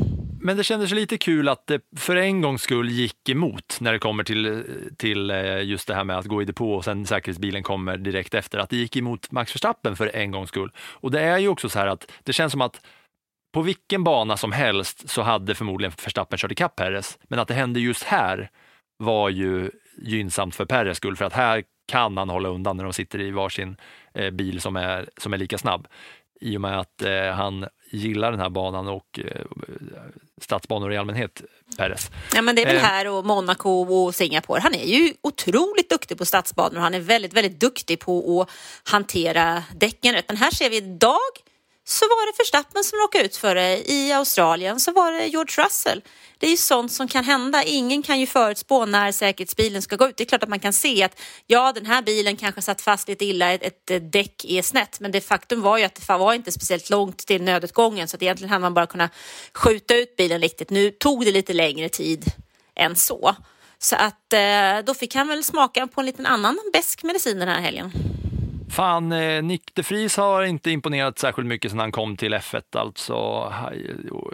Men 0.48 0.56
det 0.56 0.64
kändes 0.64 0.90
lite 0.90 1.18
kul 1.18 1.48
att 1.48 1.66
det 1.66 1.80
för 1.96 2.16
en 2.16 2.40
gångs 2.40 2.62
skull 2.62 2.90
gick 2.90 3.28
emot 3.28 3.78
när 3.80 3.92
det 3.92 3.98
kommer 3.98 4.24
till, 4.24 4.64
till 4.98 5.30
eh, 5.30 5.62
just 5.62 5.88
det 5.88 5.94
här 5.94 6.04
med 6.04 6.18
att 6.18 6.26
gå 6.26 6.42
i 6.42 6.44
depå 6.44 6.74
och 6.74 6.84
sen 6.84 7.06
säkerhetsbilen 7.06 7.62
kommer 7.62 7.96
direkt 7.96 8.34
efter. 8.34 8.58
Att 8.58 8.70
det 8.70 8.76
gick 8.76 8.96
emot 8.96 9.30
Max 9.30 9.54
Verstappen 9.54 9.96
för 9.96 10.16
en 10.16 10.30
gångs 10.30 10.48
skull. 10.48 10.72
Och 10.78 11.10
det 11.10 11.20
är 11.20 11.38
ju 11.38 11.48
också 11.48 11.68
så 11.68 11.78
här 11.78 11.86
att 11.86 12.12
det 12.22 12.32
känns 12.32 12.52
som 12.52 12.60
att 12.60 12.80
på 13.54 13.62
vilken 13.62 14.04
bana 14.04 14.36
som 14.36 14.52
helst 14.52 15.08
så 15.10 15.22
hade 15.22 15.54
förmodligen 15.54 15.92
Verstappen 16.04 16.38
kört 16.38 16.52
ikapp 16.52 16.76
Perres. 16.76 17.18
Men 17.22 17.38
att 17.38 17.48
det 17.48 17.54
hände 17.54 17.80
just 17.80 18.02
här 18.02 18.50
var 18.98 19.28
ju 19.28 19.70
gynnsamt 20.02 20.54
för 20.54 20.64
Perres 20.64 20.96
skull 20.96 21.16
för 21.16 21.24
att 21.24 21.32
här 21.32 21.62
kan 21.88 22.16
han 22.16 22.28
hålla 22.28 22.48
undan 22.48 22.76
när 22.76 22.84
de 22.84 22.92
sitter 22.92 23.20
i 23.20 23.30
varsin 23.30 23.76
eh, 24.14 24.30
bil 24.30 24.60
som 24.60 24.76
är, 24.76 25.08
som 25.16 25.32
är 25.32 25.38
lika 25.38 25.58
snabb. 25.58 25.88
I 26.40 26.56
och 26.56 26.60
med 26.60 26.78
att 26.78 27.02
eh, 27.02 27.30
han 27.30 27.66
gillar 27.90 28.30
den 28.30 28.40
här 28.40 28.48
banan 28.50 28.88
och 28.88 29.20
eh, 29.24 29.46
stadsbanor 30.40 30.92
i 30.92 30.96
allmänhet, 30.96 31.42
Perez. 31.76 32.10
Ja, 32.34 32.42
men 32.42 32.54
det 32.56 32.62
är 32.62 32.66
väl 32.66 32.76
Eh, 32.76 32.82
här 32.82 33.08
och 33.08 33.24
Monaco 33.24 33.70
och 33.70 34.14
Singapore. 34.14 34.60
Han 34.60 34.74
är 34.74 34.84
ju 34.84 35.14
otroligt 35.20 35.90
duktig 35.90 36.18
på 36.18 36.24
stadsbanor 36.24 36.80
han 36.80 36.94
är 36.94 37.00
väldigt, 37.00 37.32
väldigt 37.32 37.60
duktig 37.60 38.00
på 38.00 38.40
att 38.40 38.50
hantera 38.92 39.64
däcken 39.74 40.14
rätt. 40.14 40.24
Men 40.28 40.36
här 40.36 40.50
ser 40.50 40.70
vi 40.70 40.76
idag 40.76 41.18
så 41.90 42.04
var 42.04 42.32
det 42.32 42.38
Verstappen 42.38 42.84
som 42.84 42.98
råkade 42.98 43.24
ut 43.24 43.36
för 43.36 43.54
det. 43.54 43.90
I 43.90 44.12
Australien 44.12 44.80
så 44.80 44.92
var 44.92 45.12
det 45.12 45.26
George 45.26 45.64
Russell. 45.64 46.02
Det 46.38 46.46
är 46.46 46.50
ju 46.50 46.56
sånt 46.56 46.92
som 46.92 47.08
kan 47.08 47.24
hända. 47.24 47.62
Ingen 47.64 48.02
kan 48.02 48.20
ju 48.20 48.26
förutspå 48.26 48.86
när 48.86 49.12
säkerhetsbilen 49.12 49.82
ska 49.82 49.96
gå 49.96 50.08
ut. 50.08 50.16
Det 50.16 50.24
är 50.24 50.28
klart 50.28 50.42
att 50.42 50.48
man 50.48 50.60
kan 50.60 50.72
se 50.72 51.02
att 51.02 51.20
ja, 51.46 51.72
den 51.72 51.86
här 51.86 52.02
bilen 52.02 52.36
kanske 52.36 52.62
satt 52.62 52.80
fast 52.80 53.08
lite 53.08 53.24
illa, 53.24 53.52
ett, 53.52 53.90
ett 53.90 54.12
däck 54.12 54.44
är 54.48 54.62
snett. 54.62 55.00
Men 55.00 55.12
det 55.12 55.20
faktum 55.20 55.62
var 55.62 55.78
ju 55.78 55.84
att 55.84 55.94
det 55.94 56.08
var 56.08 56.34
inte 56.34 56.52
speciellt 56.52 56.90
långt 56.90 57.18
till 57.18 57.42
nödutgången 57.42 58.08
så 58.08 58.16
att 58.16 58.22
egentligen 58.22 58.50
hade 58.50 58.62
man 58.62 58.74
bara 58.74 58.86
kunnat 58.86 59.10
skjuta 59.52 59.94
ut 59.94 60.16
bilen 60.16 60.40
riktigt. 60.40 60.70
Nu 60.70 60.90
tog 60.90 61.24
det 61.24 61.32
lite 61.32 61.52
längre 61.52 61.88
tid 61.88 62.24
än 62.76 62.96
så. 62.96 63.36
Så 63.78 63.96
att 63.96 64.32
eh, 64.32 64.84
då 64.84 64.94
fick 64.94 65.14
han 65.14 65.28
väl 65.28 65.44
smaka 65.44 65.86
på 65.86 66.00
en 66.00 66.06
liten 66.06 66.26
annan 66.26 66.58
besk 66.72 67.02
medicin 67.02 67.38
den 67.38 67.48
här 67.48 67.60
helgen. 67.60 67.92
Fan, 68.70 69.12
eh, 69.12 69.42
Nick 69.42 69.62
de 69.74 69.82
Vries 69.82 70.16
har 70.16 70.42
inte 70.42 70.70
imponerat 70.70 71.18
särskilt 71.18 71.48
mycket 71.48 71.70
sedan 71.70 71.80
han 71.80 71.92
kom 71.92 72.16
till 72.16 72.34
F1 72.34 72.76
alltså. 72.76 73.52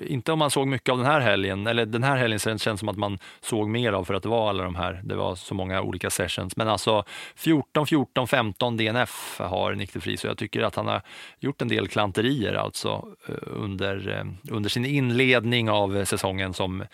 Inte 0.07 0.32
om 0.32 0.39
man 0.39 0.51
såg 0.51 0.66
mycket 0.66 0.89
av 0.89 0.99
den 0.99 1.07
här 1.07 1.20
helgen, 1.20 1.66
eller 1.66 1.87
den 1.87 2.03
här 2.03 2.16
helgen 2.16 2.39
känns 2.39 2.64
det 2.64 2.78
som 2.78 2.89
att 2.89 2.97
man 2.97 3.18
såg 3.41 3.68
mer 3.68 3.93
av 3.93 4.05
för 4.05 4.14
att 4.14 4.22
det 4.22 4.28
var 4.28 4.49
alla 4.49 4.64
de 4.64 4.74
här, 4.74 5.01
det 5.05 5.14
var 5.14 5.35
så 5.35 5.55
många 5.55 5.82
olika 5.82 6.11
sessions. 6.11 6.57
Men 6.57 6.68
alltså 6.68 7.05
14, 7.37 7.87
14, 7.87 8.28
15 8.28 8.76
DNF 8.76 9.37
har 9.39 9.74
Nick 9.74 9.93
de 9.93 9.99
Vries 9.99 10.24
och 10.24 10.30
jag 10.30 10.39
tycker 10.39 10.62
att 10.62 10.74
han 10.74 10.87
har 10.87 11.03
gjort 11.41 11.62
en 11.62 11.68
del 11.68 11.89
klanterier 11.89 12.55
alltså 12.55 13.09
eh, 13.28 13.35
under, 13.47 14.18
eh, 14.18 14.55
under 14.55 14.70
sin 14.70 14.85
inledning 14.85 15.70
av 15.70 16.05
säsongen 16.05 16.55
som 16.55 16.85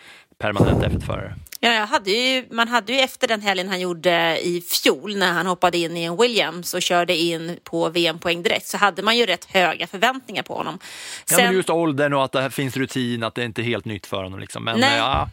permanent 0.41 0.83
F1-förare. 0.83 1.35
Ja, 1.59 1.73
jag 1.73 1.87
hade 1.87 2.11
ju, 2.11 2.45
man 2.51 2.67
hade 2.67 2.93
ju 2.93 2.99
efter 2.99 3.27
den 3.27 3.41
helgen 3.41 3.69
han 3.69 3.79
gjorde 3.79 4.39
i 4.43 4.61
fjol 4.61 5.17
när 5.17 5.33
han 5.33 5.45
hoppade 5.45 5.77
in 5.77 5.97
i 5.97 6.03
en 6.03 6.17
Williams 6.17 6.73
och 6.73 6.81
körde 6.81 7.15
in 7.15 7.30
på 7.63 7.89
VM-poäng 7.89 8.43
direkt 8.43 8.67
så 8.67 8.77
hade 8.77 9.01
man 9.01 9.17
ju 9.17 9.25
rätt 9.25 9.45
höga 9.45 9.87
förväntningar 9.87 10.43
på 10.43 10.55
honom. 10.55 10.79
Sen, 11.25 11.39
ja, 11.39 11.45
men 11.45 11.55
just 11.55 11.69
åldern 11.69 12.13
och 12.13 12.25
att 12.25 12.31
det 12.31 12.51
finns 12.51 12.77
rutin, 12.77 13.23
att 13.23 13.35
det 13.35 13.43
inte 13.43 13.61
är 13.61 13.63
helt 13.63 13.85
nytt 13.85 14.05
för 14.05 14.23
honom. 14.23 14.39
Liksom. 14.39 14.63
Men, 14.63 14.79
nej. 14.79 14.97
Ja. 14.97 15.29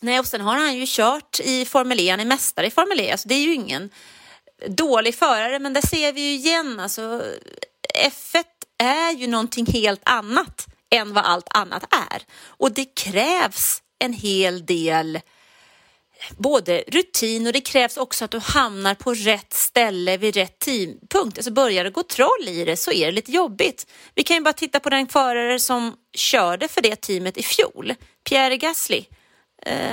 nej, 0.00 0.18
och 0.18 0.26
sen 0.26 0.40
har 0.40 0.56
han 0.56 0.76
ju 0.76 0.84
kört 0.88 1.40
i 1.40 1.64
Formel 1.64 2.00
E, 2.00 2.10
han 2.10 2.20
är 2.20 2.24
mästare 2.24 2.66
i 2.66 2.70
Formel 2.70 3.00
E, 3.00 3.12
alltså 3.12 3.28
det 3.28 3.34
är 3.34 3.42
ju 3.42 3.54
ingen 3.54 3.90
dålig 4.68 5.14
förare, 5.14 5.58
men 5.58 5.72
där 5.72 5.86
ser 5.86 6.12
vi 6.12 6.20
ju 6.20 6.34
igen, 6.34 6.80
alltså 6.80 7.22
F1 8.04 8.44
är 8.78 9.12
ju 9.12 9.26
någonting 9.26 9.66
helt 9.66 10.00
annat 10.04 10.66
än 10.90 11.12
vad 11.12 11.24
allt 11.24 11.48
annat 11.50 11.82
är. 12.12 12.22
Och 12.46 12.72
det 12.72 12.84
krävs 12.84 13.82
en 13.98 14.12
hel 14.12 14.66
del 14.66 15.20
både 16.36 16.84
rutin 16.86 17.46
och 17.46 17.52
det 17.52 17.60
krävs 17.60 17.96
också 17.96 18.24
att 18.24 18.30
du 18.30 18.38
hamnar 18.38 18.94
på 18.94 19.14
rätt 19.14 19.52
ställe 19.52 20.16
vid 20.16 20.34
rätt 20.34 20.58
tidpunkt. 20.58 21.38
Alltså 21.38 21.52
börjar 21.52 21.84
det 21.84 21.90
gå 21.90 22.02
troll 22.02 22.48
i 22.48 22.64
det 22.64 22.76
så 22.76 22.92
är 22.92 23.06
det 23.06 23.12
lite 23.12 23.32
jobbigt. 23.32 23.86
Vi 24.14 24.22
kan 24.22 24.36
ju 24.36 24.42
bara 24.42 24.52
titta 24.52 24.80
på 24.80 24.90
den 24.90 25.08
förare 25.08 25.60
som 25.60 25.94
körde 26.16 26.68
för 26.68 26.80
det 26.80 26.96
teamet 26.96 27.36
i 27.36 27.42
fjol, 27.42 27.94
Pierre 28.28 28.56
Gasly. 28.56 29.04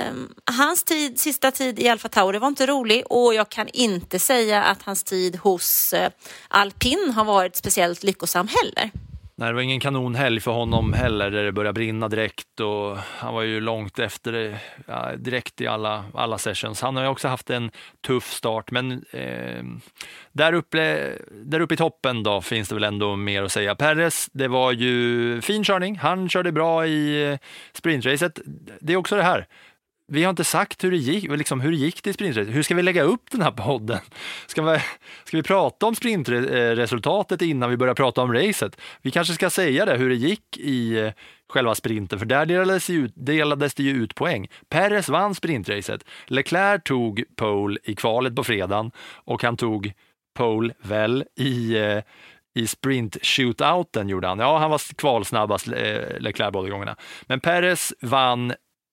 Um, 0.08 0.34
hans 0.44 0.84
tid, 0.84 1.20
sista 1.20 1.50
tid 1.50 1.78
i 1.78 1.88
Alfa 1.88 2.08
Tauri 2.08 2.38
var 2.38 2.48
inte 2.48 2.66
rolig 2.66 3.04
och 3.10 3.34
jag 3.34 3.48
kan 3.48 3.68
inte 3.68 4.18
säga 4.18 4.62
att 4.62 4.82
hans 4.82 5.04
tid 5.04 5.36
hos 5.36 5.94
uh, 5.94 6.08
Alpin 6.48 7.12
har 7.16 7.24
varit 7.24 7.56
speciellt 7.56 8.02
lyckosam 8.02 8.48
heller. 8.48 8.90
Nej, 9.36 9.48
det 9.48 9.54
var 9.54 9.60
ingen 9.62 9.80
kanonhelg 9.80 10.40
för 10.40 10.50
honom 10.50 10.92
heller 10.92 11.30
där 11.30 11.44
det 11.44 11.52
började 11.52 11.72
brinna 11.72 12.08
direkt 12.08 12.60
och 12.60 12.96
han 12.96 13.34
var 13.34 13.42
ju 13.42 13.60
långt 13.60 13.98
efter 13.98 14.32
det, 14.32 14.60
ja, 14.86 15.16
direkt 15.16 15.60
i 15.60 15.66
alla, 15.66 16.04
alla 16.14 16.38
sessions. 16.38 16.80
Han 16.80 16.96
har 16.96 17.02
ju 17.02 17.08
också 17.08 17.28
haft 17.28 17.50
en 17.50 17.70
tuff 18.06 18.32
start, 18.32 18.70
men 18.70 19.04
eh, 19.10 19.64
där, 20.32 20.52
uppe, 20.52 21.12
där 21.30 21.60
uppe 21.60 21.74
i 21.74 21.76
toppen 21.76 22.22
då 22.22 22.40
finns 22.40 22.68
det 22.68 22.74
väl 22.74 22.84
ändå 22.84 23.16
mer 23.16 23.42
att 23.42 23.52
säga. 23.52 23.74
Perez, 23.74 24.28
det 24.32 24.48
var 24.48 24.72
ju 24.72 25.40
fin 25.40 25.64
körning. 25.64 25.98
Han 25.98 26.28
körde 26.28 26.52
bra 26.52 26.86
i 26.86 27.30
eh, 27.32 27.38
sprintracet. 27.72 28.38
Det 28.80 28.92
är 28.92 28.96
också 28.96 29.16
det 29.16 29.22
här. 29.22 29.46
Vi 30.06 30.24
har 30.24 30.30
inte 30.30 30.44
sagt 30.44 30.84
hur 30.84 30.90
det 30.90 30.96
gick, 30.96 31.30
liksom 31.30 31.60
hur 31.60 31.70
det 31.70 31.76
gick 31.76 32.02
till 32.02 32.14
sprintracet. 32.14 32.54
Hur 32.54 32.62
ska 32.62 32.74
vi 32.74 32.82
lägga 32.82 33.02
upp 33.02 33.30
den 33.30 33.42
här 33.42 33.50
podden? 33.50 33.98
Ska 34.46 34.62
vi, 34.62 34.78
ska 35.24 35.36
vi 35.36 35.42
prata 35.42 35.86
om 35.86 35.94
sprintresultatet 35.94 37.42
innan 37.42 37.70
vi 37.70 37.76
börjar 37.76 37.94
prata 37.94 38.22
om 38.22 38.32
racet? 38.32 38.80
Vi 39.02 39.10
kanske 39.10 39.34
ska 39.34 39.50
säga 39.50 39.84
det, 39.84 39.96
hur 39.96 40.08
det 40.08 40.14
gick 40.14 40.58
i 40.58 40.98
eh, 40.98 41.12
själva 41.48 41.74
sprinten, 41.74 42.18
för 42.18 42.26
där 42.26 42.46
delades, 42.46 42.90
ut, 42.90 43.12
delades 43.16 43.74
det 43.74 43.82
ju 43.82 43.90
ut 43.90 44.14
poäng. 44.14 44.48
Perez 44.68 45.08
vann 45.08 45.34
sprintracet. 45.34 46.04
Leclerc 46.26 46.82
tog 46.84 47.24
pole 47.36 47.78
i 47.84 47.94
kvalet 47.94 48.36
på 48.36 48.44
fredagen 48.44 48.90
och 49.24 49.42
han 49.42 49.56
tog 49.56 49.92
pole 50.34 50.74
väl 50.82 51.24
i 51.36 51.76
eh, 51.76 52.02
i 52.54 52.66
sprint 52.66 53.16
shootouten 53.22 54.08
gjorde 54.08 54.28
han. 54.28 54.38
Ja, 54.38 54.58
han 54.58 54.70
var 54.70 54.94
kvalsnabbast 54.94 55.68
eh, 55.68 56.18
Leclerc 56.18 56.52
båda 56.52 56.68
gångerna. 56.68 56.96
Men 57.26 57.40
Perez 57.40 57.92
vann 58.00 58.52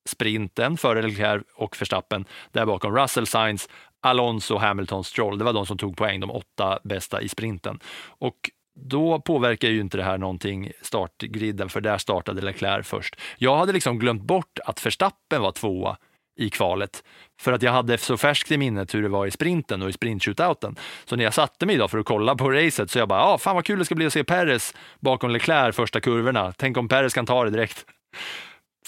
sprinten 0.10 0.78
före 0.78 1.02
Leclerc 1.02 1.44
och 1.56 1.82
Verstappen. 1.82 2.26
Där 2.52 2.66
bakom 2.66 2.98
Russell, 2.98 3.28
Sainz, 3.28 3.70
Alonso, 4.02 4.58
Hamilton, 4.58 5.04
Stroll. 5.04 5.38
Det 5.38 5.44
var 5.44 5.54
de 5.54 5.66
som 5.66 5.78
tog 5.78 5.98
poäng, 5.98 6.20
de 6.20 6.32
åtta 6.32 6.80
bästa 6.84 7.22
i 7.22 7.30
sprinten. 7.30 7.80
Och 8.08 8.36
då 8.80 9.20
påverkar 9.20 9.68
ju 9.68 9.80
inte 9.80 9.98
det 9.98 10.04
här 10.04 10.18
någonting 10.18 10.72
startgriden, 10.82 11.70
för 11.70 11.82
där 11.82 11.98
startade 11.98 12.42
Leclerc 12.42 12.88
först. 12.88 13.16
Jag 13.38 13.58
hade 13.58 13.74
liksom 13.74 14.00
glömt 14.00 14.24
bort 14.24 14.60
att 14.66 14.86
Verstappen 14.86 15.42
var 15.42 15.52
tvåa 15.52 15.98
i 16.40 16.50
kvalet 16.50 17.04
för 17.42 17.54
att 17.54 17.62
jag 17.62 17.72
hade 17.72 17.98
så 17.98 18.18
färskt 18.18 18.52
i 18.52 18.58
minnet 18.58 18.96
hur 18.96 19.02
det 19.02 19.10
var 19.10 19.26
i 19.26 19.32
sprinten 19.32 19.82
och 19.82 19.90
i 19.90 19.94
sprintshootouten. 19.94 20.76
Så 21.06 21.16
när 21.16 21.24
jag 21.24 21.34
satte 21.34 21.66
mig 21.66 21.76
idag 21.76 21.92
för 21.92 21.98
att 21.98 22.06
kolla 22.06 22.36
på 22.36 22.52
racet 22.52 22.92
så 22.92 23.00
jag 23.00 23.08
bara, 23.08 23.24
ah, 23.24 23.38
fan 23.38 23.56
vad 23.56 23.66
kul 23.66 23.80
det 23.80 23.86
ska 23.86 23.96
bli 23.96 24.06
att 24.06 24.14
se 24.14 24.24
Perez 24.24 24.74
bakom 25.00 25.30
Leclerc 25.30 25.76
första 25.76 26.00
kurvorna. 26.00 26.54
Tänk 26.58 26.78
om 26.78 26.88
Perez 26.88 27.14
kan 27.14 27.26
ta 27.26 27.44
det 27.44 27.50
direkt. 27.50 27.86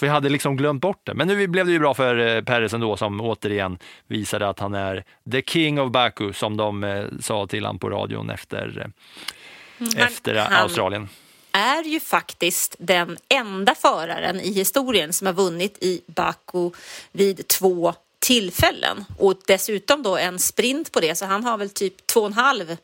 För 0.04 0.08
jag 0.08 0.14
hade 0.14 0.30
liksom 0.30 0.58
glömt 0.58 0.82
bort 0.82 1.02
det. 1.04 1.14
Men 1.14 1.28
nu 1.28 1.48
blev 1.48 1.66
det 1.66 1.72
ju 1.72 1.80
bra 1.80 1.94
för 1.94 2.18
eh, 2.18 2.42
Perez 2.42 2.74
ändå 2.74 2.98
som 2.98 3.22
återigen 3.22 3.78
visade 4.08 4.50
att 4.50 4.60
han 4.60 4.74
är 4.74 5.04
the 5.32 5.42
king 5.42 5.82
of 5.82 5.92
Baku 5.92 6.34
som 6.34 6.58
de 6.58 6.84
eh, 6.84 7.06
sa 7.22 7.48
till 7.48 7.66
honom 7.66 7.80
på 7.80 7.90
radion 7.90 8.30
efter, 8.30 8.78
eh, 8.78 9.88
mm, 9.88 10.08
efter 10.08 10.36
han, 10.36 10.54
Australien. 10.54 11.10
är 11.52 11.84
ju 11.84 12.00
faktiskt 12.00 12.76
den 12.80 13.18
enda 13.30 13.76
föraren 13.76 14.40
i 14.40 14.54
historien 14.54 15.14
som 15.14 15.28
har 15.28 15.34
vunnit 15.34 15.78
i 15.82 16.02
Baku 16.06 16.70
vid 17.12 17.48
två 17.48 17.94
tillfällen 18.20 19.06
och 19.18 19.36
dessutom 19.48 20.04
då 20.04 20.18
en 20.18 20.40
sprint 20.40 20.92
på 20.92 21.00
det 21.00 21.16
så 21.16 21.26
han 21.26 21.44
har 21.44 21.58
väl 21.58 21.70
typ 21.70 22.08
två 22.08 22.20
och 22.20 22.28
en 22.28 22.34
halv 22.34 22.78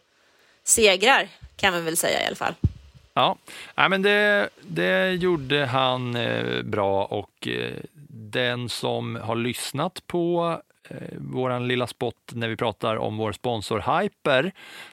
segrar 0.64 1.28
kan 1.58 1.74
man 1.74 1.86
väl 1.86 1.98
säga 1.98 2.24
i 2.24 2.28
alla 2.28 2.36
fall. 2.36 2.54
Ja, 3.14 3.38
Nej, 3.76 3.90
men 3.90 4.02
det, 4.02 4.50
det 4.62 5.12
gjorde 5.12 5.66
han 5.66 6.16
eh, 6.16 6.62
bra 6.62 7.06
och 7.06 7.48
eh, 7.48 7.74
den 8.32 8.70
som 8.70 9.16
har 9.16 9.36
lyssnat 9.36 10.08
på 10.08 10.58
eh, 10.90 11.18
vår 11.18 11.60
lilla 11.60 11.88
spot 11.88 12.16
när 12.34 12.48
vi 12.48 12.56
pratar 12.56 12.96
om 12.96 13.18
vår 13.18 13.32
sponsor 13.32 14.02
Hyper, 14.02 14.52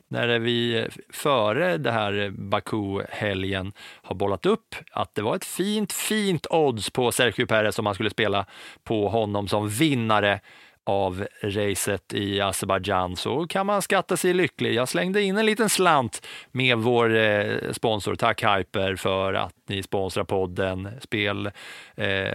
när 0.09 0.39
vi 0.39 0.89
före 1.11 1.77
det 1.77 1.91
här 1.91 2.31
Baku-helgen 2.31 3.73
har 4.03 4.15
bollat 4.15 4.47
upp 4.47 4.75
att 4.91 5.15
det 5.15 5.23
var 5.23 5.37
ett 5.37 5.45
fint, 5.45 5.93
fint 5.93 6.47
odds 6.51 6.91
på 6.91 7.13
Sergio 7.13 7.47
Perez 7.47 7.79
om 7.79 7.85
man 7.85 7.95
skulle 7.95 8.11
spela 8.11 8.47
på 8.85 9.09
honom 9.09 9.49
som 9.49 9.69
vinnare 9.69 10.41
av 10.87 11.27
racet 11.43 12.15
i 12.15 12.41
Azerbajdzjan 12.41 13.17
så 13.17 13.47
kan 13.47 13.67
man 13.67 13.83
skatta 13.83 14.17
sig 14.17 14.35
lycklig. 14.35 14.75
Jag 14.75 14.89
slängde 14.89 15.23
in 15.23 15.37
en 15.37 15.47
liten 15.47 15.69
slant 15.69 16.27
med 16.53 16.79
vår 16.79 17.17
eh, 17.17 17.73
sponsor. 17.73 18.15
Tack 18.15 18.43
Hyper 18.43 18.97
för 18.97 19.35
att 19.35 19.55
ni 19.69 19.83
sponsrar 19.83 20.25
podden. 20.25 20.89
Spel, 21.01 21.51
eh, 21.97 22.35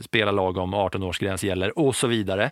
spela 0.00 0.30
lagom 0.30 0.74
18-årsgräns 0.74 1.46
gäller 1.46 1.78
och 1.78 1.96
så 1.96 2.06
vidare. 2.06 2.50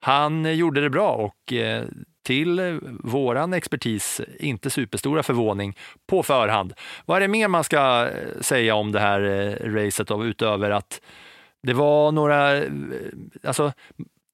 Han 0.00 0.56
gjorde 0.56 0.80
det 0.80 0.90
bra 0.90 1.12
och 1.12 1.52
eh, 1.52 1.84
till 2.28 2.80
våran 3.04 3.52
expertis, 3.52 4.20
inte 4.40 4.70
superstora 4.70 5.22
förvåning, 5.22 5.76
på 6.06 6.22
förhand. 6.22 6.72
Vad 7.06 7.16
är 7.16 7.20
det 7.20 7.28
mer 7.28 7.48
man 7.48 7.64
ska 7.64 8.06
eh, 8.06 8.40
säga 8.40 8.74
om 8.74 8.92
det 8.92 9.00
här 9.00 9.20
eh, 9.20 9.72
racet 9.72 10.08
då, 10.08 10.24
utöver 10.24 10.70
att 10.70 11.00
det 11.62 11.72
var 11.72 12.12
några, 12.12 12.56
eh, 12.56 12.70
alltså 13.42 13.72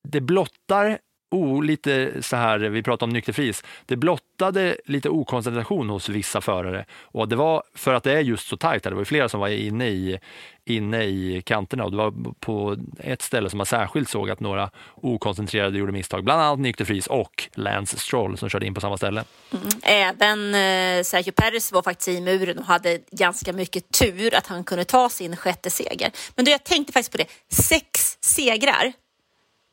det 0.04 0.20
blottar 0.20 0.98
oh, 1.34 1.64
lite 1.64 2.22
så 2.22 2.36
här, 2.36 2.58
vi 2.58 2.82
pratar 2.82 3.06
om 3.06 3.12
nykterfris, 3.12 3.64
det 3.86 3.96
blottade 3.96 4.76
lite 4.84 5.08
okoncentration 5.08 5.90
hos 5.90 6.08
vissa 6.08 6.40
förare. 6.40 6.84
Och 7.02 7.28
det 7.28 7.36
var 7.36 7.62
för 7.74 7.94
att 7.94 8.02
det 8.02 8.12
är 8.12 8.20
just 8.20 8.48
så 8.48 8.56
tajt, 8.56 8.82
det 8.82 8.94
var 8.94 9.04
flera 9.04 9.28
som 9.28 9.40
var 9.40 9.48
inne 9.48 9.88
i, 9.88 10.18
inne 10.64 11.04
i 11.04 11.42
kanterna 11.46 11.84
och 11.84 11.90
det 11.90 11.96
var 11.96 12.14
på 12.40 12.76
ett 12.98 13.22
ställe 13.22 13.50
som 13.50 13.56
man 13.56 13.66
särskilt 13.66 14.08
såg 14.08 14.30
att 14.30 14.40
några 14.40 14.70
okoncentrerade 14.94 15.78
gjorde 15.78 15.92
misstag, 15.92 16.24
bland 16.24 16.42
annat 16.42 16.58
nykterfris 16.58 17.06
och 17.06 17.48
Lance 17.54 17.98
Stroll 17.98 18.38
som 18.38 18.48
körde 18.48 18.66
in 18.66 18.74
på 18.74 18.80
samma 18.80 18.96
ställe. 18.96 19.24
Mm. 19.52 19.66
Eh, 19.82 20.04
Även 20.04 20.54
eh, 20.54 21.02
Sergio 21.02 21.32
Perez 21.32 21.72
var 21.72 21.82
faktiskt 21.82 22.08
i 22.08 22.20
muren 22.20 22.58
och 22.58 22.64
hade 22.64 23.00
ganska 23.10 23.52
mycket 23.52 23.92
tur 23.98 24.34
att 24.34 24.46
han 24.46 24.64
kunde 24.64 24.84
ta 24.84 25.08
sin 25.08 25.36
sjätte 25.36 25.70
seger. 25.70 26.10
Men 26.34 26.44
då 26.44 26.50
jag 26.50 26.64
tänkte 26.64 26.92
faktiskt 26.92 27.12
på 27.12 27.18
det, 27.18 27.26
sex 27.48 28.18
segrar 28.20 28.92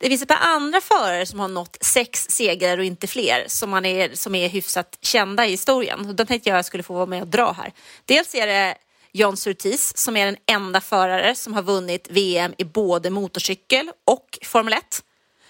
det 0.01 0.09
finns 0.09 0.21
ett 0.21 0.27
par 0.27 0.39
andra 0.41 0.81
förare 0.81 1.25
som 1.25 1.39
har 1.39 1.47
nått 1.47 1.77
sex 1.81 2.29
segrar 2.29 2.77
och 2.77 2.83
inte 2.83 3.07
fler 3.07 3.45
som, 3.47 3.69
man 3.69 3.85
är, 3.85 4.15
som 4.15 4.35
är 4.35 4.49
hyfsat 4.49 4.97
kända 5.01 5.45
i 5.45 5.49
historien. 5.49 6.09
Och 6.09 6.15
de 6.15 6.25
tänkte 6.25 6.49
jag 6.49 6.65
skulle 6.65 6.83
få 6.83 6.93
vara 6.93 7.05
med 7.05 7.21
och 7.21 7.27
dra 7.27 7.51
här. 7.51 7.73
Dels 8.05 8.35
är 8.35 8.47
det 8.47 8.75
John 9.11 9.37
Surtees 9.37 9.97
som 9.97 10.17
är 10.17 10.25
den 10.25 10.37
enda 10.45 10.81
förare 10.81 11.35
som 11.35 11.53
har 11.53 11.61
vunnit 11.61 12.07
VM 12.09 12.53
i 12.57 12.63
både 12.63 13.09
motorcykel 13.09 13.91
och 14.05 14.39
Formel 14.43 14.73
1. 14.73 15.03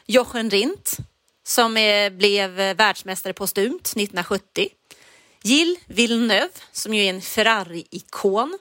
Jochen 0.06 0.50
Rindt 0.50 0.98
som 1.44 1.78
är, 1.78 2.10
blev 2.10 2.52
världsmästare 2.52 3.34
postumt 3.34 3.88
1970. 3.88 4.68
Gilles 5.44 5.80
Villeneuve 5.88 6.50
som 6.72 6.94
ju 6.94 7.04
är 7.06 7.10
en 7.10 7.22
Ferrari-ikon. 7.22 8.58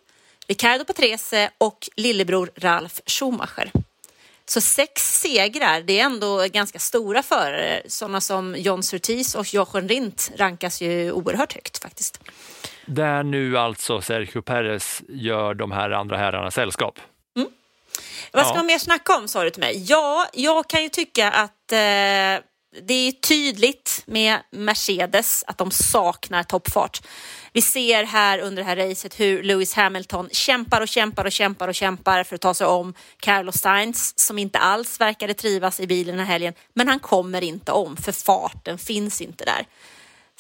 Riccardo 0.47 0.85
Patrese 0.85 1.51
och 1.59 1.89
lillebror 1.97 2.51
Ralf 2.57 3.01
Schumacher. 3.07 3.71
Så 4.51 4.61
sex 4.61 5.21
segrar, 5.21 5.81
det 5.81 6.01
är 6.01 6.05
ändå 6.05 6.47
ganska 6.53 6.79
stora 6.79 7.23
förare. 7.23 7.83
Sådana 7.89 8.21
som 8.21 8.55
John 8.59 8.83
Surtees 8.83 9.35
och 9.35 9.55
Jochen 9.55 9.89
Rindt 9.89 10.31
rankas 10.37 10.81
ju 10.81 11.13
oerhört 11.13 11.53
högt 11.53 11.83
faktiskt. 11.83 12.21
Där 12.87 13.23
nu 13.23 13.59
alltså 13.59 14.01
Sergio 14.01 14.43
Perez 14.43 15.03
gör 15.09 15.55
de 15.55 15.73
här 15.73 15.91
andra 15.91 16.17
herrarna 16.17 16.51
sällskap. 16.51 16.99
Vad 18.33 18.47
ska 18.47 18.53
Ja. 18.53 18.57
man 18.57 18.67
mer 18.67 18.79
snacka 18.79 19.17
om 19.17 19.29
sa 19.29 19.45
du 19.45 19.51
till 19.51 19.61
mig? 19.61 19.85
Ja, 19.89 20.27
jag 20.33 20.69
kan 20.69 20.83
ju 20.83 20.89
tycka 20.89 21.31
att 21.31 21.73
eh, 21.73 21.79
det 22.73 22.95
är 22.95 23.13
tydligt 23.13 24.03
med 24.07 24.39
Mercedes 24.51 25.45
att 25.47 25.59
de 25.59 25.71
saknar 25.71 26.43
toppfart. 26.43 27.03
Vi 27.53 27.63
ser 27.63 28.05
här 28.05 28.39
under 28.39 28.63
det 28.63 28.69
här 28.69 28.77
racet 28.77 29.21
hur 29.21 29.43
Lewis 29.43 29.75
Hamilton 29.75 30.29
kämpar 30.33 30.81
och 30.81 30.89
kämpar 30.89 31.25
och 31.25 31.33
kämpar 31.33 31.69
och 31.69 31.75
kämpar 31.75 32.25
för 32.25 32.35
att 32.35 32.41
ta 32.41 32.55
sig 32.55 32.67
om 32.67 32.95
Carlos 33.21 33.57
Sainz 33.57 34.19
som 34.19 34.39
inte 34.39 34.59
alls 34.59 35.01
verkade 35.01 35.35
trivas 35.35 35.81
i 35.81 35.87
bilen 35.87 36.17
den 36.17 36.27
här 36.27 36.33
helgen. 36.33 36.55
Men 36.75 36.89
han 36.89 37.01
kommer 37.01 37.43
inte 37.45 37.73
om 37.73 37.97
för 37.97 38.13
farten 38.13 38.79
finns 38.79 39.21
inte 39.21 39.45
där. 39.45 39.67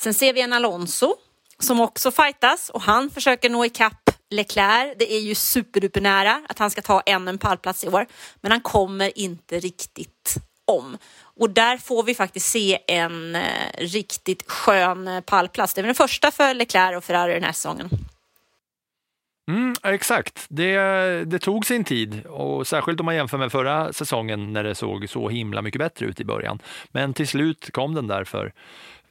Sen 0.01 0.14
ser 0.14 0.33
vi 0.33 0.41
en 0.41 0.53
Alonso 0.53 1.14
som 1.59 1.81
också 1.81 2.11
fightas 2.11 2.70
och 2.70 2.83
han 2.83 3.11
försöker 3.11 3.51
nå 3.51 3.64
ikapp 3.64 4.11
Leclerc. 4.31 4.97
Det 4.99 5.12
är 5.12 5.20
ju 5.20 5.35
superduper 5.35 6.01
nära 6.01 6.43
att 6.49 6.59
han 6.59 6.70
ska 6.70 6.83
ta 6.83 7.01
ännu 7.07 7.31
en 7.31 7.39
pallplats 7.39 7.85
i 7.85 7.89
år, 7.89 8.07
men 8.41 8.53
han 8.53 8.61
kommer 8.61 9.18
inte 9.18 9.61
riktigt 9.61 10.50
om. 10.71 10.99
Och 11.23 11.51
där 11.51 11.77
får 11.77 12.03
vi 12.03 12.14
faktiskt 12.14 12.47
se 12.47 12.79
en 12.87 13.35
eh, 13.35 13.43
riktigt 13.79 14.51
skön 14.51 15.09
eh, 15.09 15.21
pallplats. 15.21 15.75
Det 15.75 15.81
är 15.81 15.83
den 15.83 15.95
första 15.95 16.31
för 16.31 16.55
Leclerc 16.55 16.97
och 16.97 17.05
Ferrari 17.05 17.35
den 17.35 17.45
här 17.45 17.53
säsongen. 17.53 17.89
Mm, 19.51 19.75
exakt, 19.83 20.47
det, 20.49 20.75
det 21.25 21.39
tog 21.39 21.66
sin 21.66 21.85
tid 21.85 22.27
och 22.27 22.66
särskilt 22.66 23.01
om 23.01 23.07
man 23.07 23.14
jämför 23.14 23.39
med 23.39 23.53
förra 23.53 23.93
säsongen 23.93 24.53
när 24.53 24.64
det 24.64 24.75
såg 24.75 25.09
så 25.09 25.29
himla 25.29 25.62
mycket 25.62 25.79
bättre 25.79 26.07
ut 26.07 26.21
i 26.21 26.25
början. 26.25 26.59
Men 26.89 27.14
till 27.14 27.29
slut 27.29 27.71
kom 27.73 27.95
den 27.95 28.07
där 28.07 28.25
för, 28.25 28.53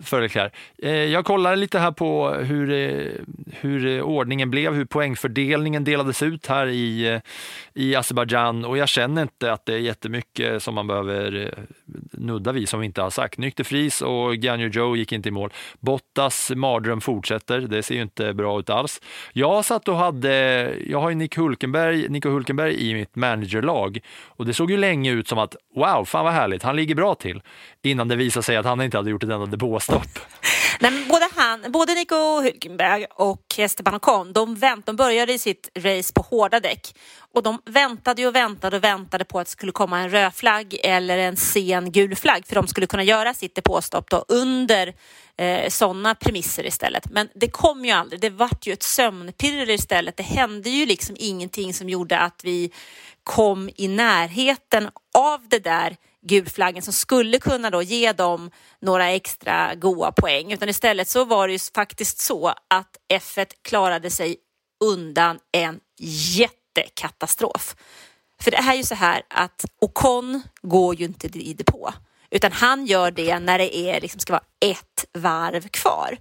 för 0.04 0.22
Leclerc. 0.22 0.54
Eh, 0.78 0.92
jag 0.92 1.26
kollade 1.26 1.56
lite 1.56 1.80
här 1.80 1.92
på 1.92 2.30
hur, 2.30 2.72
eh, 2.72 3.12
hur 3.60 3.88
eh, 3.88 4.02
ordningen 4.02 4.52
blev, 4.52 4.74
hur 4.74 4.86
poängfördelningen 4.86 5.84
delades 5.84 6.24
ut 6.24 6.48
här 6.48 6.68
i, 6.68 7.20
i 7.74 7.96
Azerbajdzjan 7.96 8.66
och 8.66 8.78
jag 8.78 8.90
känner 8.90 9.22
inte 9.22 9.54
att 9.54 9.66
det 9.66 9.74
är 9.74 9.78
jättemycket 9.78 10.64
som 10.64 10.76
man 10.76 10.88
behöver 10.88 11.54
nudda 12.12 12.52
vid 12.52 12.70
som 12.70 12.80
vi 12.80 12.86
inte 12.86 13.02
har 13.02 13.10
sagt. 13.10 13.38
Nykter 13.38 14.04
och 14.04 14.36
Ganyu 14.36 14.70
Joe 14.70 14.96
gick 14.96 15.12
inte 15.12 15.30
i 15.30 15.32
mål. 15.32 15.54
Bottas 15.80 16.52
mardröm 16.56 17.02
fortsätter, 17.02 17.60
det 17.60 17.84
ser 17.84 17.96
ju 17.96 18.02
inte 18.02 18.34
bra 18.34 18.60
ut 18.60 18.70
alls. 18.70 19.02
Jag 19.34 19.66
satt 19.66 19.88
och 19.88 19.96
hade, 19.96 20.74
jag 20.88 21.02
har 21.02 21.10
ju 21.10 21.16
Nick 21.16 21.38
Hulkenberg, 21.38 22.10
Nico 22.10 22.30
Hulkenberg 22.30 22.90
i 22.90 22.94
mitt 22.94 23.16
managerlag 23.16 24.00
och 24.26 24.46
det 24.46 24.54
såg 24.54 24.72
ju 24.72 24.78
länge 24.78 25.12
ut 25.12 25.28
som 25.28 25.40
att 25.40 25.56
wow, 25.76 26.06
fan 26.06 26.26
vad 26.26 26.34
härligt, 26.34 26.64
han 26.64 26.76
ligger 26.76 26.96
bra 26.96 27.16
till. 27.16 27.42
Innan 27.82 28.08
det 28.08 28.16
visade 28.16 28.44
sig 28.44 28.58
att 28.58 28.66
han 28.66 28.82
inte 28.82 28.98
hade 28.98 29.10
gjort 29.10 29.24
ett 29.24 29.30
enda 29.30 29.46
stopp. 29.90 30.20
Nej, 30.80 30.92
men 30.92 31.08
både, 31.08 31.28
han, 31.36 31.72
både 31.72 31.94
Nico 31.94 32.16
Hülkenberg 32.16 33.06
och 33.16 33.46
Esteban 33.58 33.96
Ocon, 33.96 34.34
de, 34.34 34.56
vänt, 34.56 34.86
de 34.86 34.96
började 34.96 35.40
sitt 35.40 35.70
race 35.78 36.14
på 36.14 36.22
hårda 36.22 36.60
däck 36.60 36.96
och 37.34 37.44
de 37.44 37.62
väntade 37.66 38.28
och 38.28 38.36
väntade 38.36 38.78
och 38.78 38.84
väntade 38.84 39.26
på 39.26 39.40
att 39.40 39.48
det 39.48 39.52
skulle 39.52 39.72
komma 39.72 40.00
en 40.00 40.10
röd 40.10 40.34
flagg 40.36 40.80
eller 40.84 41.18
en 41.18 41.38
sen 41.38 41.92
gul 41.92 42.16
flagg 42.16 42.48
för 42.48 42.56
de 42.56 42.68
skulle 42.68 42.88
kunna 42.88 43.04
göra 43.04 43.34
sitt 43.34 43.56
depåstopp 43.56 44.10
då 44.10 44.26
under 44.28 44.94
eh, 45.38 45.70
sådana 45.70 46.16
premisser 46.16 46.66
istället. 46.66 47.10
Men 47.12 47.30
det 47.36 47.48
kom 47.48 47.86
ju 47.86 47.92
aldrig. 47.92 48.22
Det 48.22 48.30
vart 48.30 48.68
ju 48.68 48.74
ett 48.74 48.84
sömnpirr 48.84 49.70
istället. 49.70 50.18
Det 50.18 50.24
hände 50.24 50.70
ju 50.70 50.86
liksom 50.86 51.16
ingenting 51.20 51.74
som 51.74 51.90
gjorde 51.90 52.20
att 52.20 52.42
vi 52.44 52.72
kom 53.24 53.70
i 53.76 53.88
närheten 53.88 54.90
av 55.14 55.48
det 55.50 55.60
där 55.60 55.98
gulflaggen 56.22 56.82
som 56.82 56.94
skulle 56.94 57.40
kunna 57.40 57.70
då 57.70 57.82
ge 57.82 58.12
dem 58.12 58.52
några 58.82 59.10
extra 59.10 59.76
goa 59.76 60.12
poäng. 60.12 60.52
Utan 60.52 60.70
istället 60.70 61.08
så 61.08 61.26
var 61.26 61.48
det 61.48 61.54
ju 61.54 61.60
faktiskt 61.76 62.20
så 62.20 62.48
att 62.48 62.98
F1 63.14 63.48
klarade 63.62 64.10
sig 64.10 64.38
undan 64.84 65.40
en 65.52 65.80
jättekatastrof. 66.00 67.76
För 68.42 68.52
det 68.52 68.58
är 68.58 68.74
ju 68.74 68.84
så 68.84 68.96
här 68.96 69.22
att 69.28 69.66
Ocon 69.82 70.42
går 70.62 70.96
ju 70.96 71.06
inte 71.06 71.28
i 71.28 71.54
depå 71.54 71.94
utan 72.32 72.52
han 72.52 72.86
gör 72.86 73.12
det 73.12 73.40
när 73.40 73.58
det 73.58 73.78
är, 73.78 74.02
liksom, 74.02 74.20
ska 74.20 74.34
vara 74.34 74.44
ett 74.60 75.06
varv 75.14 75.68
kvar. 75.68 76.18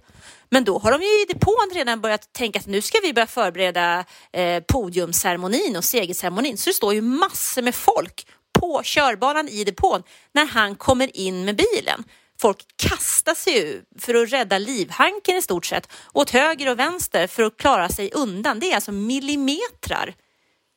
Men 0.49 0.63
då 0.63 0.79
har 0.79 0.91
de 0.91 1.01
ju 1.01 1.21
i 1.21 1.25
depån 1.33 1.71
redan 1.73 2.01
börjat 2.01 2.33
tänka 2.33 2.59
att 2.59 2.67
nu 2.67 2.81
ska 2.81 2.99
vi 3.03 3.13
börja 3.13 3.27
förbereda 3.27 4.05
eh, 4.31 4.63
podiumceremonin 4.63 5.75
och 5.77 5.83
segerceremonin. 5.83 6.57
Så 6.57 6.69
det 6.69 6.73
står 6.73 6.93
ju 6.93 7.01
massor 7.01 7.61
med 7.61 7.75
folk 7.75 8.27
på 8.59 8.81
körbanan 8.83 9.47
i 9.47 9.63
depån 9.63 10.03
när 10.31 10.45
han 10.45 10.75
kommer 10.75 11.17
in 11.17 11.45
med 11.45 11.55
bilen. 11.55 12.03
Folk 12.41 12.65
kastar 12.75 13.35
sig 13.35 13.53
ju 13.53 13.81
för 13.99 14.15
att 14.15 14.33
rädda 14.33 14.57
livhanken 14.57 15.37
i 15.37 15.41
stort 15.41 15.65
sett 15.65 15.91
åt 16.13 16.29
höger 16.29 16.69
och 16.69 16.79
vänster 16.79 17.27
för 17.27 17.43
att 17.43 17.57
klara 17.57 17.89
sig 17.89 18.11
undan. 18.13 18.59
Det 18.59 18.71
är 18.71 18.75
alltså 18.75 18.91
millimetrar 18.91 20.15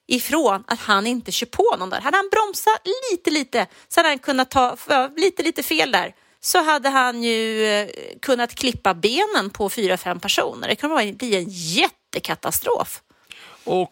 ifrån 0.09 0.65
att 0.67 0.81
han 0.81 1.07
inte 1.07 1.33
kör 1.33 1.47
på 1.47 1.77
någon 1.79 1.91
där. 1.91 2.01
Hade 2.01 2.17
han 2.17 2.29
bromsat 2.33 2.81
lite, 3.11 3.31
lite 3.31 3.67
så 3.89 4.01
hade 4.01 4.09
han 4.09 4.19
kunnat 4.19 4.51
ta 4.51 4.77
lite, 5.17 5.43
lite 5.43 5.63
fel 5.63 5.93
där 5.93 6.15
så 6.41 6.63
hade 6.63 6.89
han 6.89 7.23
ju 7.23 7.67
eh, 7.67 7.89
kunnat 8.23 8.55
klippa 8.55 8.95
benen 8.95 9.51
på 9.53 9.69
fyra, 9.69 9.97
fem 9.97 10.21
personer. 10.21 10.69
Det 10.69 10.77
kunde 10.77 11.13
bli 11.13 11.37
en 11.37 11.47
jättekatastrof. 11.49 13.03
Och 13.65 13.91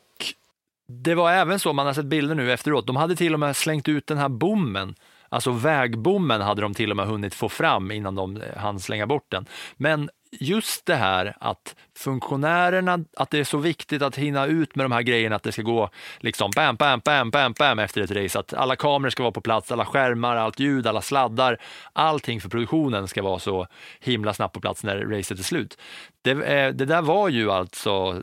det 0.90 1.14
var 1.14 1.32
även 1.32 1.58
så, 1.58 1.72
man 1.72 1.86
har 1.86 1.92
sett 1.92 2.06
bilder 2.06 2.34
nu 2.34 2.52
efteråt, 2.52 2.86
de 2.86 2.96
hade 2.96 3.16
till 3.16 3.34
och 3.34 3.40
med 3.40 3.56
slängt 3.56 3.88
ut 3.88 4.06
den 4.06 4.18
här 4.18 4.28
bommen. 4.28 4.94
Alltså 5.28 5.50
vägbommen 5.50 6.40
hade 6.40 6.62
de 6.62 6.74
till 6.74 6.90
och 6.90 6.96
med 6.96 7.06
hunnit 7.06 7.34
få 7.34 7.48
fram 7.48 7.90
innan 7.90 8.14
de 8.14 8.36
eh, 8.36 8.56
hann 8.56 8.80
slänga 8.80 9.06
bort 9.06 9.26
den. 9.28 9.46
Men 9.76 10.10
just 10.32 10.86
det 10.86 10.94
här 10.94 11.36
att 11.40 11.74
funktionärerna, 11.96 13.04
att 13.16 13.30
det 13.30 13.38
är 13.38 13.44
så 13.44 13.58
viktigt 13.58 14.02
att 14.02 14.16
hinna 14.16 14.46
ut 14.46 14.76
med 14.76 14.84
de 14.84 14.92
här 14.92 15.02
grejerna, 15.02 15.36
att 15.36 15.42
det 15.42 15.52
ska 15.52 15.62
gå 15.62 15.90
liksom 16.18 16.50
bam, 16.56 16.76
bam, 16.76 17.00
bam, 17.04 17.30
bam, 17.30 17.52
bam 17.58 17.78
efter 17.78 18.00
ett 18.00 18.10
race, 18.10 18.38
att 18.38 18.54
alla 18.54 18.76
kameror 18.76 19.10
ska 19.10 19.22
vara 19.22 19.32
på 19.32 19.40
plats, 19.40 19.72
alla 19.72 19.84
skärmar, 19.84 20.36
allt 20.36 20.60
ljud, 20.60 20.86
alla 20.86 21.02
sladdar, 21.02 21.58
allting 21.92 22.40
för 22.40 22.48
produktionen 22.48 23.08
ska 23.08 23.22
vara 23.22 23.38
så 23.38 23.66
himla 24.00 24.34
snabbt 24.34 24.54
på 24.54 24.60
plats 24.60 24.84
när 24.84 24.96
racet 24.96 25.38
är 25.38 25.42
slut. 25.42 25.78
Det, 26.22 26.30
eh, 26.30 26.74
det 26.74 26.84
där 26.84 27.02
var 27.02 27.28
ju 27.28 27.50
alltså 27.50 28.22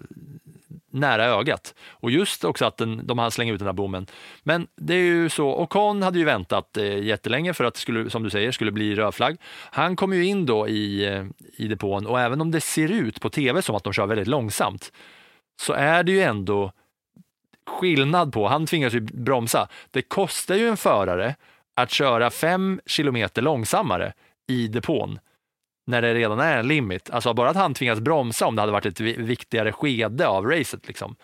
nära 0.92 1.26
ögat. 1.26 1.74
Och 1.90 2.12
just 2.12 2.44
också 2.44 2.66
att 2.66 2.78
den, 2.78 3.08
de 3.08 3.20
hann 3.20 3.32
slänga 3.32 3.54
ut 3.54 3.60
den 3.60 3.68
här 3.68 3.74
bommen. 3.74 4.08
Men 4.44 4.68
det 4.76 4.94
är 4.94 5.04
ju 5.04 5.30
så, 5.30 5.56
Ocon 5.56 6.02
hade 6.04 6.20
ju 6.20 6.26
väntat 6.26 6.78
eh, 6.78 7.00
jättelänge 7.00 7.54
för 7.54 7.64
att 7.64 7.74
det 7.74 7.80
skulle, 7.80 8.10
som 8.10 8.24
du 8.24 8.30
säger, 8.30 8.52
skulle 8.52 8.72
bli 8.72 8.96
rödflagg. 8.96 9.38
Han 9.72 9.96
kom 9.96 10.14
ju 10.14 10.26
in 10.26 10.46
då 10.46 10.68
i, 10.68 11.06
eh, 11.06 11.26
i 11.58 11.68
depån 11.68 12.06
och 12.06 12.20
även 12.20 12.42
om 12.42 12.52
det 12.52 12.62
ser 12.62 12.92
ut 12.92 13.22
på 13.22 13.30
tv 13.30 13.62
som 13.62 13.76
att 13.76 13.84
de 13.84 13.94
kör 13.94 14.06
väldigt 14.06 14.28
långsamt 14.28 14.92
så 15.62 15.74
är 15.74 16.04
det 16.04 16.12
ju 16.12 16.22
ändå 16.22 16.72
skillnad 17.68 18.34
på, 18.34 18.48
han 18.48 18.66
tvingas 18.66 18.94
ju 18.94 19.00
bromsa. 19.00 19.68
Det 19.92 20.02
kostar 20.02 20.56
ju 20.56 20.68
en 20.68 20.78
förare 20.78 21.36
att 21.76 21.92
köra 21.92 22.30
fem 22.30 22.82
kilometer 22.86 23.42
långsammare 23.42 24.14
i 24.48 24.68
depån 24.68 25.20
när 25.88 26.02
det 26.02 26.14
redan 26.14 26.40
är 26.40 26.58
en 26.58 26.68
limit. 26.68 27.10
Alltså 27.10 27.34
bara 27.34 27.50
att 27.50 27.56
han 27.56 27.74
tvingas 27.74 28.00
bromsa 28.00 28.46
om 28.46 28.56
det 28.56 28.62
hade 28.62 28.72
varit 28.72 28.86
ett 28.86 29.00
viktigare 29.00 29.72
skede 29.72 30.28
av 30.28 30.46
racet 30.46 30.88
liksom, 30.88 31.16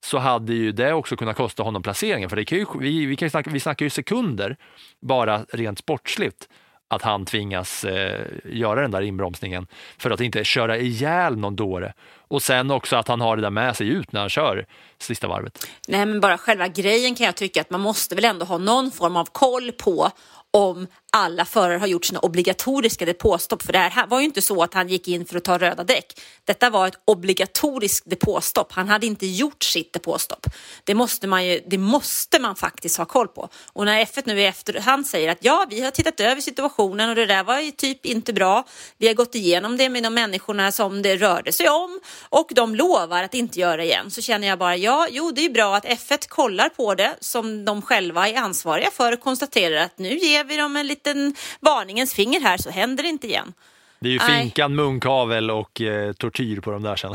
så 0.00 0.18
hade 0.18 0.54
ju 0.54 0.72
det 0.72 0.92
också 0.92 1.16
kunnat 1.16 1.36
kosta 1.36 1.62
honom 1.62 1.82
placeringen. 1.82 2.28
För 2.28 2.36
det 2.36 2.44
kan 2.44 2.58
ju, 2.58 2.66
vi, 2.80 3.06
vi, 3.06 3.16
kan 3.16 3.26
ju 3.26 3.30
snacka, 3.30 3.50
vi 3.50 3.60
snackar 3.60 3.86
ju 3.86 3.90
sekunder 3.90 4.56
bara 5.00 5.44
rent 5.52 5.78
sportsligt 5.78 6.48
att 6.88 7.02
han 7.02 7.24
tvingas 7.24 7.84
eh, 7.84 8.26
göra 8.44 8.80
den 8.80 8.90
där 8.90 9.02
inbromsningen 9.02 9.66
för 9.98 10.10
att 10.10 10.20
inte 10.20 10.44
köra 10.44 10.78
ihjäl 10.78 11.36
någon 11.36 11.56
dåre. 11.56 11.92
Och 12.32 12.42
sen 12.42 12.70
också 12.70 12.96
att 12.96 13.08
han 13.08 13.20
har 13.20 13.36
det 13.36 13.42
där 13.42 13.50
med 13.50 13.76
sig 13.76 13.88
ut 13.88 14.12
när 14.12 14.20
han 14.20 14.28
kör 14.28 14.66
sista 14.98 15.28
varvet. 15.28 15.66
Nej, 15.88 16.06
men 16.06 16.20
bara 16.20 16.38
själva 16.38 16.68
grejen 16.68 17.14
kan 17.14 17.26
jag 17.26 17.36
tycka 17.36 17.60
att 17.60 17.70
man 17.70 17.80
måste 17.80 18.14
väl 18.14 18.24
ändå 18.24 18.44
ha 18.44 18.58
någon 18.58 18.90
form 18.90 19.16
av 19.16 19.24
koll 19.32 19.72
på 19.72 20.10
om 20.52 20.86
alla 21.12 21.44
förare 21.44 21.78
har 21.78 21.86
gjort 21.86 22.04
sina 22.04 22.20
obligatoriska 22.20 23.04
depåstopp. 23.04 23.62
För 23.62 23.72
det 23.72 23.78
här 23.78 24.06
var 24.06 24.20
ju 24.20 24.24
inte 24.24 24.42
så 24.42 24.62
att 24.62 24.74
han 24.74 24.88
gick 24.88 25.08
in 25.08 25.26
för 25.26 25.36
att 25.36 25.44
ta 25.44 25.58
röda 25.58 25.84
däck. 25.84 26.20
Detta 26.44 26.70
var 26.70 26.88
ett 26.88 26.98
obligatoriskt 27.04 28.10
depåstopp. 28.10 28.72
Han 28.72 28.88
hade 28.88 29.06
inte 29.06 29.26
gjort 29.26 29.62
sitt 29.62 29.92
depåstopp. 29.92 30.46
Det 30.84 30.94
måste 30.94 31.26
man, 31.26 31.46
ju, 31.46 31.60
det 31.66 31.78
måste 31.78 32.38
man 32.38 32.56
faktiskt 32.56 32.98
ha 32.98 33.04
koll 33.04 33.28
på. 33.28 33.48
Och 33.72 33.84
när 33.84 34.04
F1 34.04 34.22
nu 34.26 34.40
i 34.40 34.44
efterhand 34.44 35.06
säger 35.06 35.32
att 35.32 35.38
ja, 35.40 35.66
vi 35.70 35.84
har 35.84 35.90
tittat 35.90 36.20
över 36.20 36.40
situationen 36.40 37.10
och 37.10 37.16
det 37.16 37.26
där 37.26 37.44
var 37.44 37.60
ju 37.60 37.70
typ 37.70 38.06
inte 38.06 38.32
bra. 38.32 38.64
Vi 38.98 39.06
har 39.06 39.14
gått 39.14 39.34
igenom 39.34 39.76
det 39.76 39.88
med 39.88 40.02
de 40.02 40.14
människorna 40.14 40.72
som 40.72 41.02
det 41.02 41.16
rörde 41.16 41.52
sig 41.52 41.68
om 41.68 42.00
och 42.22 42.50
de 42.54 42.74
lovar 42.74 43.22
att 43.22 43.34
inte 43.34 43.60
göra 43.60 43.84
igen. 43.84 44.10
Så 44.10 44.22
känner 44.22 44.48
jag 44.48 44.58
bara, 44.58 44.76
ja, 44.76 45.06
jo, 45.10 45.32
det 45.34 45.44
är 45.44 45.50
bra 45.50 45.76
att 45.76 45.84
F1 45.84 46.28
kollar 46.28 46.68
på 46.68 46.94
det 46.94 47.16
som 47.20 47.64
de 47.64 47.82
själva 47.82 48.28
är 48.28 48.36
ansvariga 48.36 48.90
för 48.90 49.12
och 49.12 49.20
konstaterar 49.20 49.84
att 49.84 49.98
nu 49.98 50.18
ger 50.18 50.44
vi 50.44 50.56
dem 50.56 50.76
en 50.76 50.86
liten 50.86 51.34
varningens 51.60 52.14
finger 52.14 52.40
här 52.40 52.56
så 52.56 52.70
händer 52.70 53.02
det 53.02 53.08
inte 53.08 53.26
igen. 53.26 53.52
Det 54.00 54.08
är 54.08 54.12
ju 54.12 54.18
finkan, 54.18 54.74
munkavel 54.74 55.50
och 55.50 55.80
eh, 55.80 56.12
tortyr 56.12 56.60
på 56.60 56.70
de 56.70 56.82
där 56.82 56.96
sen. 56.96 57.14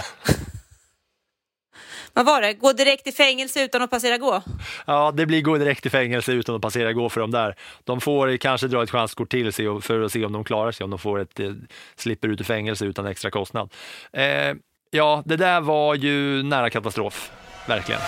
Vad 2.18 2.26
var 2.26 2.42
det? 2.42 2.54
Gå 2.54 2.74
direkt 2.74 3.08
i 3.08 3.12
fängelse 3.12 3.64
utan 3.64 3.82
att 3.82 3.90
passera 3.90 4.18
gå? 4.18 4.42
Ja, 4.86 5.12
det 5.12 5.26
blir 5.26 5.42
gå 5.42 5.58
direkt 5.58 5.86
i 5.86 5.90
fängelse 5.90 6.32
utan 6.34 6.56
att 6.56 6.62
passera 6.62 6.94
gå 6.94 7.10
för 7.10 7.22
dem 7.22 7.32
där. 7.32 7.56
De 7.84 8.02
får 8.02 8.38
kanske 8.38 8.68
dra 8.68 8.84
ett 8.84 8.90
chanskort 8.90 9.32
till 9.32 9.54
sig 9.54 9.82
för 9.82 10.02
att 10.02 10.12
se 10.12 10.26
om 10.26 10.34
de 10.34 10.44
klarar 10.44 10.72
sig, 10.72 10.84
om 10.84 10.90
de 10.90 11.00
får 11.00 11.20
ett, 11.20 11.40
eh, 11.40 11.52
slipper 11.96 12.28
ut 12.28 12.42
ur 12.42 12.46
fängelse 12.46 12.86
utan 12.86 13.06
extra 13.06 13.32
kostnad. 13.32 13.74
Eh, 14.14 14.56
ja, 14.92 15.24
det 15.26 15.36
där 15.36 15.62
var 15.62 15.96
ju 15.96 16.44
nära 16.44 16.70
katastrof. 16.70 17.32
Verkligen. 17.68 18.02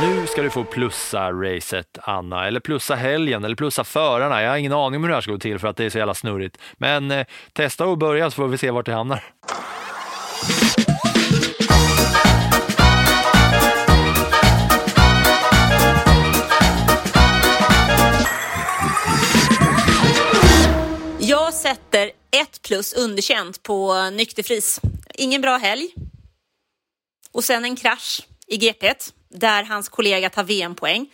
Nu 0.00 0.26
ska 0.26 0.42
du 0.42 0.50
få 0.50 0.64
plussa 0.64 1.32
racet, 1.32 1.98
Anna, 2.02 2.46
eller 2.46 2.60
plussa 2.60 2.94
helgen, 2.94 3.44
eller 3.44 3.56
plussa 3.56 3.84
förarna. 3.84 4.42
Jag 4.42 4.50
har 4.50 4.56
ingen 4.56 4.72
aning 4.72 4.96
om 4.96 5.02
hur 5.02 5.08
det 5.08 5.14
här 5.14 5.20
ska 5.20 5.32
gå 5.32 5.38
till 5.38 5.58
för 5.58 5.68
att 5.68 5.76
det 5.76 5.84
är 5.84 5.90
så 5.90 5.98
jävla 5.98 6.14
snurrigt. 6.14 6.58
Men 6.72 7.10
eh, 7.10 7.26
testa 7.52 7.86
och 7.86 7.98
börja 7.98 8.30
så 8.30 8.34
får 8.34 8.48
vi 8.48 8.58
se 8.58 8.70
vart 8.70 8.86
det 8.86 8.92
hamnar. 8.92 9.24
Jag 21.20 21.54
sätter 21.54 22.06
ett 22.30 22.62
plus 22.66 22.92
underkänt 22.92 23.62
på 23.62 24.10
nykterfris. 24.10 24.80
Ingen 25.14 25.40
bra 25.40 25.56
helg. 25.56 25.88
Och 27.32 27.44
sen 27.44 27.64
en 27.64 27.76
krasch 27.76 28.26
i 28.46 28.56
GP 28.56 28.94
där 29.28 29.62
hans 29.62 29.88
kollega 29.88 30.30
tar 30.30 30.44
VM-poäng. 30.44 31.06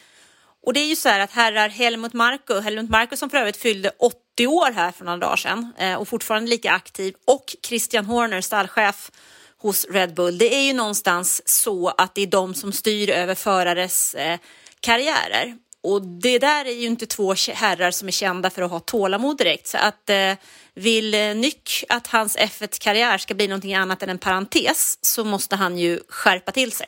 Och 0.63 0.73
det 0.73 0.81
är 0.81 0.87
ju 0.87 0.97
så 0.97 1.09
här 1.09 1.21
att 1.21 1.31
herrar 1.31 1.69
Helmut 1.69 2.13
Marko, 2.13 2.61
Helmut 2.61 2.91
Marko 2.91 3.17
som 3.17 3.31
för 3.31 3.39
övrigt 3.39 3.57
fyllde 3.57 3.91
80 3.99 4.47
år 4.47 4.73
här 4.73 4.93
för 4.93 5.05
några 5.05 5.19
dagar 5.19 5.37
sedan 5.37 5.73
eh, 5.79 5.95
och 5.95 6.09
fortfarande 6.09 6.51
lika 6.51 6.73
aktiv 6.73 7.15
och 7.25 7.57
Christian 7.67 8.05
Horner, 8.05 8.41
stallchef 8.41 9.11
hos 9.59 9.87
Red 9.91 10.15
Bull. 10.15 10.39
Det 10.39 10.55
är 10.55 10.63
ju 10.63 10.73
någonstans 10.73 11.43
så 11.45 11.89
att 11.89 12.15
det 12.15 12.23
är 12.23 12.27
de 12.27 12.55
som 12.55 12.73
styr 12.73 13.11
över 13.11 13.35
förares 13.35 14.15
eh, 14.15 14.39
karriärer. 14.81 15.57
Och 15.81 16.03
det 16.03 16.39
där 16.39 16.65
är 16.65 16.73
ju 16.73 16.87
inte 16.87 17.07
två 17.07 17.35
herrar 17.55 17.91
som 17.91 18.09
är 18.09 18.13
kända 18.13 18.51
för 18.51 18.63
att 18.63 18.71
ha 18.71 18.81
tålamod 18.81 19.39
direkt. 19.39 19.67
Så 19.67 19.79
att 19.79 20.11
eh, 20.11 20.33
vill 20.79 21.37
Nyck 21.37 21.85
att 21.89 22.07
hans 22.07 22.39
F1-karriär 22.39 23.19
ska 23.19 23.35
bli 23.35 23.49
någonting 23.49 23.75
annat 23.75 24.03
än 24.03 24.09
en 24.09 24.19
parentes 24.19 24.99
så 25.01 25.25
måste 25.25 25.57
han 25.57 25.79
ju 25.79 26.01
skärpa 26.09 26.53
till 26.53 26.73
sig. 26.73 26.87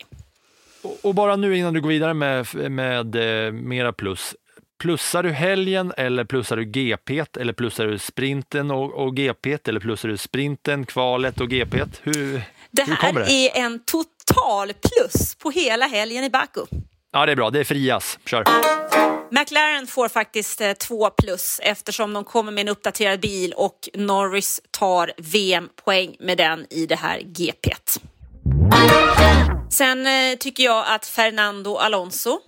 Och 1.03 1.15
bara 1.15 1.37
nu 1.37 1.57
innan 1.57 1.75
du 1.75 1.81
går 1.81 1.89
vidare 1.89 2.15
med, 2.15 2.55
med 2.71 3.17
eh, 3.47 3.53
mera 3.53 3.93
plus. 3.93 4.35
Plussar 4.79 5.23
du 5.23 5.31
helgen 5.31 5.93
eller 5.97 6.25
plussar 6.25 6.57
du 6.57 6.65
GP 6.65 7.25
eller 7.41 7.53
plussar 7.53 7.87
du 7.87 7.99
sprinten 7.99 8.71
och, 8.71 8.95
och 8.95 9.17
GP 9.17 9.59
eller 9.65 9.81
plussar 9.81 10.09
du 10.09 10.17
sprinten, 10.17 10.87
kvalet 10.87 11.41
och 11.41 11.51
GP? 11.51 11.79
Hur, 12.03 12.43
det 12.71 12.83
hur 12.83 12.93
här 12.93 13.09
kommer 13.09 13.21
det? 13.21 13.59
är 13.59 13.65
en 13.65 13.81
total 13.85 14.73
plus 14.73 15.35
på 15.35 15.51
hela 15.51 15.87
helgen 15.87 16.25
i 16.25 16.31
Baku. 16.31 16.61
Ja, 17.13 17.27
det 17.27 17.33
är 17.33 17.37
bra. 17.37 17.51
Det 17.51 17.61
är 17.61 17.65
frias. 17.65 18.19
Kör. 18.27 18.45
McLaren 19.31 19.87
får 19.87 20.09
faktiskt 20.09 20.61
eh, 20.61 20.73
två 20.73 21.11
plus 21.11 21.61
eftersom 21.63 22.13
de 22.13 22.25
kommer 22.25 22.53
med 22.53 22.63
en 22.63 22.69
uppdaterad 22.69 23.21
bil 23.21 23.53
och 23.53 23.89
Norris 23.95 24.61
tar 24.71 25.13
VM-poäng 25.17 26.17
med 26.21 26.39
den 26.39 26.67
i 26.71 26.87
det 26.87 26.97
här 26.97 27.21
GP. 27.21 27.71
Sen 29.71 30.07
eh, 30.07 30.37
tycker 30.39 30.65
jag 30.65 30.85
att 30.89 31.07
Fernando 31.07 31.77
Alonso 31.77 32.41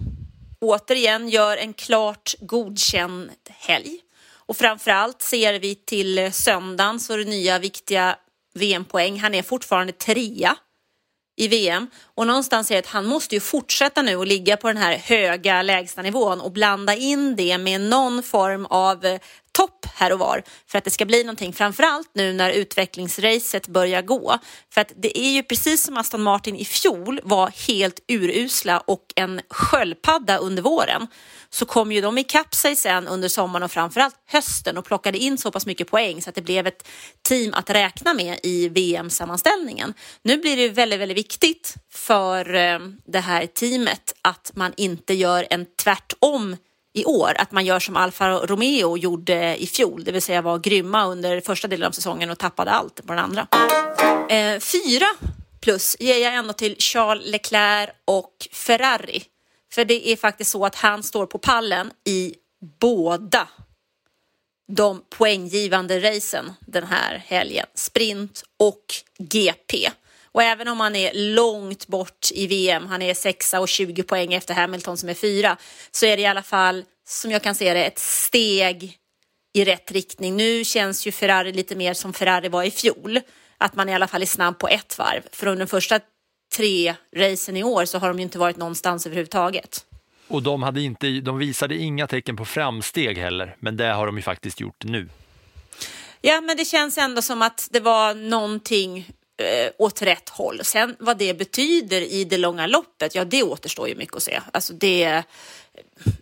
återigen 0.61 1.29
gör 1.29 1.57
en 1.57 1.75
klart 1.75 2.35
godkänd 2.41 3.31
helg. 3.49 3.99
Och 4.47 4.57
framförallt 4.57 5.23
ser 5.23 5.59
vi 5.59 5.75
till 5.75 6.33
söndagen 6.33 7.01
så 7.01 7.13
är 7.13 7.19
det 7.19 7.25
nya 7.25 7.59
viktiga 7.59 8.17
VM-poäng. 8.55 9.21
Han 9.21 9.35
är 9.35 9.43
fortfarande 9.43 9.93
trea 9.93 10.57
i 11.43 11.49
VM 11.49 11.91
och 12.15 12.27
någonstans 12.27 12.71
är 12.71 12.75
det 12.75 12.79
att 12.79 12.87
han 12.87 13.07
måste 13.07 13.35
ju 13.35 13.41
fortsätta 13.41 14.03
nu 14.03 14.17
och 14.17 14.27
ligga 14.27 14.57
på 14.57 14.69
den 14.69 14.77
här 14.77 14.97
höga 14.97 15.63
lägsta 15.63 16.03
nivån 16.03 16.41
och 16.41 16.53
blanda 16.53 16.95
in 16.95 17.37
det 17.37 17.59
med 17.59 17.81
någon 17.81 18.23
form 18.23 18.67
av 18.67 19.19
topp 19.53 19.82
här 20.03 20.13
och 20.13 20.19
var 20.19 20.43
för 20.67 20.79
att 20.79 20.85
det 20.85 20.91
ska 20.91 21.05
bli 21.05 21.25
någonting, 21.25 21.53
framförallt 21.53 22.11
nu 22.15 22.33
när 22.33 22.51
utvecklingsracet 22.51 23.69
börjar 23.69 24.03
gå. 24.03 24.39
För 24.75 24.81
att 24.81 24.93
det 24.97 25.19
är 25.19 25.31
ju 25.31 25.43
precis 25.43 25.83
som 25.83 25.97
Aston 25.97 26.23
Martin 26.23 26.57
i 26.57 26.65
fjol 26.65 27.21
var 27.25 27.51
helt 27.69 28.01
urusla 28.09 28.81
och 28.81 29.07
en 29.17 29.41
sköldpadda 29.51 30.37
under 30.37 30.63
våren 30.63 31.07
så 31.51 31.67
kom 31.67 31.93
ju 31.93 32.01
de 32.01 32.19
ikapp 32.19 32.55
sig 32.55 32.77
sen 32.77 33.09
under 33.09 33.29
sommaren 33.29 33.63
och 33.63 33.71
framförallt 33.71 34.15
hösten 34.27 34.79
och 34.79 34.85
plockade 34.85 35.19
in 35.19 35.39
så 35.39 35.51
pass 35.51 35.67
mycket 35.67 35.91
poäng 35.91 36.23
så 36.23 36.29
att 36.29 36.35
det 36.35 36.43
blev 36.43 36.67
ett 36.67 36.89
team 37.29 37.55
att 37.55 37.71
räkna 37.71 38.15
med 38.15 38.39
i 38.43 38.69
VM-sammanställningen. 38.69 39.95
Nu 40.23 40.37
blir 40.37 40.57
det 40.57 40.69
väldigt, 40.69 41.01
väldigt 41.01 41.19
viktigt 41.19 41.75
för 41.91 42.55
eh, 42.55 42.79
det 43.07 43.21
här 43.21 43.47
teamet 43.47 44.15
att 44.23 44.53
man 44.55 44.73
inte 44.77 45.15
gör 45.15 45.47
en 45.51 45.67
tvärtom 45.83 46.57
i 46.93 47.05
år, 47.05 47.33
att 47.39 47.53
man 47.53 47.65
gör 47.65 47.81
som 47.81 47.97
Alfa 47.97 48.31
Romeo 48.31 48.97
gjorde 48.97 49.63
i 49.63 49.67
fjol, 49.67 50.05
det 50.05 50.13
vill 50.13 50.23
säga 50.23 50.43
var 50.43 50.59
grymma 50.59 51.07
under 51.07 51.41
första 51.41 51.69
delen 51.69 51.87
av 51.87 51.93
säsongen 51.93 52.31
och 52.31 52.39
tappade 52.39 52.71
allt 52.71 53.07
på 53.07 53.13
den 53.13 53.19
andra. 53.19 53.47
Eh, 54.29 54.61
fyra 54.61 55.07
plus 55.61 55.97
ger 56.01 56.19
jag 56.19 56.35
ändå 56.35 56.53
till 56.53 56.77
Charles 56.79 57.27
Leclerc 57.27 57.91
och 58.05 58.49
Ferrari. 58.53 59.23
För 59.73 59.85
det 59.85 60.09
är 60.09 60.17
faktiskt 60.17 60.51
så 60.51 60.67
att 60.67 60.75
han 60.75 61.03
står 61.03 61.27
på 61.27 61.39
pallen 61.39 61.91
i 62.05 62.35
båda 62.81 63.49
de 64.69 65.03
poänggivande 65.11 66.01
racen 66.01 66.53
den 66.61 66.85
här 66.85 67.25
helgen. 67.27 67.67
Sprint 67.75 68.45
och 68.59 68.85
GP. 69.19 69.91
Och 70.33 70.43
även 70.43 70.69
om 70.69 70.81
han 70.81 70.97
är 70.97 71.35
långt 71.35 71.87
bort 71.87 72.29
i 72.31 72.47
VM, 72.47 72.87
han 72.87 73.03
är 73.03 73.15
sexa 73.15 73.61
och 73.61 73.69
20 73.69 74.03
poäng 74.03 74.35
efter 74.35 74.55
Hamilton 74.55 74.97
som 74.97 75.09
är 75.09 75.15
fyra, 75.15 75.57
så 75.91 76.07
är 76.07 76.17
det 76.17 76.23
i 76.23 76.27
alla 76.27 76.43
fall, 76.43 76.85
som 77.09 77.31
jag 77.31 77.43
kan 77.43 77.55
se 77.55 77.75
det, 77.75 77.85
ett 77.85 77.99
steg 77.99 78.99
i 79.55 79.65
rätt 79.65 79.93
riktning. 79.93 80.37
Nu 80.37 80.65
känns 80.65 81.07
ju 81.07 81.13
Ferrari 81.13 81.53
lite 81.53 81.77
mer 81.77 81.95
som 81.95 82.13
Ferrari 82.13 82.49
var 82.49 82.63
i 82.63 82.71
fjol, 82.71 83.21
att 83.59 83.75
man 83.75 83.89
i 83.89 83.95
alla 83.95 84.09
fall 84.09 84.23
är 84.23 84.27
snabb 84.27 84.59
på 84.59 84.69
ett 84.69 84.99
varv. 84.99 85.23
För 85.33 85.47
under 85.47 85.65
de 85.65 85.71
första 85.71 86.01
tre 86.57 86.95
racen 87.17 87.57
i 87.57 87.65
år 87.65 87.85
så 87.85 87.99
har 87.99 88.09
de 88.09 88.19
ju 88.19 88.23
inte 88.23 88.39
varit 88.39 88.57
någonstans 88.57 89.07
överhuvudtaget. 89.07 89.87
Och 90.29 90.43
de, 90.43 90.63
hade 90.63 90.81
inte, 90.81 91.21
de 91.21 91.39
visade 91.39 91.77
inga 91.77 92.07
tecken 92.07 92.37
på 92.37 92.45
framsteg 92.45 93.19
heller, 93.19 93.57
men 93.59 93.77
det 93.77 93.93
har 93.93 94.07
de 94.07 94.17
ju 94.17 94.23
faktiskt 94.23 94.61
gjort 94.61 94.85
nu. 94.85 95.09
Ja, 96.21 96.41
men 96.41 96.57
det 96.57 96.65
känns 96.65 96.99
ändå 96.99 97.23
som 97.23 97.43
att 97.43 97.69
det 97.71 97.81
var 97.81 98.15
någonting 98.15 99.07
eh, 99.43 99.71
åt 99.79 100.03
rätt 100.03 100.29
håll. 100.29 100.61
Sen 100.63 100.97
vad 100.99 101.19
det 101.19 101.35
betyder 101.35 102.01
i 102.01 102.25
det 102.25 102.39
långa 102.39 102.67
loppet, 102.67 103.15
ja 103.15 103.25
det 103.25 103.43
återstår 103.43 103.89
ju 103.89 103.95
mycket 103.95 104.17
att 104.17 104.23
se. 104.23 104.41
Alltså 104.53 104.73
det 104.73 105.23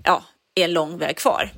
ja, 0.04 0.24
är 0.54 0.64
en 0.64 0.72
lång 0.72 0.98
väg 0.98 1.16
kvar. 1.16 1.52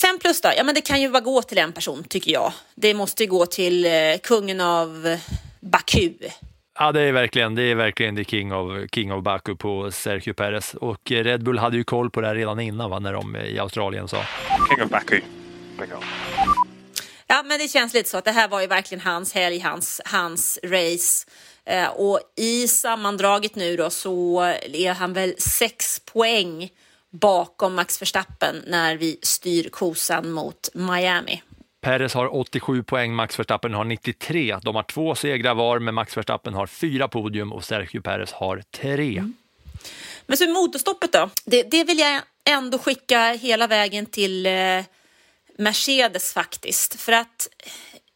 Fem 0.00 0.18
plus 0.18 0.40
då? 0.40 0.48
Ja, 0.56 0.64
men 0.64 0.74
det 0.74 0.80
kan 0.80 1.00
ju 1.00 1.08
bara 1.08 1.20
gå 1.20 1.42
till 1.42 1.58
en 1.58 1.72
person 1.72 2.04
tycker 2.04 2.32
jag. 2.32 2.52
Det 2.74 2.94
måste 2.94 3.24
ju 3.24 3.30
gå 3.30 3.46
till 3.46 3.84
eh, 3.84 3.90
kungen 4.22 4.60
av 4.60 5.18
Baku. 5.60 6.12
Ja, 6.78 6.92
det 6.92 7.00
är 7.00 7.12
verkligen, 7.12 7.54
det 7.54 7.62
är 7.62 7.74
verkligen 7.74 8.16
the 8.16 8.24
king 8.24 8.52
of, 8.52 8.90
king 8.92 9.12
of 9.12 9.22
Baku 9.24 9.54
på 9.54 9.90
Sergio 9.90 10.32
Perez. 10.32 10.74
Och 10.74 11.10
Red 11.10 11.44
Bull 11.44 11.58
hade 11.58 11.76
ju 11.76 11.84
koll 11.84 12.10
på 12.10 12.20
det 12.20 12.26
här 12.26 12.34
redan 12.34 12.60
innan, 12.60 12.90
va, 12.90 12.98
när 12.98 13.12
de 13.12 13.36
i 13.36 13.58
Australien 13.58 14.08
sa. 14.08 14.24
King 14.68 14.84
of 14.84 14.90
Baku. 14.90 15.20
Ja, 17.30 17.42
men 17.44 17.58
det 17.58 17.68
känns 17.68 17.94
lite 17.94 18.08
så 18.08 18.18
att 18.18 18.24
det 18.24 18.32
här 18.32 18.48
var 18.48 18.60
ju 18.60 18.66
verkligen 18.66 19.02
hans 19.02 19.32
helg, 19.32 19.58
hans, 19.58 20.00
hans 20.04 20.58
race. 20.62 21.26
Eh, 21.64 21.88
och 21.88 22.20
i 22.36 22.68
sammandraget 22.68 23.54
nu 23.54 23.76
då 23.76 23.90
så 23.90 24.40
är 24.72 24.92
han 24.92 25.12
väl 25.12 25.34
sex 25.38 26.00
poäng 26.00 26.70
bakom 27.10 27.74
Max 27.74 28.02
Verstappen 28.02 28.62
när 28.66 28.96
vi 28.96 29.18
styr 29.22 29.68
kosan 29.68 30.30
mot 30.30 30.68
Miami. 30.74 31.42
Perez 31.80 32.14
har 32.14 32.36
87 32.36 32.82
poäng, 32.82 33.14
Max 33.14 33.38
Verstappen 33.38 33.74
har 33.74 33.84
93. 33.84 34.58
De 34.62 34.74
har 34.74 34.82
två 34.82 35.14
segrar 35.14 35.54
var, 35.54 35.78
men 35.78 35.94
Max 35.94 36.16
Verstappen 36.16 36.54
har 36.54 36.66
fyra 36.66 37.08
podium 37.08 37.52
och 37.52 37.64
Sergio 37.64 38.00
Perez 38.00 38.32
har 38.32 38.62
tre. 38.70 39.18
Mm. 39.18 39.34
Men 40.26 40.36
så 40.36 40.48
motorstoppet 40.48 41.12
då? 41.12 41.30
Det, 41.44 41.62
det, 41.62 41.84
vill 41.84 41.98
jag 41.98 42.22
ändå 42.44 42.78
skicka 42.78 43.32
hela 43.32 43.66
vägen 43.66 44.06
till 44.06 44.46
eh, 44.46 44.52
Mercedes 45.58 46.32
faktiskt. 46.32 47.00
För 47.00 47.12
att 47.12 47.48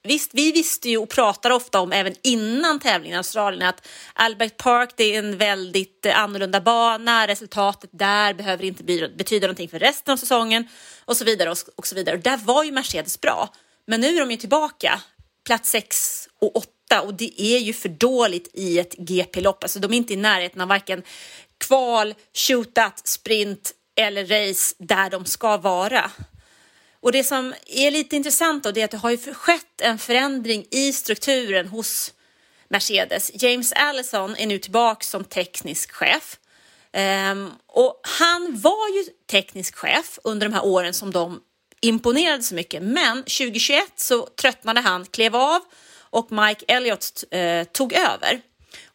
Visst, 0.05 0.31
vi 0.35 0.53
visste 0.53 0.89
ju 0.89 0.99
och 0.99 1.09
pratar 1.09 1.51
ofta 1.51 1.81
om 1.81 1.93
även 1.93 2.15
innan 2.23 2.81
tävlingen 2.81 3.15
i 3.15 3.19
Australien 3.19 3.69
att 3.69 3.89
Albert 4.15 4.57
Park 4.57 4.91
det 4.97 5.15
är 5.15 5.19
en 5.19 5.39
väldigt 5.39 6.07
eh, 6.07 6.19
annorlunda 6.19 6.61
bana, 6.61 7.27
resultatet 7.27 7.91
där 7.93 8.35
behöver 8.35 8.65
inte 8.65 8.85
betyda 9.17 9.47
någonting 9.47 9.69
för 9.69 9.79
resten 9.79 10.13
av 10.13 10.17
säsongen 10.17 10.69
och 11.05 11.17
så 11.17 11.25
vidare 11.25 11.55
och 11.77 11.87
så 11.87 11.95
vidare. 11.95 12.17
Och 12.17 12.23
där 12.23 12.37
var 12.37 12.65
ju 12.65 12.73
Mercedes 12.73 13.21
bra, 13.21 13.55
men 13.87 14.01
nu 14.01 14.17
är 14.17 14.21
de 14.21 14.31
ju 14.31 14.37
tillbaka 14.37 15.01
plats 15.47 15.71
6 15.71 16.29
och 16.41 16.57
8 16.57 17.03
och 17.03 17.15
det 17.15 17.43
är 17.43 17.59
ju 17.59 17.73
för 17.73 17.89
dåligt 17.89 18.51
i 18.55 18.79
ett 18.79 18.95
GP-lopp. 18.95 19.65
Alltså 19.65 19.79
de 19.79 19.93
är 19.93 19.97
inte 19.97 20.13
i 20.13 20.17
närheten 20.17 20.61
av 20.61 20.69
varken 20.69 21.03
kval, 21.59 22.15
shootout, 22.35 23.07
sprint 23.07 23.73
eller 23.97 24.27
race 24.27 24.75
där 24.79 25.11
de 25.11 25.25
ska 25.25 25.57
vara. 25.57 26.11
Och 27.03 27.13
det 27.13 27.25
som 27.25 27.55
är 27.67 27.91
lite 27.91 28.17
intressant 28.17 28.65
då, 28.65 28.71
det 28.71 28.81
är 28.81 28.85
att 28.85 28.91
det 28.91 28.97
har 28.97 29.11
ju 29.11 29.35
skett 29.35 29.81
en 29.83 29.99
förändring 29.99 30.67
i 30.71 30.93
strukturen 30.93 31.69
hos 31.69 32.15
Mercedes. 32.69 33.31
James 33.35 33.73
Allison 33.73 34.37
är 34.37 34.47
nu 34.47 34.59
tillbaka 34.59 35.05
som 35.05 35.25
teknisk 35.25 35.93
chef. 35.93 36.39
Um, 37.33 37.53
och 37.67 38.01
han 38.03 38.61
var 38.61 38.89
ju 38.97 39.05
teknisk 39.31 39.77
chef 39.77 40.19
under 40.25 40.49
de 40.49 40.55
här 40.55 40.65
åren 40.65 40.95
som 40.95 41.11
de 41.11 41.41
imponerade 41.81 42.43
så 42.43 42.55
mycket. 42.55 42.83
Men 42.83 43.17
2021 43.23 43.85
så 43.97 44.27
tröttnade 44.27 44.81
han, 44.81 45.07
klev 45.07 45.37
av 45.37 45.61
och 45.99 46.33
Mike 46.33 46.65
Elliott 46.69 47.25
eh, 47.31 47.65
tog 47.65 47.93
över. 47.93 48.41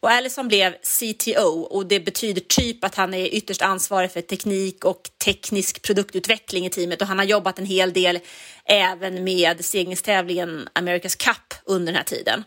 Och 0.00 0.10
Allison 0.10 0.48
blev 0.48 0.72
CTO 0.72 1.60
och 1.60 1.86
det 1.86 2.00
betyder 2.00 2.40
typ 2.40 2.84
att 2.84 2.94
han 2.94 3.14
är 3.14 3.26
ytterst 3.26 3.62
ansvarig 3.62 4.12
för 4.12 4.20
teknik 4.20 4.84
och 4.84 5.10
teknisk 5.24 5.82
produktutveckling 5.82 6.66
i 6.66 6.70
teamet 6.70 7.02
och 7.02 7.08
han 7.08 7.18
har 7.18 7.24
jobbat 7.24 7.58
en 7.58 7.66
hel 7.66 7.92
del 7.92 8.18
även 8.64 9.24
med 9.24 9.64
seglingstävlingen 9.64 10.68
America's 10.74 11.24
Cup 11.24 11.54
under 11.64 11.86
den 11.86 11.96
här 11.96 12.04
tiden. 12.04 12.44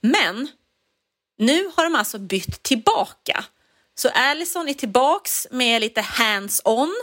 Men 0.00 0.48
nu 1.38 1.70
har 1.74 1.84
de 1.84 1.94
alltså 1.94 2.18
bytt 2.18 2.62
tillbaka. 2.62 3.44
Så 3.94 4.08
Allison 4.08 4.68
är 4.68 4.74
tillbaks 4.74 5.46
med 5.50 5.80
lite 5.80 6.00
hands-on 6.00 6.94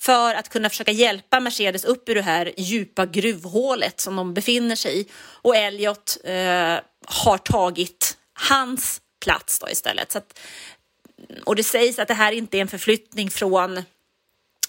för 0.00 0.34
att 0.34 0.48
kunna 0.48 0.68
försöka 0.68 0.92
hjälpa 0.92 1.40
Mercedes 1.40 1.84
upp 1.84 2.08
ur 2.08 2.14
det 2.14 2.22
här 2.22 2.52
djupa 2.56 3.06
gruvhålet 3.06 4.00
som 4.00 4.16
de 4.16 4.34
befinner 4.34 4.76
sig 4.76 5.00
i. 5.00 5.06
Och 5.14 5.56
Elliot 5.56 6.18
eh, 6.24 6.78
har 7.06 7.38
tagit 7.38 8.16
hans 8.34 9.00
plats 9.24 9.58
då 9.58 9.68
istället. 9.68 10.12
Så 10.12 10.18
att, 10.18 10.38
och 11.44 11.56
det 11.56 11.62
sägs 11.62 11.98
att 11.98 12.08
det 12.08 12.14
här 12.14 12.32
inte 12.32 12.58
är 12.58 12.60
en 12.60 12.68
förflyttning 12.68 13.30
från 13.30 13.82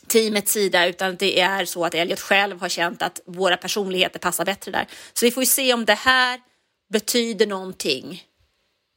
teamets 0.07 0.51
sida 0.51 0.87
utan 0.87 1.15
det 1.15 1.39
är 1.39 1.65
så 1.65 1.85
att 1.85 1.93
Elliot 1.93 2.19
själv 2.19 2.61
har 2.61 2.69
känt 2.69 3.01
att 3.01 3.21
våra 3.25 3.57
personligheter 3.57 4.19
passar 4.19 4.45
bättre 4.45 4.71
där. 4.71 4.87
Så 5.13 5.25
vi 5.25 5.31
får 5.31 5.43
ju 5.43 5.47
se 5.47 5.73
om 5.73 5.85
det 5.85 5.93
här 5.93 6.41
betyder 6.89 7.47
någonting 7.47 8.23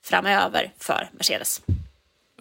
framöver 0.04 0.72
för 0.78 1.10
Mercedes 1.12 1.62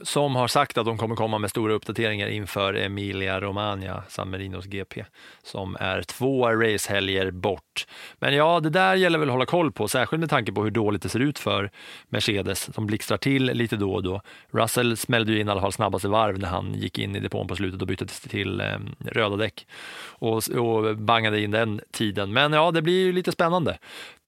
som 0.01 0.35
har 0.35 0.47
sagt 0.47 0.77
att 0.77 0.85
de 0.85 0.97
kommer 0.97 1.15
komma 1.15 1.37
med 1.37 1.49
stora 1.49 1.73
uppdateringar 1.73 2.27
inför 2.27 2.73
Emilia 2.73 3.41
Romagna, 3.41 4.03
San 4.07 4.29
Marinos 4.29 4.65
GP, 4.65 5.05
som 5.43 5.77
är 5.79 6.01
två 6.01 6.49
racehelger 6.49 7.31
bort. 7.31 7.87
Men 8.19 8.35
ja, 8.35 8.59
det 8.59 8.69
där 8.69 8.95
gäller 8.95 9.19
väl 9.19 9.29
att 9.29 9.33
hålla 9.33 9.45
koll 9.45 9.71
på, 9.71 9.87
särskilt 9.87 10.19
med 10.19 10.29
tanke 10.29 10.51
på 10.51 10.63
hur 10.63 10.71
dåligt 10.71 11.01
det 11.01 11.09
ser 11.09 11.19
ut 11.19 11.39
för 11.39 11.71
Mercedes. 12.09 12.65
De 12.65 12.87
blixtrar 12.87 13.17
till 13.17 13.45
lite 13.45 13.75
då 13.75 13.93
och 13.93 14.03
då. 14.03 14.21
Russell 14.51 14.97
smällde 14.97 15.31
ju 15.31 15.39
in 15.39 15.47
i 15.47 15.51
alla 15.51 15.61
fall 15.61 15.73
snabbaste 15.73 16.07
varv 16.07 16.39
när 16.39 16.47
han 16.47 16.73
gick 16.73 16.99
in 16.99 17.15
i 17.15 17.19
depån 17.19 17.47
på 17.47 17.55
slutet 17.55 17.81
och 17.81 17.87
bytte 17.87 18.05
till 18.05 18.61
eh, 18.61 18.77
röda 19.05 19.35
däck 19.35 19.67
och, 20.07 20.49
och 20.49 20.97
bangade 20.97 21.41
in 21.41 21.51
den 21.51 21.81
tiden. 21.91 22.33
Men 22.33 22.53
ja, 22.53 22.71
det 22.71 22.81
blir 22.81 23.05
ju 23.05 23.11
lite 23.11 23.31
spännande. 23.31 23.77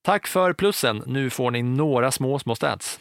Tack 0.05 0.28
för 0.28 0.53
plussen. 0.53 1.03
Nu 1.05 1.30
får 1.30 1.51
ni 1.51 1.63
några 1.63 2.11
små, 2.11 2.39
små 2.39 2.55
stats. 2.55 2.99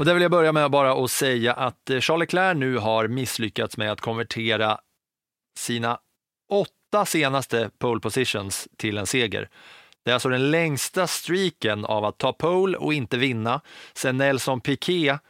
Och 0.00 0.06
där 0.06 0.14
vill 0.14 0.22
jag 0.22 0.30
börja 0.30 0.52
med 0.52 0.70
bara 0.70 1.04
att 1.04 1.10
säga 1.10 1.52
att 1.52 1.90
eh, 1.90 2.00
Charles 2.00 2.20
Leclerc 2.20 2.56
nu 2.56 2.76
har 2.76 3.08
misslyckats 3.08 3.76
med 3.76 3.92
att 3.92 4.00
konvertera 4.00 4.80
sina 5.58 5.98
åtta 6.52 7.06
senaste 7.06 7.70
pole 7.78 8.00
positions 8.00 8.68
till 8.76 8.98
en 8.98 9.06
seger. 9.06 9.48
Det 10.04 10.10
är 10.10 10.14
alltså 10.14 10.28
den 10.28 10.50
längsta 10.50 11.06
streaken 11.06 11.84
av 11.84 12.04
att 12.04 12.18
ta 12.18 12.32
pole 12.32 12.78
och 12.78 12.94
inte 12.94 13.18
vinna 13.18 13.60
sen 13.92 14.16
Nelson 14.16 14.60
Piquet 14.60 15.20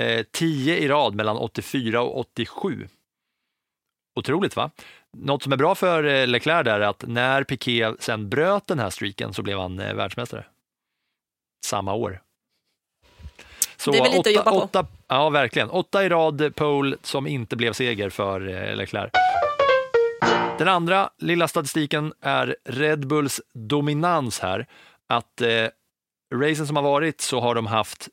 eh, 0.00 0.26
tio 0.32 0.76
i 0.76 0.88
rad 0.88 1.14
mellan 1.14 1.36
84 1.36 2.02
och 2.02 2.18
87. 2.18 2.88
Otroligt 4.18 4.56
va? 4.56 4.70
Något 5.16 5.42
som 5.42 5.52
är 5.52 5.56
bra 5.56 5.74
för 5.74 6.04
eh, 6.04 6.26
Leclerc 6.26 6.26
Leclerc 6.26 6.66
är 6.66 6.80
att 6.80 7.04
när 7.06 7.44
Piquet 7.44 8.02
sen 8.02 8.28
bröt 8.28 8.66
den 8.66 8.78
här 8.78 8.90
streaken 8.90 9.34
så 9.34 9.42
blev 9.42 9.58
han 9.58 9.80
eh, 9.80 9.94
världsmästare. 9.94 10.44
Samma 11.66 11.94
år. 11.94 12.22
Så 13.78 13.90
det 13.90 13.98
är 13.98 14.02
väl 14.02 14.12
lite 14.12 14.30
åtta, 14.30 14.50
att 14.50 14.54
jobba 14.54 14.82
på. 14.82 14.88
ja, 15.08 15.30
verkligen. 15.30 15.70
Åtta 15.70 16.04
i 16.04 16.08
rad 16.08 16.54
pole 16.56 16.96
som 17.02 17.26
inte 17.26 17.56
blev 17.56 17.72
seger 17.72 18.10
för 18.10 18.48
eh, 18.48 18.76
Leclerc. 18.76 19.10
Den 20.58 20.68
andra 20.68 21.10
lilla 21.18 21.48
statistiken 21.48 22.12
är 22.20 22.56
Red 22.64 23.06
Bulls 23.06 23.40
dominans 23.54 24.40
här. 24.40 24.66
Att 25.08 25.40
eh, 25.40 25.66
racen 26.34 26.66
som 26.66 26.76
har 26.76 26.82
varit 26.82 27.20
så 27.20 27.40
har 27.40 27.54
de 27.54 27.66
haft 27.66 28.08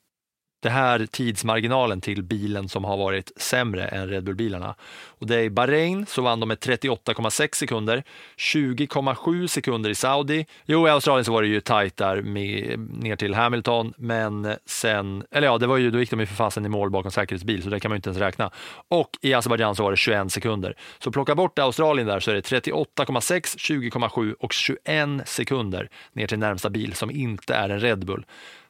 det 0.65 0.71
här 0.71 1.05
tidsmarginalen 1.05 2.01
till 2.01 2.23
bilen 2.23 2.69
som 2.69 2.83
har 2.83 2.97
varit 2.97 3.31
sämre 3.35 3.87
än 3.87 4.09
Red 4.09 4.23
Bull-bilarna. 4.23 4.75
Och 5.07 5.27
det 5.27 5.35
är 5.35 5.43
I 5.43 5.49
Bahrain 5.49 6.05
så 6.05 6.21
vann 6.21 6.39
de 6.39 6.47
med 6.47 6.57
38,6 6.57 7.55
sekunder, 7.55 8.03
20,7 8.37 9.47
sekunder 9.47 9.89
i 9.89 9.95
Saudi. 9.95 10.45
Jo, 10.65 10.87
i 10.87 10.89
Australien 10.89 11.25
så 11.25 11.31
var 11.31 11.41
det 11.41 11.47
ju 11.47 11.61
tajt 11.61 11.97
där 11.97 12.21
med, 12.21 12.79
ner 12.79 13.15
till 13.15 13.33
Hamilton, 13.33 13.93
men 13.97 14.55
sen, 14.65 15.23
eller 15.31 15.47
ja, 15.47 15.57
det 15.57 15.67
var 15.67 15.77
ju, 15.77 15.91
då 15.91 15.99
gick 15.99 16.09
de 16.09 16.19
ju 16.19 16.25
för 16.25 16.35
fasen 16.35 16.65
i 16.65 16.69
mål 16.69 16.89
bakom 16.89 17.11
säkerhetsbil, 17.11 17.63
så 17.63 17.69
det 17.69 17.79
kan 17.79 17.89
man 17.89 17.95
ju 17.95 17.97
inte 17.97 18.09
ens 18.09 18.19
räkna. 18.19 18.51
Och 18.87 19.09
i 19.21 19.33
Azerbajdzjan 19.33 19.75
så 19.75 19.83
var 19.83 19.91
det 19.91 19.97
21 19.97 20.31
sekunder. 20.31 20.75
Så 20.99 21.11
plocka 21.11 21.35
bort 21.35 21.59
Australien 21.59 22.07
där 22.07 22.19
så 22.19 22.31
är 22.31 22.35
det 22.35 22.41
38,6, 22.41 23.57
20,7 23.57 24.33
och 24.39 24.53
21 24.53 25.27
sekunder 25.29 25.89
ner 26.13 26.27
till 26.27 26.39
närmsta 26.39 26.69
bil 26.69 26.93
som 26.93 27.11
inte 27.11 27.53
är 27.55 27.69
en 27.69 27.79
Red 27.79 28.05
Bull. 28.05 28.25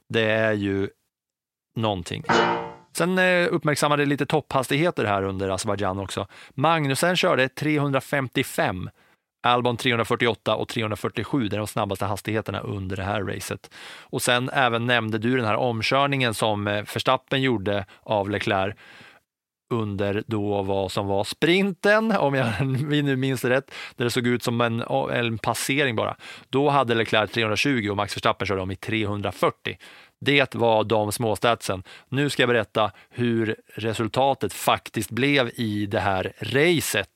Det 0.10 0.32
är 0.32 0.54
ju 0.54 0.89
någonting. 1.76 2.23
Sen 2.97 3.17
eh, 3.17 3.47
uppmärksammade 3.51 4.05
lite 4.05 4.26
topphastigheter 4.26 5.05
här 5.05 5.23
under 5.23 5.49
Azerbajdzjan 5.49 5.99
också. 5.99 6.28
Magnusen 6.49 7.15
körde 7.15 7.49
355, 7.49 8.89
Albon 9.43 9.78
348 9.78 10.55
och 10.55 10.67
347, 10.67 11.47
det 11.47 11.55
är 11.55 11.57
de 11.57 11.67
snabbaste 11.67 12.05
hastigheterna 12.05 12.59
under 12.59 12.95
det 12.95 13.03
här 13.03 13.23
racet. 13.23 13.69
Och 14.01 14.21
sen 14.21 14.49
även 14.53 14.86
nämnde 14.86 15.17
du 15.17 15.36
den 15.38 15.45
här 15.45 15.55
omkörningen 15.55 16.34
som 16.34 16.67
eh, 16.67 16.73
Verstappen 16.73 17.41
gjorde 17.41 17.86
av 18.03 18.30
Leclerc 18.30 18.76
under 19.69 20.23
då 20.28 20.61
vad 20.61 20.91
som 20.91 21.07
var 21.07 21.23
sprinten, 21.23 22.11
om 22.11 22.34
jag 22.34 22.53
vi 22.88 23.01
nu 23.01 23.15
minns 23.15 23.41
det 23.41 23.49
rätt, 23.49 23.71
där 23.95 24.05
det 24.05 24.11
såg 24.11 24.28
ut 24.28 24.43
som 24.43 24.61
en, 24.61 24.84
en 25.11 25.38
passering 25.38 25.95
bara. 25.95 26.15
Då 26.49 26.69
hade 26.69 26.95
Leclerc 26.95 27.32
320 27.32 27.88
och 27.89 27.97
Max 27.97 28.15
Verstappen 28.15 28.47
körde 28.47 28.61
om 28.61 28.71
i 28.71 28.76
340. 28.76 29.78
Det 30.26 30.55
var 30.55 30.84
de 30.84 31.11
småstatsen. 31.11 31.84
Nu 32.09 32.30
ska 32.30 32.41
jag 32.41 32.49
berätta 32.49 32.91
hur 33.09 33.55
resultatet 33.76 34.53
faktiskt 34.53 35.09
blev 35.09 35.49
i 35.55 35.86
det 35.86 35.99
här 35.99 36.34
racet. 36.39 37.09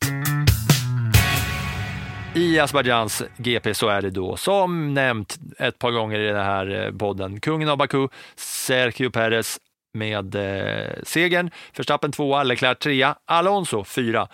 I 2.35 2.59
Azerbajdzjans 2.59 3.23
GP 3.37 3.73
så 3.73 3.87
är 3.87 4.01
det 4.01 4.09
då 4.09 4.37
som 4.37 4.93
nämnt 4.93 5.37
ett 5.59 5.79
par 5.79 5.91
gånger 5.91 6.19
i 6.19 6.27
den 6.27 6.45
här 6.45 6.85
eh, 6.85 6.91
podden 6.91 7.39
kungen 7.39 7.69
av 7.69 7.77
Baku, 7.77 8.07
Sergio 8.35 9.09
Perez 9.09 9.59
med 9.93 10.35
eh, 10.35 10.93
segern. 11.03 11.51
Verstappen 11.77 12.11
tvåa, 12.11 12.43
Leclerc 12.43 12.79
trea, 12.79 13.15
Alonso 13.25 13.83
fyra. 13.83 14.27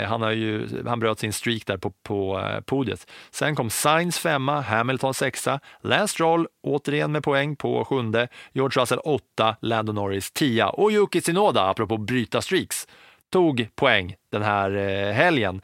Eh, 0.00 0.08
han, 0.08 0.22
har 0.22 0.30
ju, 0.30 0.68
han 0.86 1.00
bröt 1.00 1.18
sin 1.18 1.32
streak 1.32 1.66
där 1.66 1.76
på, 1.76 1.92
på 2.02 2.38
eh, 2.38 2.60
podiet. 2.60 3.10
Sen 3.30 3.56
kom 3.56 3.70
Sainz 3.70 4.18
femma, 4.18 4.60
Hamilton 4.60 5.14
sexa, 5.14 5.60
Lance 5.82 6.12
Stroll 6.12 6.46
återigen 6.62 7.12
med 7.12 7.22
poäng 7.22 7.56
på 7.56 7.84
sjunde, 7.84 8.28
George 8.52 8.82
Russell 8.82 8.98
åtta, 8.98 9.56
Lando 9.60 9.92
Norris 9.92 10.30
tia 10.30 10.68
och 10.68 10.90
Yuki 10.92 11.20
Tsunoda, 11.20 11.62
apropå 11.62 11.96
bryta 11.96 12.42
streaks, 12.42 12.86
tog 13.30 13.68
poäng 13.74 14.14
den 14.32 14.42
här 14.42 14.76
eh, 14.76 15.12
helgen. 15.12 15.60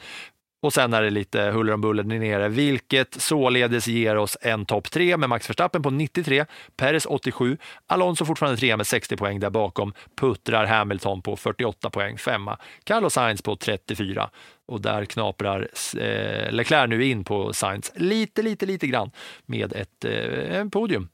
Och 0.63 0.73
sen 0.73 0.95
är 0.95 1.03
det 1.03 1.11
lite 1.11 1.41
huller 1.41 1.73
om 1.73 1.81
buller 1.81 2.05
nere, 2.05 2.49
vilket 2.49 3.15
således 3.23 3.87
ger 3.87 4.17
oss 4.17 4.37
en 4.41 4.67
topp 4.67 4.91
tre 4.91 5.17
med 5.17 5.29
Max 5.29 5.51
Verstappen 5.51 5.83
på 5.83 5.91
93, 5.91 6.45
Perez 6.77 7.07
87, 7.07 7.57
Alonso 7.87 8.25
fortfarande 8.25 8.57
trea 8.57 8.77
med 8.77 8.87
60 8.87 9.17
poäng 9.17 9.41
där 9.41 9.51
bakom, 9.51 9.93
puttrar 10.21 10.67
Hamilton 10.67 11.23
på 11.23 11.37
48 11.37 11.91
poäng, 11.91 12.19
femma, 12.19 12.59
Carlos 12.85 13.13
Sainz 13.13 13.43
på 13.43 13.57
34 13.57 14.31
och 14.67 14.81
där 14.81 15.05
knaprar 15.05 15.69
eh, 15.99 16.53
Leclerc 16.53 16.91
nu 16.91 17.05
in 17.05 17.25
på 17.25 17.53
Sainz 17.53 17.93
lite, 17.95 18.43
lite, 18.43 18.67
lite 18.67 18.87
grann 18.87 19.11
med 19.47 19.73
ett 19.73 20.05
eh, 20.05 20.69
podium. 20.69 21.09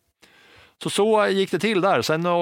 Så 0.82 0.90
så 0.90 1.26
gick 1.28 1.50
det 1.50 1.58
till 1.58 1.80
där. 1.80 2.02
Sen 2.02 2.26
eh, 2.26 2.32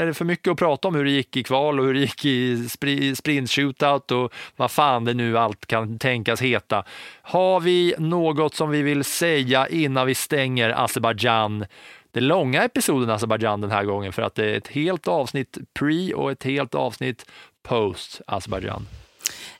är 0.00 0.06
det 0.06 0.14
för 0.14 0.24
mycket 0.24 0.50
att 0.50 0.58
prata 0.58 0.88
om 0.88 0.94
hur 0.94 1.04
det 1.04 1.10
gick 1.10 1.36
i 1.36 1.42
kval 1.42 1.80
och 1.80 1.86
hur 1.86 1.94
det 1.94 2.00
gick 2.00 2.24
i 2.24 2.68
sprint 3.16 3.50
shootout 3.50 4.10
och 4.10 4.32
vad 4.56 4.70
fan 4.70 5.04
det 5.04 5.14
nu 5.14 5.38
allt 5.38 5.66
kan 5.66 5.98
tänkas 5.98 6.42
heta. 6.42 6.84
Har 7.22 7.60
vi 7.60 7.94
något 7.98 8.54
som 8.54 8.70
vi 8.70 8.82
vill 8.82 9.04
säga 9.04 9.68
innan 9.68 10.06
vi 10.06 10.14
stänger 10.14 10.84
Azerbajdzjan? 10.84 11.64
Det 12.10 12.20
långa 12.20 12.64
episoden 12.64 13.10
Azerbajdzjan 13.10 13.60
den 13.60 13.70
här 13.70 13.84
gången 13.84 14.12
för 14.12 14.22
att 14.22 14.34
det 14.34 14.44
är 14.44 14.56
ett 14.56 14.68
helt 14.68 15.08
avsnitt 15.08 15.58
pre 15.74 16.14
och 16.14 16.30
ett 16.30 16.44
helt 16.44 16.74
avsnitt 16.74 17.26
post 17.62 18.20
Azerbajdzjan. 18.26 18.86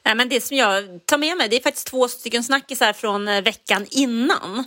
men 0.03 0.29
det 0.29 0.41
som 0.41 0.57
jag 0.57 1.07
tar 1.07 1.19
med 1.19 1.37
mig 1.37 1.49
det 1.49 1.57
är 1.57 1.63
faktiskt 1.63 1.87
två 1.87 2.09
stycken 2.09 2.45
snackisar 2.45 2.93
från 2.93 3.29
eh, 3.29 3.43
veckan 3.43 3.87
innan. 3.91 4.65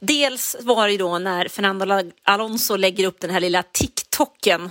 Dels 0.00 0.56
var 0.60 0.88
det 0.88 0.96
då 0.96 1.18
när 1.18 1.48
Fernando 1.48 2.12
Alonso 2.22 2.76
lägger 2.76 3.06
upp 3.06 3.20
den 3.20 3.30
här 3.30 3.40
lilla 3.40 3.62
TikToken 3.62 4.70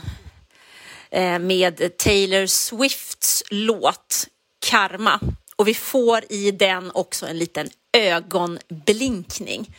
eh, 1.09 1.39
med 1.39 1.97
Taylor 1.97 2.45
Swifts 2.45 3.43
låt 3.49 4.27
Karma. 4.69 5.19
Och 5.55 5.67
vi 5.67 5.73
får 5.73 6.23
i 6.29 6.51
den 6.51 6.91
också 6.91 7.25
en 7.25 7.37
liten 7.37 7.69
ögonblinkning. 7.93 9.75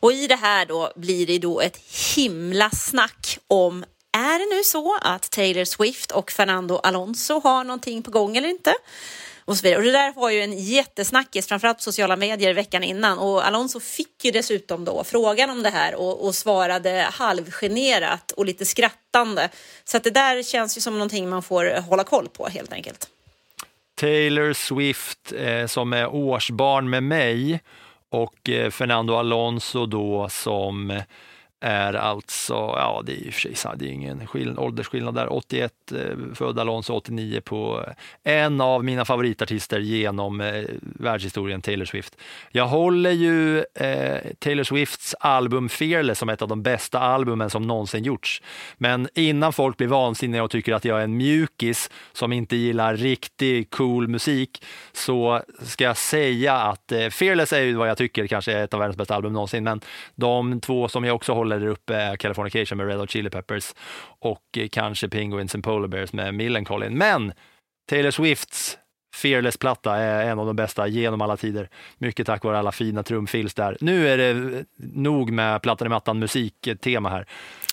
Och 0.00 0.12
i 0.12 0.26
det 0.26 0.36
här 0.36 0.66
då 0.66 0.92
blir 0.96 1.26
det 1.26 1.38
då 1.38 1.60
ett 1.60 1.80
himla 2.16 2.70
snack 2.70 3.38
om 3.46 3.84
är 4.12 4.38
det 4.38 4.56
nu 4.56 4.64
så 4.64 4.98
att 5.02 5.30
Taylor 5.30 5.64
Swift 5.64 6.10
och 6.10 6.30
Fernando 6.30 6.76
Alonso 6.76 7.40
har 7.40 7.64
någonting 7.64 8.02
på 8.02 8.10
gång 8.10 8.36
eller 8.36 8.48
inte? 8.48 8.74
Och, 9.44 9.56
så 9.56 9.62
vidare. 9.62 9.78
och 9.78 9.84
det 9.84 9.92
där 9.92 10.12
var 10.12 10.30
ju 10.30 10.40
en 10.40 10.58
jättesnackis, 10.58 11.48
framförallt 11.48 11.78
på 11.78 11.82
sociala 11.82 12.16
medier 12.16 12.54
veckan 12.54 12.82
innan. 12.82 13.18
Och 13.18 13.46
Alonso 13.46 13.80
fick 13.80 14.24
ju 14.24 14.30
dessutom 14.30 14.84
då 14.84 15.04
frågan 15.04 15.50
om 15.50 15.62
det 15.62 15.70
här 15.70 15.94
och, 15.94 16.26
och 16.26 16.34
svarade 16.34 17.06
halvgenerat 17.12 18.32
och 18.32 18.46
lite 18.46 18.64
skrattande. 18.64 19.48
Så 19.84 19.96
att 19.96 20.04
det 20.04 20.10
där 20.10 20.42
känns 20.42 20.76
ju 20.76 20.80
som 20.80 20.92
någonting 20.94 21.28
man 21.28 21.42
får 21.42 21.80
hålla 21.80 22.04
koll 22.04 22.28
på 22.28 22.48
helt 22.48 22.72
enkelt. 22.72 23.08
Taylor 23.94 24.52
Swift 24.52 25.32
eh, 25.32 25.66
som 25.66 25.92
är 25.92 26.14
årsbarn 26.14 26.90
med 26.90 27.02
mig 27.02 27.60
och 28.10 28.48
eh, 28.48 28.70
Fernando 28.70 29.14
Alonso 29.14 29.86
då 29.86 30.28
som 30.28 30.90
eh, 30.90 31.02
är 31.60 31.94
alltså, 31.94 32.54
ja 32.54 33.02
det 33.06 33.12
är 33.12 33.24
ju 33.24 33.30
för 33.30 33.40
sig 33.40 33.72
det 33.76 33.84
är 33.86 33.90
ingen 33.90 34.26
skill- 34.26 34.58
åldersskillnad 34.58 35.14
där, 35.14 35.32
81 35.32 35.72
eh, 35.92 35.98
född 36.34 36.58
Alonso, 36.58 36.92
89 36.92 37.40
på 37.40 37.84
eh, 38.24 38.42
en 38.44 38.60
av 38.60 38.84
mina 38.84 39.04
favoritartister 39.04 39.80
genom 39.80 40.40
eh, 40.40 40.64
världshistorien, 40.80 41.62
Taylor 41.62 41.84
Swift. 41.84 42.16
Jag 42.50 42.66
håller 42.66 43.10
ju 43.10 43.58
eh, 43.58 44.18
Taylor 44.38 44.64
Swifts 44.64 45.14
album 45.20 45.68
Fearless 45.68 46.18
som 46.18 46.28
ett 46.28 46.42
av 46.42 46.48
de 46.48 46.62
bästa 46.62 46.98
albumen 46.98 47.50
som 47.50 47.62
någonsin 47.62 48.04
gjorts. 48.04 48.42
Men 48.76 49.08
innan 49.14 49.52
folk 49.52 49.76
blir 49.76 49.88
vansinniga 49.88 50.42
och 50.44 50.50
tycker 50.50 50.72
att 50.72 50.84
jag 50.84 50.98
är 51.00 51.04
en 51.04 51.16
mjukis 51.16 51.90
som 52.12 52.32
inte 52.32 52.56
gillar 52.56 52.96
riktig 52.96 53.70
cool 53.70 54.08
musik 54.08 54.64
så 54.92 55.42
ska 55.62 55.84
jag 55.84 55.96
säga 55.96 56.54
att 56.54 56.92
eh, 56.92 57.08
Fearless 57.08 57.52
är 57.52 57.60
ju 57.60 57.74
vad 57.74 57.88
jag 57.88 57.98
tycker 57.98 58.26
kanske 58.26 58.52
är 58.52 58.64
ett 58.64 58.74
av 58.74 58.80
världens 58.80 58.96
bästa 58.96 59.14
album 59.14 59.32
någonsin, 59.32 59.64
men 59.64 59.80
de 60.14 60.60
två 60.60 60.88
som 60.88 61.04
jag 61.04 61.16
också 61.16 61.32
håller 61.32 61.49
där 61.58 61.66
uppe 61.66 61.94
är 61.94 62.16
Californication 62.16 62.78
med 62.78 62.86
Red 62.86 62.98
Hot 62.98 63.10
Chili 63.10 63.30
Peppers 63.30 63.74
och 64.20 64.44
eh, 64.56 64.68
kanske 64.68 65.08
Penguins 65.08 65.54
and 65.54 65.64
Polar 65.64 65.88
Bears 65.88 66.12
med 66.12 66.34
Millencolin. 66.34 66.98
Men 66.98 67.32
Taylor 67.90 68.10
Swifts 68.10 68.78
Fearless-platta 69.16 69.96
är 69.96 70.30
en 70.30 70.38
av 70.38 70.46
de 70.46 70.56
bästa 70.56 70.86
genom 70.86 71.20
alla 71.20 71.36
tider. 71.36 71.68
Mycket 71.98 72.26
tack 72.26 72.44
vare 72.44 72.58
alla 72.58 72.72
fina 72.72 73.02
trumfills 73.02 73.54
där. 73.54 73.76
Nu 73.80 74.08
är 74.08 74.18
det 74.18 74.64
nog 74.94 75.30
med 75.32 75.62
plattan 75.62 75.86
i 75.86 75.88
mattan 75.88 76.18
musiktema 76.18 77.08
här. 77.08 77.26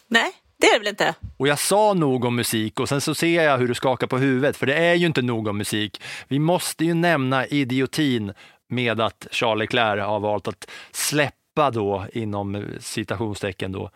Nej, 0.08 0.32
det 0.58 0.68
är 0.68 0.74
det 0.74 0.80
väl 0.80 0.88
inte? 0.88 1.16
Och 1.38 1.48
jag 1.48 1.60
sa 1.60 1.94
nog 1.94 2.26
om 2.26 2.36
musik 2.36 2.80
och 2.80 2.90
sen 2.90 3.02
så 3.02 3.16
ser 3.16 3.44
jag 3.44 3.58
hur 3.58 3.68
du 3.68 3.74
skakar 3.74 4.08
på 4.08 4.18
huvudet, 4.18 4.58
för 4.58 4.66
det 4.66 4.76
är 4.76 4.94
ju 4.94 5.06
inte 5.06 5.22
nog 5.22 5.48
om 5.48 5.58
musik. 5.58 6.02
Vi 6.28 6.40
måste 6.40 6.86
ju 6.86 6.94
nämna 6.94 7.46
idiotin 7.46 8.34
med 8.70 9.02
att 9.02 9.28
Charles 9.32 9.60
Leclerc 9.60 10.06
har 10.06 10.20
valt 10.20 10.48
att 10.48 10.70
släppa 10.92 11.34
då 11.58 12.06
inom 12.14 12.66
citationstecken 12.80 13.72
då 13.72 13.90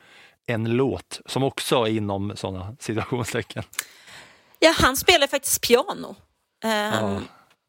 en 0.47 0.63
låt 0.63 1.21
som 1.25 1.43
också 1.43 1.75
är 1.75 1.87
inom 1.87 2.33
sådana 2.35 2.75
citationstecken. 2.79 3.63
Ja, 4.59 4.73
han 4.77 4.97
spelar 4.97 5.27
faktiskt 5.27 5.67
piano. 5.67 6.15
Ja, 6.63 7.21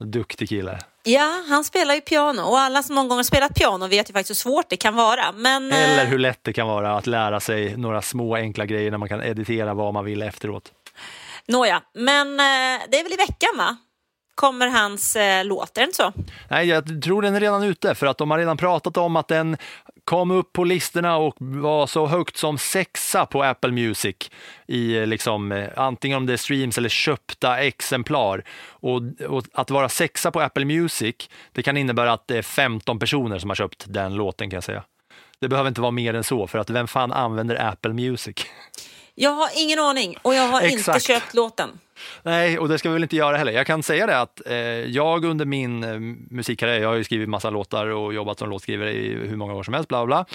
duktig 0.04 0.48
kille. 0.48 0.78
Ja, 1.02 1.42
han 1.48 1.64
spelar 1.64 1.94
ju 1.94 2.00
piano 2.00 2.42
och 2.42 2.58
alla 2.58 2.82
som 2.82 2.94
någon 2.94 3.08
gång 3.08 3.18
har 3.18 3.22
spelat 3.22 3.54
piano 3.54 3.86
vet 3.86 4.10
ju 4.10 4.12
faktiskt 4.12 4.30
hur 4.30 4.50
svårt 4.50 4.68
det 4.68 4.76
kan 4.76 4.94
vara. 4.94 5.32
Men, 5.32 5.72
Eller 5.72 6.04
eh, 6.04 6.08
hur 6.08 6.18
lätt 6.18 6.38
det 6.42 6.52
kan 6.52 6.66
vara 6.66 6.96
att 6.96 7.06
lära 7.06 7.40
sig 7.40 7.76
några 7.76 8.02
små 8.02 8.36
enkla 8.36 8.66
grejer 8.66 8.90
när 8.90 8.98
man 8.98 9.08
kan 9.08 9.22
editera 9.22 9.74
vad 9.74 9.94
man 9.94 10.04
vill 10.04 10.22
efteråt. 10.22 10.72
Nåja, 11.46 11.82
men 11.94 12.40
eh, 12.40 12.82
det 12.90 12.98
är 12.98 13.02
väl 13.02 13.12
i 13.12 13.16
veckan 13.16 13.50
va? 13.56 13.76
Kommer 14.34 14.68
hans 14.68 15.16
eh, 15.16 15.44
låt, 15.44 15.76
är 15.76 15.80
det 15.80 15.84
inte 15.84 15.96
så? 15.96 16.12
Nej, 16.48 16.66
jag 16.66 17.02
tror 17.02 17.22
den 17.22 17.34
är 17.34 17.40
redan 17.40 17.62
ute 17.62 17.94
för 17.94 18.06
att 18.06 18.18
de 18.18 18.30
har 18.30 18.38
redan 18.38 18.56
pratat 18.56 18.96
om 18.96 19.16
att 19.16 19.28
den 19.28 19.56
kom 20.04 20.30
upp 20.30 20.52
på 20.52 20.64
listorna 20.64 21.16
och 21.16 21.34
var 21.38 21.86
så 21.86 22.06
högt 22.06 22.36
som 22.36 22.58
sexa 22.58 23.26
på 23.26 23.42
Apple 23.42 23.70
Music 23.72 24.16
i 24.66 24.96
eh, 24.96 25.06
liksom, 25.06 25.52
eh, 25.52 25.68
antingen 25.76 26.16
om 26.16 26.26
det 26.26 26.32
är 26.32 26.36
streams 26.36 26.78
eller 26.78 26.88
köpta 26.88 27.58
exemplar. 27.58 28.44
Och, 28.68 29.02
och 29.28 29.44
att 29.52 29.70
vara 29.70 29.88
sexa 29.88 30.30
på 30.30 30.40
Apple 30.40 30.64
Music, 30.64 31.16
det 31.52 31.62
kan 31.62 31.76
innebära 31.76 32.12
att 32.12 32.28
det 32.28 32.38
är 32.38 32.42
15 32.42 32.98
personer 32.98 33.38
som 33.38 33.50
har 33.50 33.54
köpt 33.54 33.84
den 33.88 34.14
låten 34.14 34.50
kan 34.50 34.56
jag 34.56 34.64
säga. 34.64 34.82
Det 35.38 35.48
behöver 35.48 35.68
inte 35.68 35.80
vara 35.80 35.90
mer 35.90 36.14
än 36.14 36.24
så, 36.24 36.46
för 36.46 36.58
att 36.58 36.70
vem 36.70 36.88
fan 36.88 37.12
använder 37.12 37.66
Apple 37.66 37.92
Music? 37.92 38.36
Jag 39.14 39.30
har 39.30 39.50
ingen 39.56 39.78
aning 39.78 40.16
och 40.22 40.34
jag 40.34 40.48
har 40.48 40.60
inte 40.60 40.74
Exakt. 40.74 41.04
köpt 41.04 41.34
låten. 41.34 41.78
Nej, 42.22 42.58
och 42.58 42.68
det 42.68 42.78
ska 42.78 42.88
vi 42.88 42.92
väl 42.92 43.02
inte 43.02 43.16
göra 43.16 43.36
heller. 43.36 43.52
Jag 43.52 43.66
kan 43.66 43.82
säga 43.82 44.06
det 44.06 44.18
att 44.18 44.46
eh, 44.46 44.56
jag 44.56 45.24
under 45.24 45.44
min 45.44 45.84
eh, 45.84 45.98
musikkarriär, 46.30 46.80
jag 46.80 46.88
har 46.88 46.96
ju 46.96 47.04
skrivit 47.04 47.28
massa 47.28 47.50
låtar 47.50 47.86
och 47.86 48.14
jobbat 48.14 48.38
som 48.38 48.50
låtskrivare 48.50 48.92
i 48.92 49.14
hur 49.14 49.36
många 49.36 49.54
år 49.54 49.62
som 49.62 49.74
helst, 49.74 49.88
bla 49.88 50.06
bla. 50.06 50.26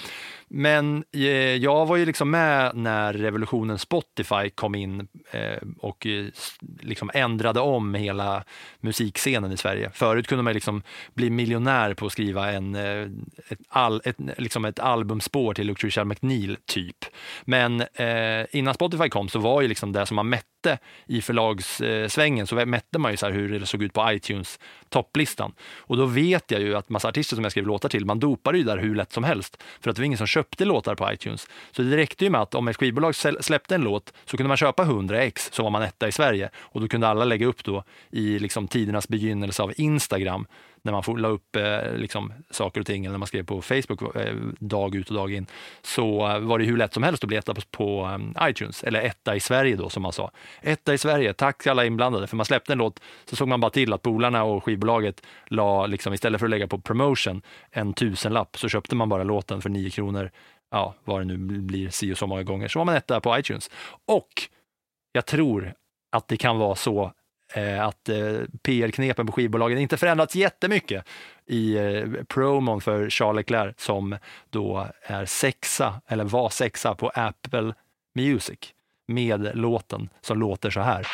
Men 0.50 1.04
eh, 1.12 1.56
jag 1.56 1.86
var 1.86 1.96
ju 1.96 2.06
liksom 2.06 2.30
med 2.30 2.76
när 2.76 3.12
revolutionen 3.12 3.78
Spotify 3.78 4.50
kom 4.54 4.74
in 4.74 5.08
eh, 5.30 5.58
och 5.78 6.06
eh, 6.06 6.26
liksom 6.80 7.10
ändrade 7.14 7.60
om 7.60 7.94
hela 7.94 8.44
musikscenen 8.80 9.52
i 9.52 9.56
Sverige. 9.56 9.90
Förut 9.94 10.26
kunde 10.26 10.44
man 10.44 10.52
liksom 10.52 10.82
bli 11.14 11.30
miljonär 11.30 11.94
på 11.94 12.06
att 12.06 12.12
skriva 12.12 12.52
en, 12.52 12.74
eh, 12.74 13.02
ett, 13.48 13.58
all, 13.68 14.00
ett, 14.04 14.16
liksom 14.38 14.64
ett 14.64 14.78
albumspår 14.78 15.54
till 15.54 15.66
Lucretia 15.66 16.04
McNeil, 16.04 16.56
typ. 16.66 17.04
Men 17.44 17.80
eh, 17.80 18.46
innan 18.50 18.74
Spotify 18.74 19.08
kom 19.08 19.28
så 19.28 19.38
var 19.38 19.62
ju 19.62 19.68
liksom 19.68 19.92
det 19.92 20.06
som 20.06 20.14
man 20.14 20.28
mätte 20.28 20.78
i 21.06 21.22
förlagssvängen 21.22 22.46
så 22.46 22.66
mätte 22.66 22.98
man 22.98 23.10
ju 23.10 23.16
så 23.16 23.26
här 23.26 23.32
hur 23.32 23.60
det 23.60 23.66
såg 23.66 23.82
ut 23.82 23.92
på 23.92 24.12
iTunes 24.12 24.58
topplistan. 24.90 25.52
Och 25.76 25.96
då 25.96 26.06
vet 26.06 26.50
jag 26.50 26.60
ju 26.60 26.76
att 26.76 26.88
massa 26.88 27.08
artister 27.08 27.36
som 27.36 27.44
jag 27.44 27.52
skrev 27.52 27.66
låtar 27.66 27.88
till, 27.88 28.04
man 28.04 28.18
dopade 28.18 28.58
ju 28.58 28.64
där 28.64 28.78
hur 28.78 28.94
lätt 28.94 29.12
som 29.12 29.24
helst. 29.24 29.62
För 29.80 29.90
att 29.90 29.96
det 29.96 30.02
var 30.02 30.06
ingen 30.06 30.18
som 30.18 30.26
köpte 30.26 30.64
låtar 30.64 30.94
på 30.94 31.12
iTunes. 31.12 31.48
Så 31.70 31.82
det 31.82 31.96
räckte 31.96 32.24
ju 32.24 32.30
med 32.30 32.40
att 32.40 32.54
om 32.54 32.68
ett 32.68 32.76
skivbolag 32.76 33.14
släppte 33.40 33.74
en 33.74 33.80
låt 33.80 34.12
så 34.24 34.36
kunde 34.36 34.48
man 34.48 34.56
köpa 34.56 34.82
100 34.82 35.22
ex 35.22 35.52
så 35.52 35.62
var 35.62 35.70
man 35.70 35.82
etta 35.82 36.08
i 36.08 36.12
Sverige. 36.12 36.50
Och 36.56 36.80
då 36.80 36.88
kunde 36.88 37.08
alla 37.08 37.24
lägga 37.24 37.46
upp 37.46 37.64
då 37.64 37.84
i 38.10 38.38
liksom 38.38 38.68
tidernas 38.68 39.08
begynnelse 39.08 39.62
av 39.62 39.72
Instagram 39.76 40.46
när 40.82 40.92
man 40.92 41.20
la 41.20 41.28
upp 41.28 41.56
eh, 41.56 41.92
liksom, 41.92 42.32
saker 42.50 42.80
och 42.80 42.86
ting, 42.86 43.04
eller 43.04 43.12
när 43.12 43.18
man 43.18 43.26
skrev 43.26 43.44
på 43.44 43.62
Facebook 43.62 44.16
eh, 44.16 44.34
dag 44.58 44.94
ut 44.94 45.08
och 45.08 45.14
dag 45.14 45.32
in, 45.32 45.46
så 45.82 46.28
eh, 46.28 46.38
var 46.38 46.58
det 46.58 46.64
hur 46.64 46.76
lätt 46.76 46.94
som 46.94 47.02
helst 47.02 47.24
att 47.24 47.28
bli 47.28 47.36
etta 47.36 47.54
på, 47.54 47.60
på 47.70 48.18
eh, 48.36 48.48
iTunes, 48.48 48.84
eller 48.84 49.00
etta 49.00 49.36
i 49.36 49.40
Sverige 49.40 49.76
då 49.76 49.88
som 49.88 50.02
man 50.02 50.12
sa. 50.12 50.30
Etta 50.60 50.94
i 50.94 50.98
Sverige, 50.98 51.32
tack 51.32 51.62
till 51.62 51.70
alla 51.70 51.84
inblandade, 51.84 52.26
för 52.26 52.36
man 52.36 52.46
släppte 52.46 52.72
en 52.72 52.78
låt 52.78 53.00
så 53.24 53.36
såg 53.36 53.48
man 53.48 53.60
bara 53.60 53.70
till 53.70 53.92
att 53.92 54.02
polarna 54.02 54.44
och 54.44 54.64
skivbolaget 54.64 55.22
la, 55.46 55.86
liksom, 55.86 56.14
istället 56.14 56.38
för 56.38 56.46
att 56.46 56.50
lägga 56.50 56.66
på 56.66 56.80
promotion, 56.80 57.42
en 57.70 57.94
tusenlapp, 57.94 58.58
så 58.58 58.68
köpte 58.68 58.96
man 58.96 59.08
bara 59.08 59.22
låten 59.24 59.62
för 59.62 59.70
nio 59.70 59.90
kronor, 59.90 60.30
ja, 60.70 60.94
vad 61.04 61.20
det 61.20 61.24
nu 61.24 61.36
blir, 61.38 61.90
si 61.90 62.12
och 62.12 62.18
så 62.18 62.26
många 62.26 62.42
gånger, 62.42 62.68
så 62.68 62.78
var 62.78 62.84
man 62.84 62.94
etta 62.96 63.20
på 63.20 63.38
iTunes. 63.38 63.70
Och 64.06 64.28
jag 65.12 65.26
tror 65.26 65.74
att 66.16 66.28
det 66.28 66.36
kan 66.36 66.58
vara 66.58 66.74
så 66.74 67.12
Eh, 67.54 67.86
att 67.86 68.08
eh, 68.08 68.40
PR-knepen 68.62 69.26
på 69.26 69.32
skivbolagen 69.32 69.78
inte 69.78 69.96
förändrats 69.96 70.36
jättemycket 70.36 71.04
i 71.46 71.76
eh, 71.76 72.04
promon 72.28 72.80
för 72.80 73.10
Charles 73.10 73.36
Leclerc 73.36 73.74
som 73.78 74.16
då 74.50 74.86
är 75.02 75.24
sexa, 75.24 76.00
eller 76.06 76.24
var 76.24 76.48
sexa 76.48 76.94
på 76.94 77.08
Apple 77.14 77.74
Music 78.14 78.58
med 79.06 79.50
låten 79.54 80.08
som 80.20 80.38
låter 80.38 80.70
så 80.70 80.80
här. 80.80 81.06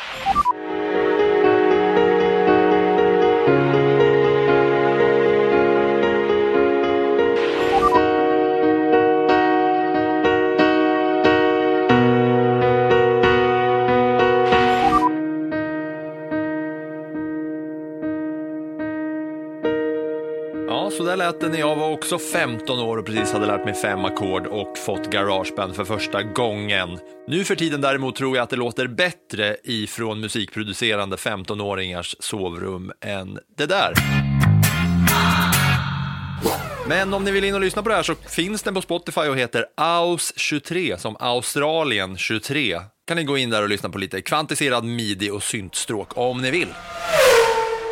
Så 21.04 21.10
där 21.10 21.16
lät 21.16 21.40
det 21.40 21.48
när 21.48 21.58
jag 21.58 21.76
var 21.76 21.90
också 21.90 22.18
15 22.18 22.78
år 22.78 22.96
och 22.96 23.06
precis 23.06 23.32
hade 23.32 23.46
lärt 23.46 23.64
mig 23.64 23.74
fem 23.74 24.04
ackord 24.04 24.46
och 24.46 24.78
fått 24.78 25.10
garageband 25.10 25.76
för 25.76 25.84
första 25.84 26.22
gången. 26.22 26.98
Nu 27.28 27.44
för 27.44 27.54
tiden 27.54 27.80
däremot 27.80 28.16
tror 28.16 28.36
jag 28.36 28.42
att 28.42 28.50
det 28.50 28.56
låter 28.56 28.86
bättre 28.86 29.56
ifrån 29.64 30.20
musikproducerande 30.20 31.16
15-åringars 31.16 32.16
sovrum 32.20 32.92
än 33.00 33.38
det 33.56 33.66
där. 33.66 33.92
Men 36.88 37.14
om 37.14 37.24
ni 37.24 37.30
vill 37.30 37.44
in 37.44 37.54
och 37.54 37.60
lyssna 37.60 37.82
på 37.82 37.88
det 37.88 37.94
här 37.94 38.02
så 38.02 38.14
finns 38.14 38.62
den 38.62 38.74
på 38.74 38.82
Spotify 38.82 39.20
och 39.20 39.36
heter 39.36 39.66
AUS23 39.76 40.96
som 40.96 41.16
Australien 41.20 42.16
23. 42.16 42.80
Kan 43.06 43.16
ni 43.16 43.24
gå 43.24 43.38
in 43.38 43.50
där 43.50 43.62
och 43.62 43.68
lyssna 43.68 43.88
på 43.88 43.98
lite 43.98 44.22
kvantiserad 44.22 44.84
midi 44.84 45.30
och 45.30 45.42
syntstråk 45.42 46.08
om 46.16 46.42
ni 46.42 46.50
vill. 46.50 46.68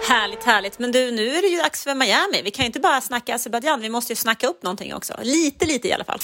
Härligt, 0.09 0.45
härligt. 0.45 0.79
Men 0.79 0.93
du, 0.93 1.11
nu 1.11 1.29
är 1.29 1.43
det 1.43 1.49
ju 1.49 1.57
dags 1.57 1.85
för 1.85 1.95
Miami. 1.95 2.43
Vi 2.43 2.51
kan 2.51 2.63
ju 2.63 2.67
inte 2.67 2.81
bara 2.81 3.01
snacka 3.01 3.35
Azerbajdzjan, 3.35 3.81
vi 3.81 3.89
måste 3.89 4.13
ju 4.13 4.17
snacka 4.17 4.47
upp 4.47 4.63
någonting 4.63 4.95
också. 4.95 5.15
Lite, 5.23 5.67
lite 5.67 5.89
i 5.89 5.93
alla 5.93 6.05
fall. 6.05 6.19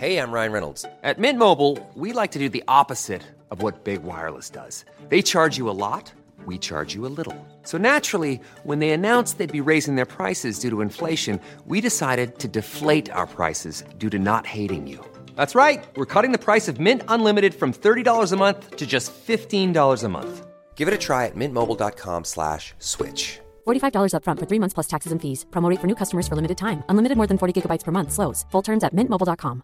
Hej, 0.00 0.12
jag 0.12 0.34
Ryan 0.34 0.52
Reynolds. 0.52 0.84
At 1.02 1.18
Mint 1.18 1.38
Mobile, 1.38 1.76
we 1.94 2.12
like 2.22 2.32
to 2.32 2.38
do 2.38 2.48
the 2.48 2.62
opposite 2.68 3.22
of 3.50 3.62
what 3.62 3.84
Big 3.84 4.00
Wireless 4.04 4.50
does. 4.50 4.84
They 5.08 5.22
charge 5.22 5.58
you 5.58 5.68
a 5.70 5.74
lot, 5.74 6.12
we 6.46 6.58
charge 6.58 6.94
you 6.94 7.06
a 7.06 7.12
little. 7.16 7.34
So 7.64 7.78
naturally, 7.78 8.40
when 8.64 8.78
they 8.78 8.90
announced 8.90 9.38
they'd 9.38 9.64
be 9.64 9.70
raising 9.72 9.96
their 9.96 10.06
prices 10.06 10.60
due 10.60 10.70
to 10.70 10.82
inflation, 10.82 11.40
we 11.66 11.80
decided 11.80 12.38
to 12.38 12.48
deflate 12.48 13.10
our 13.10 13.26
prices 13.26 13.84
due 13.98 14.10
to 14.10 14.18
not 14.18 14.46
hating 14.46 14.86
you. 14.86 15.04
That's 15.38 15.54
right. 15.54 15.86
We're 15.94 16.12
cutting 16.14 16.32
the 16.32 16.44
price 16.48 16.66
of 16.66 16.80
Mint 16.80 17.02
Unlimited 17.06 17.54
from 17.54 17.72
$30 17.72 18.32
a 18.32 18.36
month 18.36 18.76
to 18.76 18.86
just 18.86 19.12
$15 19.26 20.04
a 20.04 20.08
month. 20.08 20.46
Give 20.74 20.88
it 20.88 20.94
a 20.94 20.98
try 20.98 21.26
at 21.26 21.36
mintmobile.com 21.36 22.24
slash 22.24 22.74
switch. 22.78 23.38
$45 23.66 24.12
upfront 24.14 24.40
for 24.40 24.46
three 24.46 24.58
months 24.58 24.74
plus 24.74 24.88
taxes 24.88 25.12
and 25.12 25.22
fees. 25.22 25.46
Promo 25.50 25.70
rate 25.70 25.80
for 25.80 25.86
new 25.86 25.94
customers 25.94 26.26
for 26.28 26.34
limited 26.34 26.58
time. 26.58 26.82
Unlimited 26.88 27.16
more 27.16 27.28
than 27.28 27.38
40 27.38 27.52
gigabytes 27.54 27.84
per 27.84 27.92
month. 27.92 28.10
Slows. 28.12 28.46
Full 28.50 28.62
terms 28.62 28.84
at 28.84 28.92
mintmobile.com. 28.92 29.62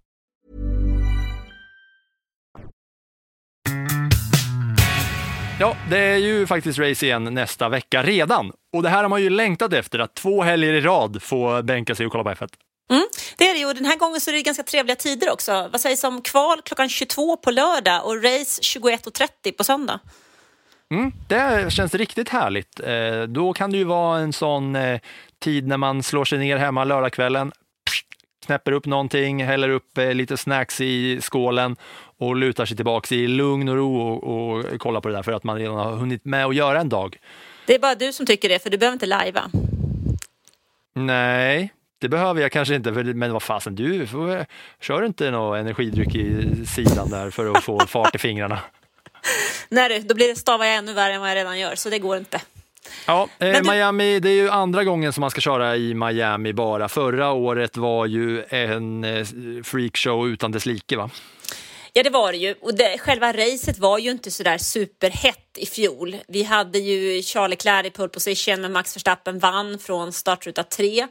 Ja, 5.61 5.77
det 5.91 5.99
är 5.99 6.17
ju 6.17 6.47
faktiskt 6.47 6.79
race 6.79 7.07
igen 7.07 7.25
nästa 7.25 7.69
vecka 7.69 8.03
redan. 8.03 8.53
Och 8.73 8.83
det 8.83 8.89
här 8.89 9.03
har 9.03 9.09
man 9.09 9.23
ju 9.23 9.31
längtat 9.31 9.73
efter, 9.73 9.99
att 9.99 10.15
två 10.15 10.43
helger 10.43 10.73
i 10.73 10.81
rad 10.81 11.23
få 11.23 11.63
bänka 11.63 11.95
sig 11.95 12.07
och 12.07 12.13
kolla 12.13 12.25
på 12.25 12.31
F1. 12.31 12.49
Mm, 12.91 13.05
det 13.37 13.49
är 13.49 13.55
det 13.55 13.59
ju 13.59 13.67
och 13.67 13.75
den 13.75 13.85
här 13.85 13.97
gången 13.97 14.21
så 14.21 14.31
är 14.31 14.35
det 14.35 14.43
ganska 14.43 14.63
trevliga 14.63 14.97
tider 14.97 15.33
också. 15.33 15.69
Vad 15.73 15.81
sägs 15.81 16.05
om 16.05 16.23
kval 16.23 16.63
klockan 16.65 16.89
22 16.89 17.37
på 17.37 17.51
lördag 17.51 18.07
och 18.07 18.17
race 18.17 18.63
21.30 18.63 19.53
på 19.53 19.65
söndag? 19.65 20.01
Mm, 20.91 21.13
det 21.29 21.73
känns 21.73 21.95
riktigt 21.95 22.29
härligt. 22.29 22.81
Eh, 22.81 23.23
då 23.23 23.53
kan 23.53 23.71
det 23.73 23.79
ju 23.79 23.85
vara 23.85 24.19
en 24.19 24.33
sån 24.33 24.77
eh, 24.77 25.01
tid 25.39 25.67
när 25.67 25.77
man 25.77 26.03
slår 26.03 26.25
sig 26.25 26.39
ner 26.39 26.57
hemma 26.57 26.85
lördagskvällen, 26.85 27.53
knäpper 28.47 28.73
upp 28.73 28.87
någonting, 28.87 29.45
häller 29.45 29.69
upp 29.69 29.99
eh, 29.99 30.15
lite 30.15 30.37
snacks 30.37 30.81
i 30.81 31.21
skålen 31.21 31.77
och 32.19 32.37
lutar 32.37 32.67
sig 32.67 32.77
tillbaks 32.77 33.13
i 33.13 33.27
lugn 33.27 33.69
och 33.69 33.77
ro 33.77 34.01
och, 34.01 34.25
och 34.25 34.79
kollar 34.81 35.01
på 35.01 35.09
det 35.09 35.15
där 35.15 35.23
för 35.23 35.33
att 35.33 35.45
man 35.45 35.59
redan 35.59 35.77
har 35.77 35.93
hunnit 35.93 36.25
med 36.25 36.47
att 36.47 36.55
göra 36.55 36.81
en 36.81 36.89
dag. 36.89 37.19
Det 37.67 37.75
är 37.75 37.79
bara 37.79 37.95
du 37.95 38.13
som 38.13 38.27
tycker 38.27 38.49
det, 38.49 38.63
för 38.63 38.71
du 38.71 38.79
behöver 38.79 38.93
inte 38.93 39.07
lajva. 39.07 39.51
Nej, 40.95 41.73
det 42.05 42.09
behöver 42.09 42.43
jag 42.43 42.53
kanske 42.53 42.75
inte, 42.75 42.95
för, 42.95 43.05
men 43.05 43.33
vad 43.33 43.43
fasen, 43.43 43.75
du 43.75 44.07
får, 44.07 44.47
kör 44.81 45.05
inte 45.05 45.31
någon 45.31 45.59
energidryck 45.59 46.15
i 46.15 46.47
sidan 46.67 47.11
där 47.11 47.31
för 47.31 47.51
att 47.53 47.65
få 47.65 47.81
fart 47.87 48.15
i 48.15 48.19
fingrarna. 48.19 48.59
Nej 49.69 49.89
du, 49.89 50.09
då 50.09 50.15
blir 50.15 50.29
det 50.29 50.37
stavar 50.37 50.65
jag 50.67 50.75
ännu 50.77 50.93
värre 50.93 51.15
än 51.15 51.21
vad 51.21 51.31
jag 51.31 51.37
redan 51.37 51.59
gör, 51.59 51.75
så 51.75 51.91
det 51.91 51.99
går 51.99 52.17
inte. 52.17 52.41
Ja, 53.07 53.29
eh, 53.39 53.53
du- 53.53 53.71
Miami, 53.71 54.21
det 54.21 54.29
är 54.31 54.35
ju 54.35 54.51
andra 54.51 54.85
gången 54.85 55.13
som 55.13 55.21
man 55.21 55.31
ska 55.31 55.41
köra 55.41 55.77
i 55.77 55.95
Miami 55.95 56.53
bara. 56.53 56.89
Förra 56.89 57.33
året 57.33 57.77
var 57.77 58.07
ju 58.07 58.45
en 58.49 59.05
eh, 59.05 59.27
freakshow 59.65 60.29
utan 60.29 60.53
dess 60.53 60.67
like 60.67 60.97
va? 60.97 61.11
Ja, 61.93 62.03
det 62.03 62.11
var 62.11 62.33
det 62.33 62.39
ju. 62.39 62.55
Och 62.61 62.75
det, 62.75 62.99
själva 62.99 63.33
racet 63.33 63.79
var 63.79 63.99
ju 63.99 64.11
inte 64.11 64.31
sådär 64.31 64.59
superhett 64.59 65.59
i 65.59 65.67
fjol. 65.67 66.17
Vi 66.29 66.43
hade 66.43 66.79
ju 66.79 67.23
Charles 67.23 67.51
Leclerc 67.51 67.87
i 67.87 67.91
pole 67.91 68.09
position, 68.09 68.61
men 68.61 68.73
Max 68.73 68.97
Verstappen 68.97 69.39
vann 69.39 69.79
från 69.79 70.13
startruta 70.13 70.63
3. 70.63 71.07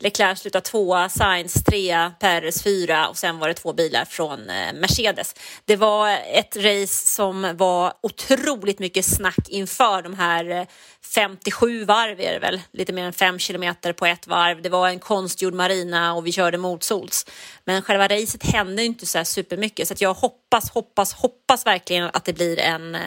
Leclerc 0.00 0.38
slutade 0.40 0.64
tvåa, 0.64 1.08
Sainz 1.08 1.64
trea, 1.64 2.12
Perez 2.20 2.62
fyra 2.62 3.08
och 3.08 3.16
sen 3.16 3.38
var 3.38 3.48
det 3.48 3.54
två 3.54 3.72
bilar 3.72 4.04
från 4.04 4.50
eh, 4.50 4.72
Mercedes. 4.72 5.34
Det 5.64 5.76
var 5.76 6.10
ett 6.32 6.56
race 6.56 7.06
som 7.08 7.56
var 7.56 7.92
otroligt 8.00 8.78
mycket 8.78 9.04
snack 9.04 9.48
inför 9.48 10.02
de 10.02 10.14
här 10.14 10.50
eh, 10.50 10.66
57 11.14 11.84
varv 11.84 12.20
är 12.20 12.32
det 12.32 12.38
väl, 12.38 12.60
lite 12.72 12.92
mer 12.92 13.04
än 13.04 13.12
5 13.12 13.38
kilometer 13.38 13.92
på 13.92 14.06
ett 14.06 14.26
varv. 14.26 14.62
Det 14.62 14.68
var 14.68 14.88
en 14.88 14.98
konstgjord 14.98 15.54
marina 15.54 16.14
och 16.14 16.26
vi 16.26 16.32
körde 16.32 16.58
motsols. 16.58 17.26
Men 17.64 17.82
själva 17.82 18.08
racet 18.08 18.42
hände 18.42 18.84
inte 18.84 19.06
så 19.06 19.18
här 19.18 19.24
supermycket 19.24 19.88
så 19.88 19.94
att 19.94 20.00
jag 20.00 20.14
hoppas, 20.14 20.70
hoppas, 20.70 21.12
hoppas 21.12 21.66
verkligen 21.66 22.04
att 22.04 22.24
det 22.24 22.32
blir 22.32 22.58
en 22.58 22.94
eh, 22.94 23.00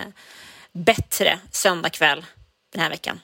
bättre 0.74 1.40
söndagkväll 1.52 2.26
den 2.74 2.82
här 2.82 2.90
veckan. 2.90 3.20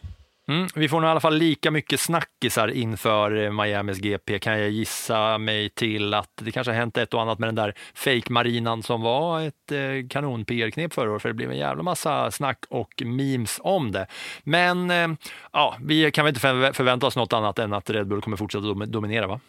Mm, 0.49 0.67
vi 0.75 0.89
får 0.89 1.01
nog 1.01 1.07
i 1.07 1.11
alla 1.11 1.19
fall 1.19 1.37
lika 1.37 1.71
mycket 1.71 1.99
snackisar 1.99 2.67
inför 2.67 3.43
eh, 3.43 3.51
Miamis 3.51 3.97
GP 3.97 4.39
kan 4.39 4.59
jag 4.59 4.69
gissa 4.69 5.37
mig 5.37 5.69
till 5.69 6.13
att 6.13 6.29
det 6.41 6.51
kanske 6.51 6.71
har 6.71 6.77
hänt 6.77 6.97
ett 6.97 7.13
och 7.13 7.21
annat 7.21 7.39
med 7.39 7.47
den 7.47 7.55
där 7.55 7.73
fake-marinan 7.93 8.83
som 8.83 9.01
var 9.01 9.41
ett 9.41 9.71
eh, 9.71 10.07
kanon 10.09 10.45
PR-knep 10.45 10.93
förra 10.93 11.11
året 11.11 11.21
för 11.21 11.29
det 11.29 11.35
blev 11.35 11.51
en 11.51 11.57
jävla 11.57 11.83
massa 11.83 12.31
snack 12.31 12.65
och 12.69 13.01
memes 13.05 13.59
om 13.63 13.91
det. 13.91 14.07
Men 14.43 14.91
eh, 14.91 15.07
ja, 15.53 15.77
vi 15.83 16.11
kan 16.11 16.25
väl 16.25 16.29
inte 16.35 16.73
förvänta 16.73 17.07
oss 17.07 17.15
något 17.15 17.33
annat 17.33 17.59
än 17.59 17.73
att 17.73 17.89
Red 17.89 18.07
Bull 18.07 18.21
kommer 18.21 18.37
fortsätta 18.37 18.65
dom- 18.65 18.91
dominera 18.91 19.27
va? 19.27 19.39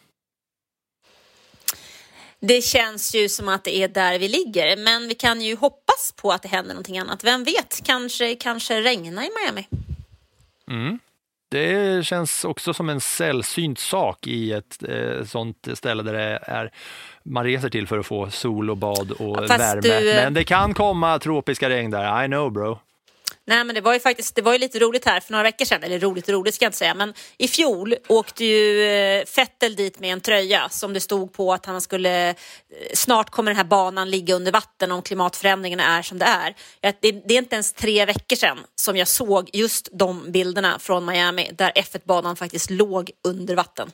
Det 2.41 2.65
känns 2.65 3.15
ju 3.15 3.29
som 3.29 3.49
att 3.49 3.65
det 3.65 3.77
är 3.77 3.89
där 3.89 4.19
vi 4.19 4.29
ligger, 4.29 4.77
men 4.77 5.09
vi 5.09 5.15
kan 5.15 5.41
ju 5.41 5.57
hoppas 5.57 6.15
på 6.17 6.31
att 6.33 6.43
det 6.43 6.49
händer 6.49 6.75
någonting 6.75 6.99
annat. 6.99 7.25
Vem 7.25 7.45
vet, 7.45 7.81
kanske, 7.85 8.35
kanske 8.35 8.81
regna 8.81 9.27
i 9.27 9.31
Miami. 9.43 9.67
Mm. 10.71 10.99
Det 11.51 12.07
känns 12.07 12.45
också 12.45 12.75
som 12.75 12.89
en 12.89 13.01
sällsynt 13.01 13.79
sak 13.79 14.27
i 14.27 14.53
ett 14.53 14.83
eh, 14.89 15.25
sånt 15.25 15.69
ställe 15.75 16.03
där 16.03 16.13
det 16.13 16.39
är 16.43 16.71
man 17.23 17.45
reser 17.45 17.69
till 17.69 17.87
för 17.87 17.99
att 17.99 18.07
få 18.07 18.31
sol 18.31 18.71
och 18.71 18.77
bad 18.77 19.11
och 19.11 19.37
fast 19.37 19.61
värme. 19.61 19.81
du, 19.81 20.11
eh, 20.11 20.25
Men 20.25 20.35
det 20.35 20.45
kan 20.45 20.75
komma 20.75 21.19
tropiska 21.19 21.71
regn 21.71 21.91
där, 21.91 22.25
I 22.25 22.27
know 22.27 22.53
bro. 22.53 22.79
Nej, 23.49 23.65
men 23.65 23.75
det 23.75 23.81
var 23.81 23.95
ju 23.95 24.01
faktiskt 24.01 24.35
det 24.35 24.43
var 24.43 24.53
ju 24.53 24.59
lite 24.59 24.79
roligt 24.79 25.05
här 25.05 25.21
för 25.21 25.33
några 25.33 25.43
veckor 25.43 25.65
sedan. 25.65 25.83
Eller 25.83 25.99
roligt 25.99 26.29
och 26.29 26.35
roligt 26.35 26.55
ska 26.55 26.65
jag 26.65 26.69
inte 26.69 26.79
säga, 26.79 26.95
men 26.95 27.15
i 27.39 27.49
fjol 27.49 27.95
åkte 28.09 28.45
ju 28.45 28.83
eh, 28.83 29.25
Fettel 29.25 29.69
Vettel 29.69 29.77
dit 29.77 30.01
med 30.01 30.13
en 30.13 30.21
tröja 30.21 30.69
som 30.69 30.93
det 30.93 31.01
stod 31.01 31.33
på 31.33 31.53
att 31.53 31.67
han 31.67 31.81
skulle 31.81 32.29
eh, 32.31 32.37
snart 32.95 33.31
kommer 33.31 33.51
den 33.51 33.57
här 33.57 33.65
banan 33.65 34.11
ligga 34.11 34.35
under 34.35 34.53
vatten 34.53 34.93
om 34.93 35.03
klimatförändringarna 35.03 35.99
är 35.99 36.03
som 36.03 36.19
det 36.19 36.25
är. 36.25 36.55
Det, 36.81 37.11
det 37.13 37.35
är 37.35 37.39
inte 37.39 37.55
ens 37.55 37.73
tre 37.73 38.05
veckor 38.05 38.37
sedan 38.37 38.59
som 38.75 38.97
jag 38.97 39.09
såg 39.09 39.51
just 39.53 39.89
de 39.93 40.33
bilderna 40.33 40.79
från 40.79 41.05
Miami 41.05 41.51
där 41.53 41.73
F1-banan 41.75 42.37
faktiskt 42.37 42.71
låg 42.71 43.11
under 43.25 43.57
vatten. 43.57 43.91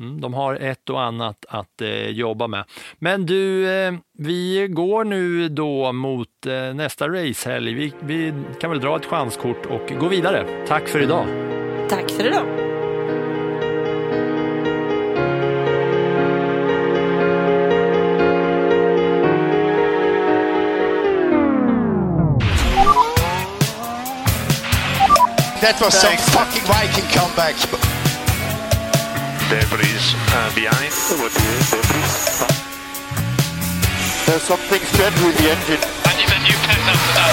Mm, 0.00 0.20
de 0.20 0.34
har 0.34 0.54
ett 0.54 0.90
och 0.90 1.02
annat 1.02 1.44
att 1.48 1.80
eh, 1.80 2.08
jobba 2.08 2.46
med. 2.46 2.64
Men 2.98 3.26
du, 3.26 3.70
eh, 3.70 3.94
vi 4.18 4.66
går 4.70 5.04
nu 5.04 5.48
då 5.48 5.92
mot 5.92 6.46
eh, 6.46 6.74
nästa 6.74 7.08
racehelg. 7.08 7.74
Vi, 7.74 7.92
vi 8.00 8.34
kan 8.60 8.70
väl 8.70 8.80
dra 8.80 8.96
ett 8.96 9.06
chanskort 9.06 9.66
och 9.66 10.00
gå 10.00 10.08
vidare. 10.08 10.66
Tack 10.66 10.88
för 10.88 11.02
idag. 11.02 11.26
Tack 11.88 12.10
för 12.10 12.26
idag. 12.26 12.46
That 25.60 25.80
was 25.80 26.00
some 26.00 26.16
fucking 26.16 26.62
Viking 26.62 27.20
comeback. 27.20 27.95
Debris 29.48 30.14
uh, 30.34 30.50
behind. 30.58 30.90
There's 34.26 34.42
something 34.42 34.82
strange 34.82 35.18
with 35.22 35.38
the 35.38 35.46
engine. 35.54 35.78
And 35.78 36.18
then 36.26 36.42
you 36.50 36.56
pet 36.66 36.82
after 36.82 37.12
that. 37.14 37.30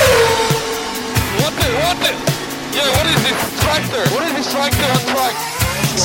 What 1.41 1.53
the, 1.57 1.73
what 1.81 1.97
the? 2.05 2.13
Yeah, 2.77 2.85
what 2.93 3.09
is 3.09 3.17
this 3.25 3.39
tractor? 3.65 4.03
What 4.13 4.23
is 4.29 4.33
this 4.37 4.51
tractor 4.53 4.85
on 4.93 5.01
track? 5.09 5.33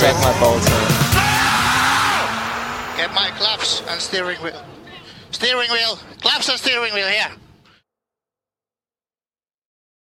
Check 0.00 0.16
my 0.24 0.32
Bolton. 0.40 0.72
Get 2.96 3.12
my 3.12 3.28
claps 3.36 3.82
and 3.88 4.00
steering 4.00 4.38
wheel. 4.38 4.64
Steering 5.30 5.70
wheel. 5.70 5.98
Claps 6.22 6.48
and 6.48 6.58
steering 6.58 6.94
wheel 6.94 7.06
here. 7.06 7.32